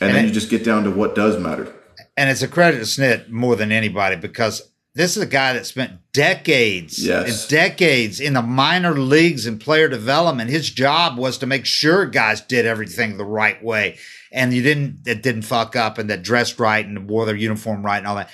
And, 0.00 0.10
and 0.10 0.16
then 0.16 0.24
it, 0.24 0.28
you 0.28 0.34
just 0.34 0.50
get 0.50 0.64
down 0.64 0.84
to 0.84 0.90
what 0.90 1.14
does 1.14 1.38
matter. 1.38 1.72
And 2.16 2.30
it's 2.30 2.42
a 2.42 2.48
credit 2.48 2.78
to 2.78 2.84
Snit 2.84 3.28
more 3.28 3.56
than 3.56 3.72
anybody 3.72 4.16
because 4.16 4.70
this 4.98 5.16
is 5.16 5.22
a 5.22 5.26
guy 5.26 5.52
that 5.52 5.64
spent 5.64 5.92
decades 6.12 6.98
yes. 6.98 7.42
and 7.42 7.50
decades 7.50 8.18
in 8.18 8.32
the 8.32 8.42
minor 8.42 8.98
leagues 8.98 9.46
and 9.46 9.60
player 9.60 9.88
development. 9.88 10.50
His 10.50 10.68
job 10.68 11.16
was 11.16 11.38
to 11.38 11.46
make 11.46 11.66
sure 11.66 12.04
guys 12.04 12.40
did 12.40 12.66
everything 12.66 13.16
the 13.16 13.24
right 13.24 13.62
way 13.62 13.96
and 14.32 14.52
you 14.52 14.60
didn't 14.60 15.04
that 15.04 15.22
didn't 15.22 15.42
fuck 15.42 15.76
up 15.76 15.98
and 15.98 16.10
that 16.10 16.24
dressed 16.24 16.58
right 16.58 16.84
and 16.84 17.08
wore 17.08 17.26
their 17.26 17.36
uniform 17.36 17.86
right 17.86 17.98
and 17.98 18.08
all 18.08 18.16
that. 18.16 18.30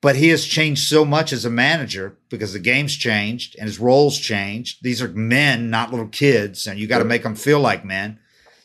But 0.00 0.16
he 0.16 0.30
has 0.30 0.44
changed 0.46 0.88
so 0.88 1.04
much 1.04 1.32
as 1.32 1.44
a 1.44 1.50
manager 1.50 2.16
because 2.28 2.54
the 2.54 2.58
game's 2.58 2.96
changed 2.96 3.54
and 3.56 3.68
his 3.68 3.78
roles 3.78 4.18
changed. 4.18 4.82
These 4.82 5.00
are 5.00 5.08
men, 5.08 5.70
not 5.70 5.92
little 5.92 6.08
kids, 6.08 6.66
and 6.66 6.76
you 6.76 6.88
got 6.88 6.98
to 6.98 7.04
make 7.04 7.22
them 7.22 7.36
feel 7.36 7.60
like 7.60 7.84
men. 7.84 8.18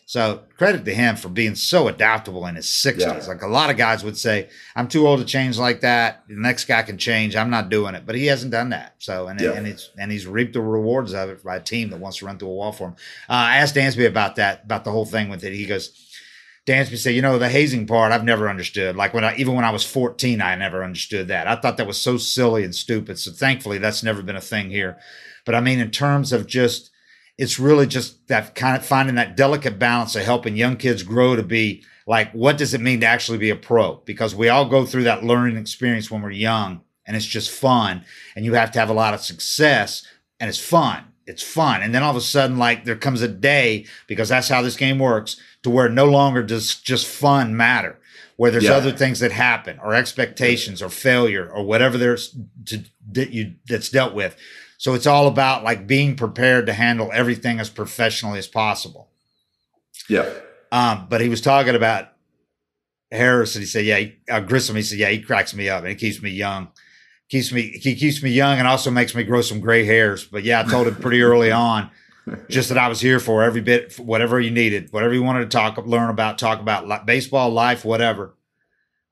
So 0.08 0.43
credit 0.58 0.86
to 0.86 0.93
him 0.93 1.16
for 1.16 1.30
being 1.30 1.56
so 1.56 1.88
adaptable 1.88 2.45
in 2.45 2.56
his 2.56 2.68
60s. 2.68 2.99
Yeah. 2.99 3.26
Like 3.28 3.41
a 3.41 3.47
lot 3.47 3.72
of 3.72 3.78
guys 3.78 4.03
would 4.03 4.18
say, 4.18 4.49
I'm 4.76 4.88
too 4.88 5.08
old 5.08 5.20
to 5.20 5.26
change 5.26 5.58
like 5.58 5.82
that. 5.82 6.24
The 6.28 6.36
next 6.36 6.66
guy 6.66 6.84
can 6.84 6.99
change. 6.99 7.36
I'm 7.36 7.49
not 7.49 7.70
doing 7.70 7.95
it. 7.95 8.06
But 8.06 8.14
he 8.14 8.28
hasn't 8.28 8.51
done 8.51 8.70
that. 8.70 8.93
So 8.99 9.28
and, 9.28 9.41
yeah. 9.41 9.53
and 9.53 9.66
he's 9.66 9.89
and 9.97 10.12
he's 10.12 10.28
reaped 10.28 10.53
the 10.53 10.62
rewards 10.62 11.14
of 11.14 11.30
it 11.30 11.43
by 11.43 11.56
a 11.56 11.62
team 11.62 11.89
that 11.89 11.99
wants 11.99 12.20
to 12.20 12.28
run 12.28 12.38
through 12.38 12.49
a 12.49 12.53
wall 12.53 12.72
for 12.72 12.89
him. 12.89 12.95
Uh, 13.28 13.34
I 13.34 13.58
asked 13.58 13.76
Dansby 13.76 14.06
about 14.06 14.36
that, 14.36 14.64
about 14.66 14.84
the 14.84 14.91
whole 14.91 15.06
thing 15.06 15.28
with 15.28 15.43
it. 15.43 15.53
He 15.53 15.66
goes, 15.66 15.89
Dansby 16.68 16.97
said, 16.97 17.16
you 17.16 17.24
know, 17.24 17.39
the 17.39 17.49
hazing 17.49 17.88
part 17.88 18.12
I've 18.12 18.24
never 18.24 18.47
understood. 18.47 18.95
Like 18.95 19.16
when 19.16 19.24
I 19.24 19.36
even 19.38 19.56
when 19.56 19.66
I 19.66 19.72
was 19.72 19.84
14, 19.84 20.39
I 20.39 20.56
never 20.56 20.84
understood 20.84 21.30
that. 21.30 21.47
I 21.47 21.56
thought 21.56 21.78
that 21.78 21.88
was 21.88 21.99
so 21.99 22.18
silly 22.18 22.64
and 22.64 22.76
stupid. 22.76 23.18
So 23.18 23.32
thankfully 23.32 23.80
that's 23.80 24.03
never 24.03 24.22
been 24.22 24.36
a 24.36 24.41
thing 24.41 24.70
here. 24.70 24.99
But 25.45 25.56
I 25.56 25.62
mean, 25.62 25.80
in 25.80 25.89
terms 25.89 26.32
of 26.32 26.45
just 26.45 26.91
it's 27.38 27.60
really 27.60 27.86
just 27.86 28.28
that 28.28 28.56
kind 28.56 28.78
of 28.78 28.86
finding 28.86 29.16
that 29.16 29.36
delicate 29.36 29.78
balance 29.78 30.16
of 30.16 30.24
helping 30.24 30.56
young 30.56 30.78
kids 30.78 31.04
grow 31.04 31.36
to 31.36 31.44
be 31.44 31.84
like, 32.08 32.32
what 32.32 32.58
does 32.58 32.74
it 32.74 32.82
mean 32.82 33.02
to 33.02 33.06
actually 33.06 33.38
be 33.38 33.50
a 33.50 33.56
pro? 33.56 33.96
Because 34.06 34.36
we 34.36 34.50
all 34.50 34.70
go 34.70 34.86
through 34.86 35.04
that 35.04 35.24
learning 35.24 35.58
experience 35.58 36.10
when 36.10 36.22
we're 36.22 36.32
young 36.32 36.82
and 37.06 37.16
it's 37.18 37.26
just 37.26 37.52
fun. 37.52 38.06
And 38.36 38.46
you 38.46 38.54
have 38.54 38.72
to 38.72 38.80
have 38.80 38.90
a 38.90 38.94
lot 38.94 39.14
of 39.14 39.22
success 39.22 40.06
and 40.40 40.50
it's 40.50 40.60
fun. 40.60 41.04
It's 41.26 41.44
fun. 41.44 41.82
And 41.82 41.94
then 41.94 42.04
all 42.04 42.12
of 42.12 42.16
a 42.16 42.22
sudden, 42.22 42.58
like 42.58 42.86
there 42.86 42.96
comes 42.96 43.22
a 43.22 43.28
day 43.28 43.86
because 44.08 44.30
that's 44.30 44.48
how 44.48 44.62
this 44.62 44.76
game 44.76 45.00
works 45.00 45.40
to 45.64 45.70
where 45.70 45.90
no 45.90 46.06
longer 46.06 46.44
does 46.44 46.76
just 46.76 47.08
fun 47.08 47.58
matter, 47.58 48.00
where 48.38 48.52
there's 48.52 48.66
yeah. 48.66 48.74
other 48.74 48.92
things 48.92 49.20
that 49.20 49.32
happen 49.32 49.80
or 49.80 49.96
expectations 49.96 50.82
or 50.82 50.90
failure 50.90 51.50
or 51.50 51.64
whatever 51.64 51.98
there's 51.98 52.38
to, 52.66 52.84
that 53.12 53.32
you 53.32 53.56
that's 53.68 53.90
dealt 53.90 54.14
with. 54.14 54.38
So 54.78 54.94
it's 54.94 55.08
all 55.08 55.28
about 55.28 55.64
like 55.64 55.88
being 55.88 56.16
prepared 56.16 56.66
to 56.66 56.74
handle 56.74 57.10
everything 57.14 57.60
as 57.60 57.70
professionally 57.70 58.40
as 58.40 58.48
possible. 58.48 59.10
Yeah. 60.10 60.30
Um, 60.72 61.08
but 61.10 61.22
he 61.22 61.30
was 61.30 61.42
talking 61.42 61.76
about 61.76 62.10
Harris, 63.12 63.56
and 63.56 63.62
he 63.62 63.68
said, 63.68 63.86
"Yeah, 63.86 63.98
he, 64.00 64.16
uh, 64.30 64.42
Grissom." 64.42 64.76
He 64.76 64.82
said, 64.82 64.98
"Yeah, 64.98 65.10
he 65.10 65.22
cracks 65.22 65.54
me 65.54 65.70
up 65.70 65.80
and 65.80 65.90
he 65.90 65.96
keeps 65.96 66.22
me 66.22 66.32
young, 66.32 66.70
keeps 67.30 67.52
me 67.52 67.80
he 67.82 67.96
keeps 67.96 68.22
me 68.22 68.32
young, 68.32 68.60
and 68.60 68.68
also 68.68 68.92
makes 68.92 69.16
me 69.16 69.24
grow 69.24 69.42
some 69.42 69.60
gray 69.60 69.86
hairs." 69.86 70.26
But 70.26 70.44
yeah, 70.44 70.62
I 70.62 70.64
told 70.64 70.88
him 70.88 70.96
pretty 70.96 71.22
early 71.22 71.52
on, 71.52 71.92
just 72.50 72.70
that 72.70 72.78
I 72.78 72.88
was 72.88 73.00
here 73.00 73.20
for 73.20 73.44
every 73.44 73.62
bit, 73.62 73.98
whatever 74.00 74.40
you 74.40 74.52
needed, 74.52 74.92
whatever 74.92 75.14
you 75.14 75.24
wanted 75.24 75.50
to 75.50 75.58
talk, 75.58 75.78
learn 75.86 76.10
about, 76.10 76.38
talk 76.38 76.60
about 76.60 76.88
like, 76.88 77.06
baseball, 77.06 77.52
life, 77.52 77.86
whatever. 77.86 78.36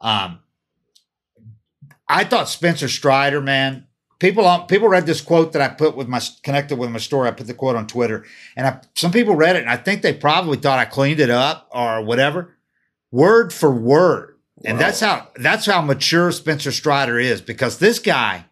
Um, 0.02 0.40
I 2.08 2.26
thought 2.26 2.50
Spencer 2.50 2.90
Strider, 2.90 3.42
man. 3.42 3.88
People 4.24 4.60
people 4.70 4.88
read 4.88 5.06
this 5.06 5.20
quote 5.20 5.52
that 5.52 5.62
I 5.62 5.68
put 5.68 5.98
with 5.98 6.08
my 6.08 6.22
connected 6.44 6.78
with 6.78 6.90
my 6.90 6.98
story. 6.98 7.28
I 7.28 7.32
put 7.32 7.46
the 7.46 7.54
quote 7.54 7.76
on 7.76 7.88
Twitter, 7.88 8.24
and 8.56 8.66
I, 8.66 8.80
some 8.96 9.12
people 9.12 9.36
read 9.36 9.58
it, 9.58 9.64
and 9.64 9.70
I 9.70 9.76
think 9.76 10.02
they 10.02 10.14
probably 10.14 10.56
thought 10.56 10.80
I 10.80 10.86
cleaned 10.86 11.20
it 11.20 11.30
up 11.30 11.68
or 11.74 12.02
whatever, 12.02 12.56
word 13.12 13.52
for 13.52 13.70
word. 13.70 14.38
Wow. 14.56 14.64
And 14.64 14.80
that's 14.80 15.02
how 15.02 15.28
that's 15.36 15.66
how 15.66 15.82
mature 15.82 16.32
Spencer 16.32 16.72
Strider 16.72 17.20
is 17.20 17.42
because 17.42 17.80
this 17.80 18.00
guy, 18.00 18.46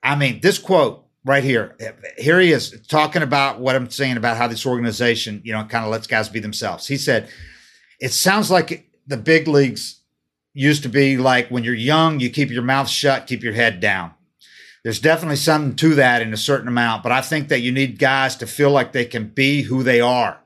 I 0.00 0.14
mean, 0.14 0.42
this 0.42 0.60
quote 0.60 1.04
right 1.24 1.42
here, 1.42 1.76
here 2.16 2.38
he 2.38 2.52
is 2.52 2.80
talking 2.86 3.22
about 3.22 3.58
what 3.58 3.74
I'm 3.74 3.90
saying 3.90 4.16
about 4.16 4.36
how 4.36 4.46
this 4.46 4.64
organization, 4.64 5.42
you 5.44 5.52
know, 5.52 5.64
kind 5.64 5.84
of 5.84 5.90
lets 5.90 6.06
guys 6.06 6.28
be 6.28 6.38
themselves. 6.38 6.86
He 6.86 6.96
said, 6.96 7.28
"It 7.98 8.12
sounds 8.12 8.48
like 8.48 8.88
the 9.08 9.16
big 9.16 9.48
leagues 9.48 10.02
used 10.54 10.84
to 10.84 10.88
be 10.88 11.16
like 11.16 11.48
when 11.48 11.64
you're 11.64 11.74
young, 11.74 12.20
you 12.20 12.30
keep 12.30 12.50
your 12.50 12.62
mouth 12.62 12.88
shut, 12.88 13.26
keep 13.26 13.42
your 13.42 13.54
head 13.54 13.80
down. 13.80 14.12
There's 14.82 15.00
definitely 15.00 15.36
something 15.36 15.76
to 15.76 15.94
that 15.96 16.22
in 16.22 16.32
a 16.32 16.38
certain 16.38 16.68
amount, 16.68 17.02
but 17.02 17.12
I 17.12 17.20
think 17.20 17.48
that 17.48 17.60
you 17.60 17.70
need 17.70 17.98
guys 17.98 18.36
to 18.36 18.46
feel 18.46 18.70
like 18.70 18.92
they 18.92 19.04
can 19.04 19.28
be 19.28 19.62
who 19.62 19.82
they 19.82 20.00
are. 20.00 20.40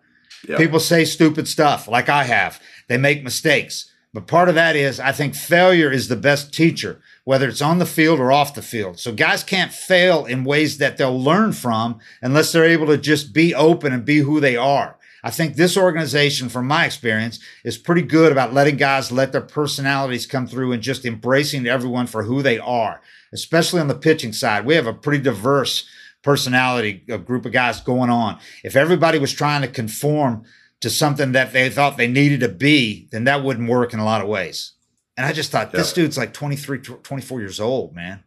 Yep. 0.49 0.59
People 0.59 0.81
say 0.81 1.05
stupid 1.05 1.49
stuff 1.49 1.89
like 1.89 2.09
I 2.09 2.25
have. 2.25 2.61
They 2.89 2.99
make 2.99 3.23
mistakes. 3.23 3.91
But 4.13 4.29
part 4.29 4.49
of 4.49 4.55
that 4.55 4.77
is 4.77 5.01
I 5.01 5.13
think 5.13 5.35
failure 5.35 5.91
is 5.91 6.07
the 6.07 6.17
best 6.17 6.55
teacher, 6.55 7.01
whether 7.25 7.49
it's 7.49 7.63
on 7.63 7.79
the 7.79 7.87
field 7.87 8.21
or 8.21 8.31
off 8.31 8.55
the 8.55 8.63
field. 8.63 9.01
So 9.01 9.13
guys 9.13 9.43
can't 9.43 9.73
fail 9.73 10.25
in 10.25 10.45
ways 10.45 10.79
that 10.79 10.97
they'll 10.97 11.21
learn 11.21 11.53
from 11.53 11.99
unless 12.23 12.53
they're 12.53 12.65
able 12.65 12.87
to 12.87 12.99
just 12.99 13.33
be 13.33 13.55
open 13.55 13.93
and 13.93 14.05
be 14.05 14.19
who 14.19 14.39
they 14.39 14.57
are. 14.57 14.97
I 15.25 15.31
think 15.31 15.57
this 15.57 15.77
organization, 15.77 16.51
from 16.51 16.69
my 16.69 16.85
experience, 16.85 17.41
is 17.65 17.79
pretty 17.79 18.03
good 18.03 18.31
about 18.31 18.53
letting 18.53 18.77
guys 18.77 19.11
let 19.11 19.33
their 19.33 19.41
personalities 19.41 20.27
come 20.27 20.47
through 20.47 20.73
and 20.73 20.83
just 20.83 21.07
embracing 21.07 21.67
everyone 21.67 22.07
for 22.07 22.25
who 22.25 22.43
they 22.43 22.59
are, 22.59 23.01
especially 23.35 23.81
on 23.81 23.89
the 23.89 23.95
pitching 23.95 24.33
side. 24.33 24.65
We 24.65 24.77
have 24.77 24.87
a 24.87 24.95
pretty 24.95 25.23
diverse 25.23 25.87
personality 26.23 27.05
a 27.11 27.19
group 27.19 27.45
of 27.45 27.53
guys 27.53 27.81
going 27.83 28.09
on. 28.09 28.39
If 28.65 28.77
everybody 28.77 29.19
was 29.19 29.33
trying 29.33 29.61
to 29.61 29.69
conform 29.69 30.45
to 30.81 30.89
something 30.89 31.33
that 31.33 31.53
they 31.53 31.69
thought 31.69 31.97
they 31.97 32.09
needed 32.09 32.41
to 32.41 32.49
be, 32.49 33.09
then 33.13 33.25
that 33.25 33.45
wouldn't 33.45 33.69
work 33.69 33.93
in 33.93 34.01
a 34.01 34.05
lot 34.05 34.23
of 34.23 34.29
ways. 34.29 34.73
And 35.17 35.27
I 35.27 35.33
just 35.33 35.53
thought 35.53 35.71
yeah. 35.73 35.79
this 35.79 35.93
dude's 35.93 36.17
like 36.17 36.33
23, 36.33 36.79
24 36.79 37.41
years 37.41 37.61
old, 37.61 37.95
man. 37.95 38.25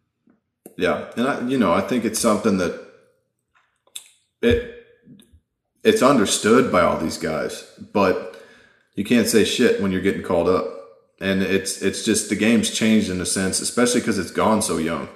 Yeah. 0.78 1.12
And 1.18 1.28
I, 1.28 1.47
you 1.47 1.58
know, 1.58 1.74
I 1.74 1.82
think 1.82 2.05
it's 2.05 2.20
something 2.20 2.58
that 2.60 2.88
it, 4.41 4.86
it's 5.84 6.01
understood 6.01 6.72
by 6.72 6.82
all 6.82 6.97
these 6.97 7.18
guys, 7.18 7.70
but 7.93 8.41
you 8.95 9.03
can't 9.03 9.28
say 9.28 9.43
shit 9.43 9.82
when 9.82 9.91
you're 9.91 10.01
getting 10.01 10.24
called 10.24 10.47
up. 10.47 10.77
And 11.20 11.41
it's 11.41 11.82
it's 11.82 12.05
just 12.05 12.30
the 12.30 12.36
game's 12.36 12.70
changed 12.70 13.09
in 13.09 13.20
a 13.20 13.26
sense, 13.26 13.59
especially 13.59 14.01
because 14.01 14.20
it's 14.20 14.32
gone 14.32 14.61
so 14.61 14.78
young. 14.78 15.09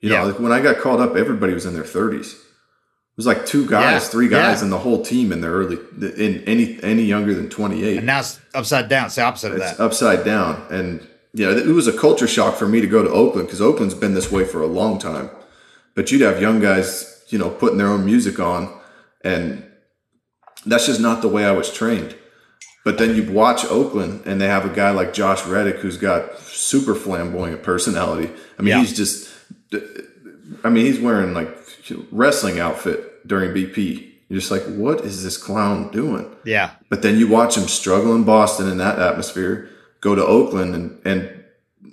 You 0.00 0.10
know, 0.10 0.16
yeah. 0.16 0.22
like 0.22 0.38
when 0.38 0.52
I 0.52 0.60
got 0.60 0.78
called 0.78 1.00
up, 1.00 1.16
everybody 1.16 1.54
was 1.54 1.66
in 1.66 1.74
their 1.74 1.82
30s. 1.82 2.34
It 2.34 3.16
was 3.16 3.26
like 3.26 3.46
two 3.46 3.66
guys, 3.66 4.04
yeah. 4.04 4.08
three 4.10 4.28
guys, 4.28 4.58
yeah. 4.58 4.64
and 4.64 4.72
the 4.72 4.78
whole 4.78 5.02
team 5.02 5.32
in 5.32 5.40
their 5.40 5.50
early 5.50 5.78
in 6.00 6.44
any 6.44 6.78
any 6.82 7.02
younger 7.02 7.34
than 7.34 7.50
28. 7.50 7.96
And 7.96 8.06
now 8.06 8.20
it's 8.20 8.40
upside 8.54 8.88
down. 8.88 9.06
It's 9.06 9.16
the 9.16 9.22
opposite 9.22 9.54
it's 9.54 9.72
of 9.72 9.78
that. 9.78 9.84
Upside 9.84 10.24
down, 10.24 10.64
and 10.70 11.06
yeah, 11.34 11.50
it 11.50 11.66
was 11.66 11.88
a 11.88 11.96
culture 11.96 12.28
shock 12.28 12.54
for 12.56 12.68
me 12.68 12.80
to 12.80 12.86
go 12.86 13.02
to 13.02 13.10
Oakland 13.10 13.48
because 13.48 13.60
Oakland's 13.60 13.94
been 13.94 14.14
this 14.14 14.30
way 14.30 14.44
for 14.44 14.62
a 14.62 14.66
long 14.66 14.98
time. 14.98 15.30
But 15.94 16.12
you'd 16.12 16.20
have 16.20 16.40
young 16.40 16.60
guys, 16.60 17.24
you 17.28 17.38
know, 17.38 17.50
putting 17.50 17.78
their 17.78 17.88
own 17.88 18.04
music 18.04 18.38
on, 18.38 18.72
and 19.24 19.68
that's 20.64 20.86
just 20.86 21.00
not 21.00 21.20
the 21.20 21.28
way 21.28 21.44
I 21.44 21.52
was 21.52 21.72
trained. 21.72 22.14
But 22.88 22.96
then 22.96 23.14
you 23.14 23.30
watch 23.30 23.66
Oakland 23.66 24.22
and 24.24 24.40
they 24.40 24.46
have 24.46 24.64
a 24.64 24.74
guy 24.74 24.92
like 24.92 25.12
Josh 25.12 25.44
Reddick 25.44 25.76
who's 25.76 25.98
got 25.98 26.38
super 26.38 26.94
flamboyant 26.94 27.62
personality. 27.62 28.32
I 28.58 28.62
mean, 28.62 28.68
yeah. 28.70 28.80
he's 28.80 28.96
just, 28.96 29.30
I 30.64 30.70
mean, 30.70 30.86
he's 30.86 30.98
wearing 30.98 31.34
like 31.34 31.54
wrestling 32.10 32.60
outfit 32.60 33.28
during 33.28 33.50
BP. 33.50 34.10
You're 34.30 34.40
just 34.40 34.50
like, 34.50 34.62
what 34.62 35.02
is 35.02 35.22
this 35.22 35.36
clown 35.36 35.90
doing? 35.90 36.34
Yeah. 36.46 36.70
But 36.88 37.02
then 37.02 37.18
you 37.18 37.28
watch 37.28 37.58
him 37.58 37.68
struggle 37.68 38.14
in 38.14 38.24
Boston 38.24 38.70
in 38.70 38.78
that 38.78 38.98
atmosphere, 38.98 39.68
go 40.00 40.14
to 40.14 40.24
Oakland 40.24 40.74
and, 40.74 40.98
and 41.04 41.44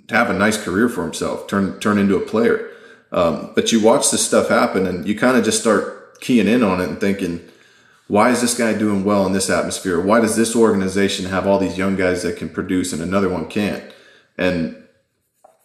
have 0.08 0.30
a 0.30 0.32
nice 0.32 0.56
career 0.56 0.88
for 0.88 1.02
himself, 1.02 1.46
turn, 1.46 1.78
turn 1.78 1.98
into 1.98 2.16
a 2.16 2.20
player. 2.20 2.70
Um, 3.12 3.52
but 3.54 3.70
you 3.70 3.82
watch 3.82 4.10
this 4.10 4.26
stuff 4.26 4.48
happen 4.48 4.86
and 4.86 5.06
you 5.06 5.14
kind 5.14 5.36
of 5.36 5.44
just 5.44 5.60
start 5.60 6.22
keying 6.22 6.48
in 6.48 6.62
on 6.62 6.80
it 6.80 6.88
and 6.88 6.98
thinking, 6.98 7.46
why 8.08 8.30
is 8.30 8.40
this 8.40 8.56
guy 8.56 8.72
doing 8.72 9.04
well 9.04 9.26
in 9.26 9.32
this 9.32 9.50
atmosphere? 9.50 10.00
Why 10.00 10.20
does 10.20 10.36
this 10.36 10.54
organization 10.54 11.26
have 11.26 11.46
all 11.46 11.58
these 11.58 11.76
young 11.76 11.96
guys 11.96 12.22
that 12.22 12.36
can 12.36 12.48
produce 12.48 12.92
and 12.92 13.02
another 13.02 13.28
one 13.28 13.48
can't? 13.48 13.82
And 14.38 14.80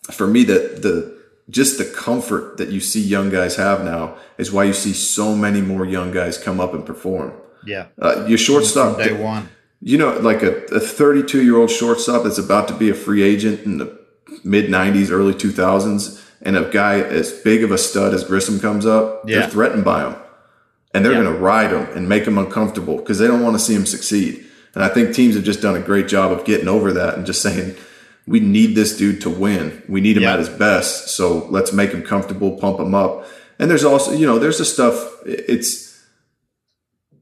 for 0.10 0.26
me, 0.26 0.44
that 0.46 0.82
the 0.82 1.20
just 1.50 1.78
the 1.78 1.86
comfort 1.86 2.58
that 2.58 2.70
you 2.70 2.80
see 2.80 3.02
young 3.02 3.30
guys 3.30 3.58
have 3.58 3.84
now 3.84 4.16
is 4.38 4.52
why 4.52 4.64
you 4.64 4.74
see 4.74 4.94
so 4.94 5.36
many 5.36 5.62
more 5.62 5.86
young 5.86 6.12
guys 6.12 6.38
come 6.38 6.60
up 6.60 6.74
and 6.74 6.86
perform. 6.86 7.34
Yeah, 7.66 7.88
uh, 8.02 8.26
your 8.28 8.40
shortstop 8.40 8.98
day 8.98 9.14
one. 9.14 9.50
You 9.84 9.98
know, 9.98 10.18
like 10.20 10.44
a, 10.44 10.64
a 10.66 10.80
32 10.80 11.44
year 11.44 11.58
old 11.58 11.70
shortstop 11.70 12.24
that's 12.24 12.38
about 12.38 12.68
to 12.70 12.74
be 12.74 12.90
a 12.90 12.94
free 12.94 13.22
agent 13.22 13.62
in 13.66 13.78
the 13.78 14.00
mid 14.44 14.70
90s, 14.70 15.12
early 15.12 15.34
2000s, 15.34 16.24
and 16.42 16.56
a 16.56 16.70
guy 16.70 17.00
as 17.00 17.32
big 17.32 17.64
of 17.64 17.72
a 17.72 17.78
stud 17.78 18.14
as 18.14 18.24
Grissom 18.24 18.60
comes 18.60 18.86
up, 18.86 19.28
yeah. 19.28 19.40
they're 19.40 19.50
threatened 19.50 19.84
by 19.84 20.08
him 20.08 20.16
and 20.94 21.06
they're 21.06 21.14
going 21.14 21.26
to 21.26 21.40
ride 21.40 21.72
them 21.72 21.88
and 21.96 22.08
make 22.10 22.26
them 22.26 22.38
uncomfortable 22.38 22.98
because 22.98 23.20
they 23.20 23.28
don't 23.28 23.42
want 23.42 23.56
to 23.56 23.60
see 23.60 23.76
them 23.76 23.86
succeed. 23.86 24.46
And 24.74 24.84
I 24.84 24.90
think 24.90 25.14
teams 25.14 25.36
have 25.36 25.44
just 25.44 25.62
done 25.62 25.76
a 25.76 25.82
great 25.82 26.08
job 26.08 26.32
of 26.32 26.46
getting 26.46 26.68
over 26.68 26.92
that 26.94 27.16
and 27.16 27.26
just 27.26 27.42
saying, 27.42 27.76
we 28.28 28.40
need 28.40 28.76
this 28.76 28.98
dude 28.98 29.22
to 29.22 29.30
win. 29.30 29.84
We 29.90 30.00
need 30.00 30.18
him 30.18 30.24
at 30.24 30.40
his 30.40 30.50
best. 30.50 31.10
So 31.10 31.48
let's 31.50 31.74
make 31.74 31.92
him 31.92 32.04
comfortable, 32.04 32.58
pump 32.58 32.80
him 32.80 32.94
up. 32.94 33.26
And 33.60 33.70
there's 33.70 33.84
also, 33.84 34.12
you 34.14 34.26
know, 34.26 34.40
there's 34.40 34.58
the 34.58 34.66
stuff, 34.66 35.12
it's, 35.26 35.92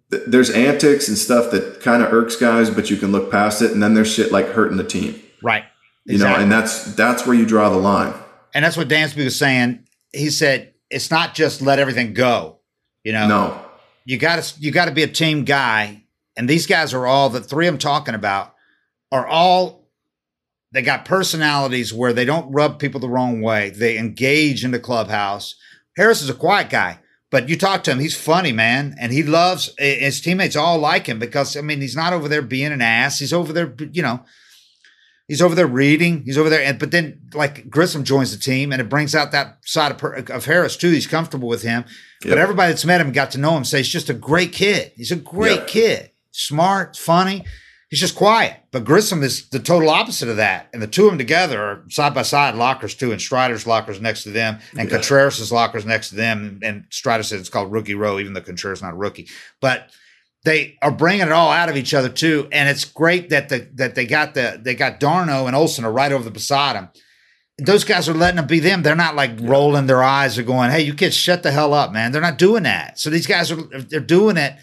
there's 0.10 0.50
antics 0.50 1.08
and 1.08 1.18
stuff 1.18 1.52
that 1.52 1.82
kind 1.82 2.04
of 2.04 2.14
irks 2.14 2.36
guys, 2.36 2.70
but 2.70 2.90
you 2.90 2.98
can 2.98 3.12
look 3.12 3.32
past 3.32 3.62
it. 3.62 3.72
And 3.72 3.82
then 3.82 3.94
there's 3.94 4.12
shit 4.12 4.32
like 4.32 4.48
hurting 4.48 4.78
the 4.78 4.84
team. 4.84 5.20
Right. 5.42 5.64
Exactly. 6.08 6.14
You 6.14 6.18
know, 6.18 6.36
and 6.44 6.52
that's, 6.52 6.96
that's 6.96 7.26
where 7.26 7.36
you 7.36 7.46
draw 7.46 7.70
the 7.70 7.78
line. 7.78 8.14
And 8.54 8.66
that's 8.66 8.78
what 8.78 8.88
Dansby 8.88 9.24
was 9.24 9.38
saying. 9.38 9.86
He 10.14 10.30
said, 10.30 10.74
it's 10.90 11.12
not 11.12 11.36
just 11.36 11.62
let 11.62 11.80
everything 11.80 12.14
go 12.14 12.59
you 13.10 13.14
know, 13.14 13.28
no, 13.28 13.66
you 14.06 14.20
got 14.20 14.44
to 14.44 14.62
you 14.62 14.70
got 14.72 14.86
to 14.86 14.92
be 14.92 15.02
a 15.02 15.08
team 15.08 15.44
guy, 15.44 16.04
and 16.38 16.48
these 16.48 16.68
guys 16.68 16.94
are 16.94 17.08
all 17.08 17.32
the 17.32 17.42
three 17.42 17.66
I'm 17.66 17.80
talking 17.80 18.14
about 18.14 18.54
are 19.12 19.26
all 19.26 19.90
they 20.72 20.84
got 20.84 21.06
personalities 21.06 21.92
where 21.92 22.14
they 22.14 22.24
don't 22.24 22.52
rub 22.52 22.78
people 22.78 23.00
the 23.00 23.10
wrong 23.10 23.42
way. 23.42 23.72
They 23.72 23.98
engage 23.98 24.64
in 24.64 24.70
the 24.70 24.80
clubhouse. 24.80 25.56
Harris 25.98 26.22
is 26.22 26.30
a 26.30 26.36
quiet 26.36 26.70
guy, 26.70 27.00
but 27.32 27.50
you 27.50 27.58
talk 27.58 27.84
to 27.86 27.92
him, 27.92 28.00
he's 28.00 28.16
funny, 28.16 28.52
man, 28.52 28.96
and 29.00 29.12
he 29.12 29.24
loves 29.24 29.74
his 29.80 30.22
teammates. 30.22 30.56
All 30.56 30.78
like 30.78 31.08
him 31.08 31.18
because 31.18 31.58
I 31.58 31.62
mean, 31.62 31.82
he's 31.82 31.96
not 31.96 32.14
over 32.14 32.28
there 32.28 32.44
being 32.44 32.72
an 32.72 32.84
ass. 32.84 33.18
He's 33.18 33.34
over 33.34 33.52
there, 33.52 33.74
you 33.92 34.04
know, 34.04 34.24
He's 35.30 35.44
over 35.44 35.54
there 35.54 35.68
reading. 35.68 36.24
He's 36.26 36.40
over 36.40 36.50
there, 36.50 36.64
and 36.64 36.80
but 36.80 36.90
then 36.90 37.22
like 37.36 37.70
Grissom 37.70 38.04
joins 38.04 38.36
the 38.36 38.44
team, 38.44 38.72
and 38.72 38.82
it 38.82 38.90
brings 38.90 39.14
out 39.14 39.32
that 39.32 39.60
side 39.64 39.92
of, 39.92 40.30
of 40.32 40.46
Harris 40.46 40.76
too. 40.76 40.90
He's 40.90 41.06
comfortable 41.06 41.48
with 41.48 41.62
him, 41.62 41.86
yep. 42.24 42.32
but 42.32 42.38
everybody 42.40 42.72
that's 42.72 42.84
met 42.84 43.00
him 43.00 43.12
got 43.12 43.30
to 43.32 43.38
know 43.38 43.56
him. 43.56 43.64
Say 43.64 43.78
he's 43.78 43.90
just 43.90 44.10
a 44.10 44.16
great 44.16 44.52
kid. 44.52 44.92
He's 44.96 45.12
a 45.12 45.16
great 45.16 45.60
yep. 45.60 45.68
kid, 45.68 46.12
smart, 46.32 46.98
funny. 46.98 47.46
He's 47.92 48.00
just 48.00 48.16
quiet. 48.16 48.58
But 48.72 48.86
Grissom 48.86 49.22
is 49.22 49.50
the 49.50 49.60
total 49.60 49.90
opposite 49.90 50.30
of 50.30 50.38
that. 50.38 50.70
And 50.74 50.82
the 50.82 50.88
two 50.88 51.06
of 51.06 51.12
them 51.12 51.18
together 51.18 51.62
are 51.62 51.84
side 51.90 52.14
by 52.14 52.24
side 52.24 52.56
lockers 52.56 52.96
too, 52.96 53.12
and 53.12 53.22
Strider's 53.22 53.68
lockers 53.68 54.02
next 54.02 54.24
to 54.24 54.32
them, 54.32 54.60
and 54.78 54.90
yeah. 54.90 54.96
Contreras' 54.96 55.52
lockers 55.52 55.86
next 55.86 56.10
to 56.10 56.16
them. 56.16 56.60
And 56.64 56.86
Strider 56.90 57.24
said 57.24 57.40
it's 57.40 57.50
called 57.50 57.72
rookie 57.72 57.96
row, 57.96 58.20
even 58.20 58.34
though 58.34 58.42
Contreras 58.42 58.82
not 58.82 58.94
a 58.94 58.98
rookie. 58.98 59.28
But 59.62 59.92
they 60.44 60.78
are 60.82 60.92
bringing 60.92 61.28
it 61.28 61.32
all 61.32 61.52
out 61.52 61.70
of 61.70 61.78
each 61.78 61.94
other 61.94 62.10
too, 62.10 62.48
and 62.52 62.70
it's 62.70 62.86
great 62.86 63.30
that 63.30 63.50
the 63.50 63.70
that 63.76 63.96
they 63.96 64.06
got 64.06 64.34
the 64.34 64.60
they 64.62 64.76
got 64.76 65.00
d'Arnaud 65.00 65.48
and 65.48 65.56
Olson 65.56 65.86
are 65.86 65.92
right 65.92 66.12
over 66.12 66.24
the 66.24 66.32
beside 66.32 66.76
them. 66.76 66.90
Those 67.58 67.84
guys 67.84 68.08
are 68.08 68.14
letting 68.14 68.38
them 68.38 68.48
be 68.48 68.60
them. 68.60 68.84
They're 68.84 68.96
not 68.96 69.16
like 69.16 69.32
rolling 69.42 69.88
their 69.88 70.02
eyes 70.02 70.38
or 70.38 70.44
going, 70.44 70.72
"Hey, 70.72 70.82
you 70.82 70.94
kids, 70.94 71.16
shut 71.16 71.44
the 71.44 71.52
hell 71.52 71.74
up, 71.74 71.92
man." 71.92 72.12
They're 72.12 72.22
not 72.22 72.38
doing 72.38 72.64
that. 72.64 73.00
So 73.00 73.10
these 73.10 73.28
guys 73.28 73.52
are 73.52 73.58
they're 73.58 74.00
doing 74.00 74.38
it 74.38 74.56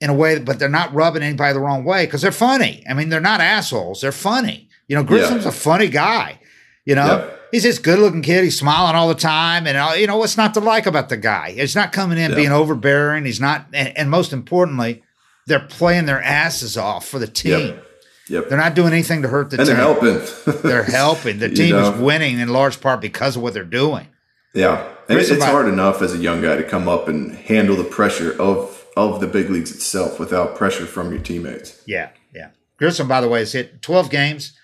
in 0.00 0.10
a 0.10 0.14
way, 0.14 0.38
but 0.38 0.58
they're 0.58 0.68
not 0.68 0.92
rubbing 0.92 1.22
anybody 1.22 1.54
the 1.54 1.60
wrong 1.60 1.84
way 1.84 2.04
because 2.04 2.20
they're 2.20 2.32
funny. 2.32 2.84
I 2.88 2.92
mean, 2.92 3.08
they're 3.08 3.20
not 3.20 3.40
assholes. 3.40 4.02
They're 4.02 4.12
funny. 4.12 4.68
You 4.88 4.96
know, 4.96 5.04
Grissom's 5.04 5.44
yeah. 5.44 5.48
a 5.48 5.52
funny 5.52 5.88
guy. 5.88 6.40
You 6.84 6.94
know, 6.94 7.06
yeah. 7.06 7.30
he's 7.50 7.62
this 7.62 7.78
good 7.78 7.98
looking 7.98 8.20
kid. 8.20 8.44
He's 8.44 8.58
smiling 8.58 8.94
all 8.94 9.08
the 9.08 9.14
time. 9.14 9.66
And, 9.66 9.78
uh, 9.78 9.94
you 9.96 10.06
know, 10.06 10.18
what's 10.18 10.36
not 10.36 10.52
to 10.54 10.60
like 10.60 10.84
about 10.84 11.08
the 11.08 11.16
guy? 11.16 11.52
He's 11.52 11.74
not 11.74 11.92
coming 11.92 12.18
in 12.18 12.30
yeah. 12.30 12.36
being 12.36 12.52
overbearing. 12.52 13.24
He's 13.24 13.40
not, 13.40 13.66
and, 13.72 13.96
and, 13.96 14.10
most 14.10 14.34
importantly, 14.34 15.02
they're 15.46 15.60
playing 15.60 16.06
their 16.06 16.22
asses 16.22 16.76
off 16.76 17.06
for 17.06 17.18
the 17.18 17.26
team. 17.26 17.68
Yep. 17.76 17.86
Yep. 18.28 18.48
They're 18.48 18.58
not 18.58 18.74
doing 18.74 18.92
anything 18.94 19.22
to 19.22 19.28
hurt 19.28 19.50
the 19.50 19.58
and 19.58 19.66
team. 19.66 19.76
they're 19.76 19.84
helping. 19.84 20.62
They're 20.62 20.82
helping. 20.84 21.38
The 21.38 21.48
You 21.50 21.56
team 21.56 21.70
know? 21.76 21.92
is 21.94 22.00
winning 22.00 22.38
in 22.38 22.48
large 22.48 22.80
part 22.80 23.00
because 23.02 23.36
of 23.36 23.42
what 23.42 23.52
they're 23.54 23.64
doing. 23.64 24.08
Yeah, 24.54 24.88
and 25.08 25.18
it's 25.18 25.30
about- 25.30 25.50
hard 25.50 25.68
enough 25.68 26.00
as 26.00 26.14
a 26.14 26.18
young 26.18 26.40
guy 26.40 26.56
to 26.56 26.62
come 26.62 26.88
up 26.88 27.08
and 27.08 27.34
handle 27.34 27.76
the 27.76 27.84
pressure 27.84 28.32
of 28.40 28.86
of 28.96 29.20
the 29.20 29.26
big 29.26 29.50
leagues 29.50 29.72
itself 29.72 30.20
without 30.20 30.54
pressure 30.56 30.86
from 30.86 31.10
your 31.10 31.20
teammates. 31.20 31.82
Yeah, 31.86 32.10
yeah. 32.32 32.50
Grissom, 32.78 33.08
by 33.08 33.20
the 33.20 33.28
way, 33.28 33.40
has 33.40 33.52
hit 33.52 33.82
12 33.82 34.08
games. 34.08 34.56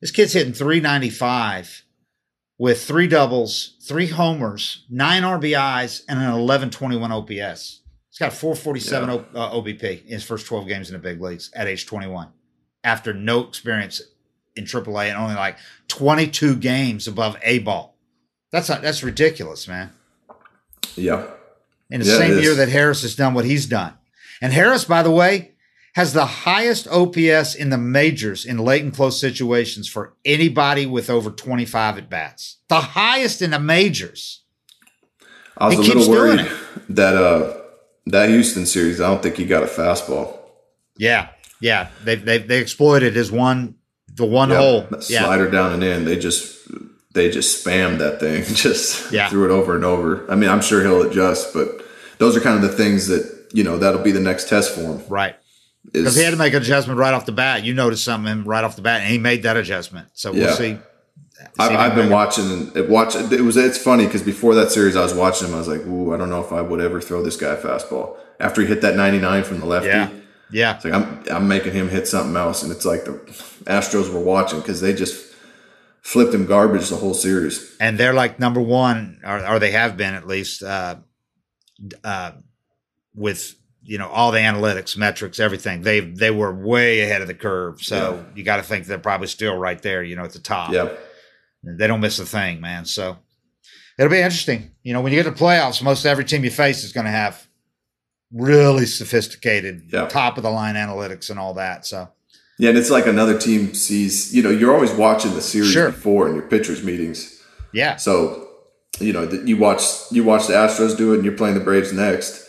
This 0.00 0.10
kid's 0.10 0.32
hitting 0.32 0.54
395 0.54 1.84
with 2.58 2.82
three 2.82 3.06
doubles, 3.06 3.76
three 3.86 4.06
homers, 4.06 4.84
nine 4.88 5.22
RBIs, 5.22 6.02
and 6.08 6.18
an 6.18 6.24
1121 6.32 7.12
OPS. 7.12 7.80
He's 8.14 8.20
got 8.20 8.32
447 8.32 9.08
Yeah. 9.08 9.14
O- 9.16 9.26
uh, 9.34 9.60
OBP 9.60 10.04
in 10.06 10.12
his 10.12 10.22
first 10.22 10.46
12 10.46 10.68
games 10.68 10.88
in 10.88 10.92
the 10.92 11.00
big 11.00 11.20
leagues 11.20 11.50
at 11.52 11.66
age 11.66 11.84
21 11.84 12.28
after 12.84 13.12
no 13.12 13.40
experience 13.40 14.00
in 14.54 14.66
AAA 14.66 15.08
and 15.08 15.18
only 15.18 15.34
like 15.34 15.56
22 15.88 16.54
games 16.54 17.08
above 17.08 17.36
A 17.42 17.58
ball. 17.58 17.96
That's 18.52 18.68
not, 18.68 18.82
that's 18.82 19.02
ridiculous, 19.02 19.66
man. 19.66 19.90
Yeah, 20.94 21.26
In 21.90 22.00
the 22.02 22.06
Yeah, 22.06 22.18
same 22.18 22.38
year 22.38 22.54
that 22.54 22.68
Harris 22.68 23.02
has 23.02 23.16
done 23.16 23.34
what 23.34 23.44
he's 23.46 23.66
done. 23.66 23.94
And 24.40 24.52
Harris, 24.52 24.84
by 24.84 25.02
the 25.02 25.10
way, 25.10 25.50
has 25.96 26.12
the 26.12 26.24
highest 26.26 26.86
OPS 26.86 27.56
in 27.56 27.70
the 27.70 27.78
majors 27.78 28.44
in 28.44 28.58
late 28.58 28.84
and 28.84 28.94
close 28.94 29.18
situations 29.18 29.88
for 29.88 30.14
anybody 30.24 30.86
with 30.86 31.10
over 31.10 31.30
25 31.30 31.98
at 31.98 32.08
bats. 32.08 32.58
The 32.68 32.80
highest 32.80 33.42
in 33.42 33.50
the 33.50 33.58
majors. 33.58 34.42
I 35.58 35.66
was 35.66 35.84
He 35.84 35.92
a 35.92 35.94
little 35.96 36.10
worried 36.12 36.46
that 36.90 37.16
uh 37.16 37.60
that 38.06 38.28
Houston 38.28 38.66
series. 38.66 39.00
I 39.00 39.08
don't 39.08 39.22
think 39.22 39.36
he 39.36 39.44
got 39.46 39.62
a 39.62 39.66
fastball. 39.66 40.36
Yeah. 40.96 41.28
Yeah. 41.60 41.88
They 42.04 42.16
they 42.16 42.38
they 42.38 42.58
exploited 42.58 43.14
his 43.14 43.30
one 43.32 43.76
the 44.14 44.24
one 44.26 44.50
Yeah, 44.50 44.56
hole. 44.58 44.86
Yeah. 45.08 45.24
slider 45.24 45.50
down 45.50 45.72
and 45.72 45.82
in. 45.84 46.04
They 46.04 46.18
just 46.18 46.56
they 47.14 47.30
just 47.30 47.64
spammed 47.64 47.98
that 47.98 48.18
thing. 48.20 48.42
Just 48.54 49.12
Yeah. 49.12 49.28
threw 49.28 49.44
it 49.44 49.50
over 49.52 49.74
and 49.76 49.84
over. 49.84 50.28
I 50.30 50.34
mean, 50.34 50.50
I'm 50.50 50.60
sure 50.60 50.82
he'll 50.82 51.02
adjust, 51.02 51.54
but 51.54 51.84
those 52.18 52.36
are 52.36 52.40
kind 52.40 52.56
of 52.56 52.62
the 52.62 52.76
things 52.76 53.06
that 53.08 53.50
you 53.52 53.62
know 53.62 53.78
that'll 53.78 54.02
be 54.02 54.10
the 54.12 54.20
next 54.20 54.48
test 54.48 54.74
for 54.74 54.80
him. 54.80 55.02
Right. 55.08 55.36
Because 55.92 56.16
he 56.16 56.22
had 56.24 56.30
to 56.30 56.36
make 56.36 56.54
an 56.54 56.62
adjustment 56.62 56.98
right 56.98 57.12
off 57.14 57.24
the 57.26 57.32
bat. 57.32 57.62
You 57.62 57.72
noticed 57.74 58.02
something 58.04 58.44
right 58.44 58.64
off 58.64 58.74
the 58.74 58.82
bat, 58.82 59.02
and 59.02 59.10
he 59.10 59.18
made 59.18 59.42
that 59.44 59.56
adjustment. 59.56 60.08
So 60.14 60.32
we'll 60.32 60.54
see. 60.56 60.78
I've, 61.58 61.72
I've 61.72 61.94
been 61.94 62.10
watching 62.10 62.70
it. 62.74 62.88
Watch 62.88 63.14
it 63.16 63.40
was 63.40 63.56
it's 63.56 63.78
funny 63.78 64.04
because 64.06 64.22
before 64.22 64.54
that 64.56 64.70
series, 64.70 64.96
I 64.96 65.02
was 65.02 65.14
watching 65.14 65.48
him. 65.48 65.54
I 65.54 65.58
was 65.58 65.68
like, 65.68 65.82
"Ooh, 65.86 66.14
I 66.14 66.16
don't 66.16 66.30
know 66.30 66.42
if 66.44 66.52
I 66.52 66.60
would 66.60 66.80
ever 66.80 67.00
throw 67.00 67.22
this 67.22 67.36
guy 67.36 67.52
a 67.54 67.56
fastball." 67.56 68.16
After 68.40 68.60
he 68.62 68.66
hit 68.66 68.80
that 68.82 68.96
99 68.96 69.44
from 69.44 69.60
the 69.60 69.66
lefty, 69.66 69.88
Yeah. 69.88 70.10
Yeah. 70.50 70.76
it's 70.76 70.84
like 70.84 70.94
I'm 70.94 71.22
I'm 71.30 71.48
making 71.48 71.72
him 71.72 71.88
hit 71.88 72.06
something 72.08 72.36
else, 72.36 72.62
and 72.62 72.70
it's 72.72 72.84
like 72.84 73.04
the 73.04 73.12
Astros 73.64 74.12
were 74.12 74.20
watching 74.20 74.60
because 74.60 74.80
they 74.80 74.92
just 74.92 75.32
flipped 76.02 76.34
him 76.34 76.44
garbage 76.46 76.88
the 76.90 76.96
whole 76.96 77.14
series. 77.14 77.74
and 77.80 77.96
they're 77.98 78.12
like 78.12 78.38
number 78.38 78.60
one, 78.60 79.20
or, 79.24 79.46
or 79.46 79.58
they 79.58 79.70
have 79.70 79.96
been 79.96 80.12
at 80.14 80.26
least, 80.26 80.62
uh, 80.62 80.96
uh, 82.04 82.32
with 83.14 83.54
you 83.86 83.98
know 83.98 84.08
all 84.08 84.30
the 84.32 84.38
analytics, 84.38 84.96
metrics, 84.96 85.38
everything. 85.40 85.82
They 85.82 86.00
they 86.00 86.30
were 86.30 86.52
way 86.54 87.00
ahead 87.02 87.22
of 87.22 87.28
the 87.28 87.34
curve. 87.34 87.80
So 87.82 88.24
you 88.34 88.42
got 88.44 88.56
to 88.56 88.62
think 88.62 88.86
they're 88.86 88.98
probably 88.98 89.26
still 89.28 89.56
right 89.56 89.80
there, 89.80 90.02
you 90.02 90.16
know, 90.16 90.24
at 90.24 90.32
the 90.32 90.38
top. 90.40 90.72
Yeah, 90.72 90.88
they 91.66 91.86
don't 91.86 92.00
miss 92.00 92.18
a 92.18 92.26
thing, 92.26 92.60
man. 92.60 92.84
So 92.84 93.16
it'll 93.98 94.10
be 94.10 94.18
interesting. 94.18 94.70
You 94.82 94.92
know, 94.92 95.00
when 95.00 95.12
you 95.12 95.22
get 95.22 95.34
to 95.34 95.44
playoffs, 95.44 95.82
most 95.82 96.04
every 96.04 96.24
team 96.24 96.44
you 96.44 96.50
face 96.50 96.84
is 96.84 96.92
going 96.92 97.06
to 97.06 97.10
have 97.12 97.46
really 98.32 98.86
sophisticated, 98.86 99.84
Yeah. 99.92 100.06
top 100.06 100.36
of 100.36 100.42
the 100.42 100.50
line 100.50 100.74
analytics 100.74 101.30
and 101.30 101.38
all 101.38 101.54
that. 101.54 101.86
So 101.86 102.08
yeah, 102.58 102.70
and 102.70 102.78
it's 102.78 102.90
like 102.90 103.06
another 103.06 103.38
team 103.38 103.74
sees. 103.74 104.34
You 104.34 104.42
know, 104.42 104.50
you're 104.50 104.72
always 104.74 104.92
watching 104.92 105.34
the 105.34 105.40
series 105.42 105.70
Sure. 105.72 105.90
before 105.90 106.28
in 106.28 106.34
your 106.34 106.46
pitchers 106.46 106.82
meetings. 106.82 107.40
yeah, 107.72 107.96
So, 107.96 108.48
you 109.00 109.12
know, 109.12 109.28
you 109.44 109.56
watch 109.56 109.82
you 110.12 110.22
watch 110.22 110.46
the 110.46 110.52
Astros 110.52 110.96
do 110.96 111.12
it, 111.12 111.16
and 111.16 111.24
you're 111.24 111.36
playing 111.36 111.54
the 111.54 111.60
Braves 111.64 111.92
next. 111.92 112.42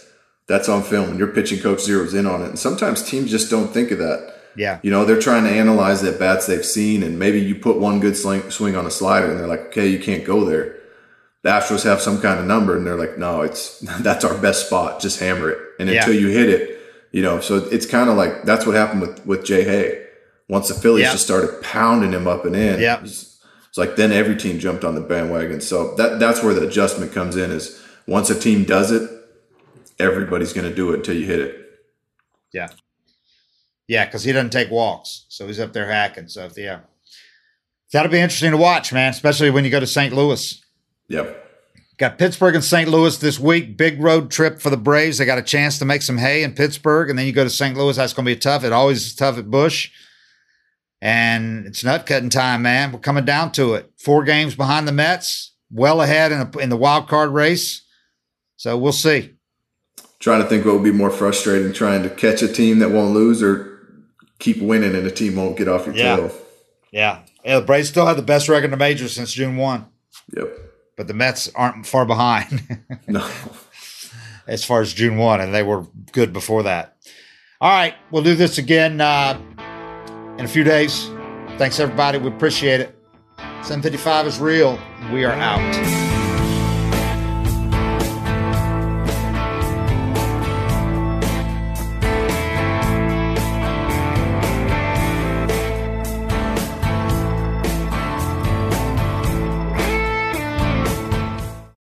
That's 0.47 0.69
on 0.69 0.83
film, 0.83 1.09
and 1.09 1.17
your 1.17 1.29
pitching 1.29 1.59
coach 1.59 1.79
zeroes 1.79 2.13
in 2.13 2.27
on 2.27 2.43
it. 2.43 2.49
And 2.49 2.59
sometimes 2.59 3.01
teams 3.01 3.31
just 3.31 3.49
don't 3.49 3.73
think 3.73 3.89
of 3.89 3.97
that. 3.97 4.34
Yeah, 4.57 4.79
You 4.83 4.91
know, 4.91 5.03
they're 5.05 5.19
trying 5.19 5.43
to 5.43 5.49
analyze 5.49 6.01
that 6.01 6.17
bats 6.19 6.45
they've 6.47 6.65
seen, 6.65 7.03
and 7.03 7.19
maybe 7.19 7.39
you 7.39 7.55
put 7.55 7.77
one 7.77 7.99
good 7.99 8.15
sling, 8.15 8.49
swing 8.51 8.75
on 8.75 8.85
a 8.85 8.91
slider, 8.91 9.29
and 9.29 9.39
they're 9.39 9.47
like, 9.47 9.67
"Okay, 9.67 9.87
you 9.87 9.99
can't 9.99 10.23
go 10.23 10.45
there." 10.45 10.75
The 11.43 11.49
Astros 11.51 11.83
have 11.83 12.01
some 12.01 12.21
kind 12.21 12.39
of 12.39 12.45
number, 12.45 12.75
and 12.77 12.87
they're 12.87 12.95
like, 12.97 13.17
"No, 13.17 13.41
it's 13.41 13.79
that's 14.01 14.23
our 14.25 14.37
best 14.37 14.67
spot. 14.67 15.01
Just 15.01 15.19
hammer 15.19 15.49
it." 15.49 15.57
And 15.79 15.89
Yeah. 15.89 15.99
until 15.99 16.15
you 16.15 16.29
hit 16.29 16.49
it, 16.49 16.79
you 17.11 17.21
know, 17.21 17.39
so 17.41 17.57
it's 17.57 17.85
kind 17.85 18.09
of 18.09 18.15
like 18.17 18.43
that's 18.43 18.65
what 18.65 18.75
happened 18.75 19.01
with 19.01 19.25
with 19.25 19.45
J-Hey. 19.45 20.01
Once 20.47 20.67
the 20.67 20.73
Phillies 20.75 21.05
Yeah. 21.05 21.11
just 21.11 21.25
started 21.25 21.61
pounding 21.61 22.11
him 22.13 22.27
up 22.27 22.45
and 22.45 22.55
in, 22.55 22.79
Yeah. 22.79 22.99
it's, 23.01 23.37
it's 23.67 23.77
like 23.79 23.95
then 23.95 24.11
every 24.11 24.35
team 24.35 24.59
jumped 24.59 24.83
on 24.85 24.93
the 24.95 25.01
bandwagon. 25.01 25.59
So 25.59 25.95
that 25.95 26.19
that's 26.19 26.41
where 26.43 26.53
the 26.53 26.67
adjustment 26.67 27.13
comes 27.13 27.35
in. 27.35 27.51
Is 27.51 27.81
once 28.07 28.29
a 28.29 28.35
team 28.39 28.63
does 28.63 28.91
it, 28.91 29.09
everybody's 29.99 30.53
going 30.53 30.69
to 30.69 30.75
do 30.75 30.91
it 30.91 30.97
until 30.97 31.15
you 31.15 31.25
hit 31.25 31.39
it. 31.39 31.61
yeah, 32.53 32.69
yeah. 33.87 34.05
Because 34.05 34.23
he 34.23 34.31
doesn't 34.31 34.51
take 34.51 34.71
walks, 34.71 35.25
so 35.29 35.47
he's 35.47 35.59
up 35.59 35.73
there 35.73 35.89
hacking. 35.89 36.27
So 36.27 36.49
yeah, 36.55 36.81
that'll 37.91 38.11
be 38.11 38.19
interesting 38.19 38.51
to 38.51 38.57
watch, 38.57 38.93
man. 38.93 39.11
Especially 39.11 39.49
when 39.49 39.63
you 39.65 39.71
go 39.71 39.79
to 39.79 39.87
St. 39.87 40.13
Louis. 40.13 40.61
Yep. 41.07 41.43
Got 41.97 42.17
Pittsburgh 42.17 42.55
and 42.55 42.63
St. 42.63 42.89
Louis 42.89 43.17
this 43.17 43.39
week. 43.39 43.77
Big 43.77 44.01
road 44.01 44.29
trip 44.29 44.59
for 44.59 44.69
the 44.69 44.75
Braves. 44.75 45.17
They 45.17 45.25
got 45.25 45.37
a 45.37 45.43
chance 45.43 45.79
to 45.79 45.85
make 45.85 46.01
some 46.01 46.17
hay 46.17 46.43
in 46.43 46.53
Pittsburgh, 46.53 47.09
and 47.09 47.17
then 47.17 47.25
you 47.25 47.31
go 47.31 47.45
to 47.45 47.49
St. 47.49 47.77
Louis. 47.77 47.95
That's 47.95 48.11
going 48.11 48.25
to 48.25 48.33
be 48.33 48.39
tough. 48.39 48.65
It 48.65 48.73
always 48.73 49.05
is 49.05 49.15
tough 49.15 49.37
at 49.37 49.49
Busch. 49.49 49.91
And 51.01 51.65
it's 51.65 51.83
nut 51.83 52.05
cutting 52.05 52.29
time, 52.29 52.63
man. 52.63 52.91
We're 52.91 52.99
coming 52.99 53.23
down 53.23 53.51
to 53.53 53.75
it. 53.75 53.91
Four 53.97 54.23
games 54.23 54.55
behind 54.55 54.87
the 54.87 54.91
Mets, 54.91 55.53
well 55.71 56.01
ahead 56.01 56.31
in, 56.31 56.41
a, 56.41 56.57
in 56.57 56.69
the 56.69 56.77
wild 56.77 57.07
card 57.07 57.29
race. 57.29 57.83
So 58.57 58.77
we'll 58.77 58.91
see. 58.91 59.33
trying 60.19 60.41
to 60.41 60.49
think 60.49 60.65
what 60.65 60.73
would 60.73 60.83
be 60.83 60.91
more 60.91 61.11
frustrating 61.11 61.71
trying 61.71 62.03
to 62.03 62.09
catch 62.09 62.41
a 62.41 62.47
team 62.47 62.79
that 62.79 62.89
won't 62.89 63.13
lose 63.13 63.43
or 63.43 63.74
keep 64.39 64.61
winning 64.61 64.95
and 64.95 65.05
the 65.05 65.11
team 65.11 65.35
won't 65.35 65.57
get 65.57 65.67
off 65.67 65.85
your 65.85 65.95
Yeah. 65.95 66.15
tail. 66.17 66.31
Yeah. 66.91 67.19
yeah. 67.43 67.59
The 67.59 67.65
Braves 67.65 67.89
still 67.89 68.05
have 68.05 68.15
the 68.17 68.21
best 68.23 68.47
record 68.49 68.65
in 68.65 68.71
the 68.71 68.77
majors 68.77 69.13
since 69.13 69.33
June 69.33 69.57
1, 69.57 69.85
Yep. 70.35 70.57
but 70.97 71.07
the 71.07 71.13
Mets 71.13 71.49
aren't 71.55 71.85
far 71.85 72.05
behind. 72.05 72.83
No. 73.07 73.27
as 74.47 74.63
far 74.63 74.81
as 74.81 74.93
June 74.93 75.17
1, 75.17 75.41
and 75.41 75.53
they 75.53 75.63
were 75.63 75.85
good 76.11 76.31
before 76.33 76.63
that. 76.63 76.97
All 77.61 77.69
right, 77.71 77.95
we'll 78.11 78.23
do 78.23 78.35
this 78.35 78.57
again 78.57 79.01
uh, 79.01 79.39
in 80.37 80.45
a 80.45 80.47
few 80.47 80.63
days. 80.63 81.09
Thanks, 81.57 81.79
everybody. 81.79 82.17
We 82.17 82.27
appreciate 82.27 82.81
it. 82.81 82.95
755 83.63 84.27
is 84.27 84.39
real. 84.39 84.79
We 85.11 85.23
are 85.25 85.31
out. 85.31 86.14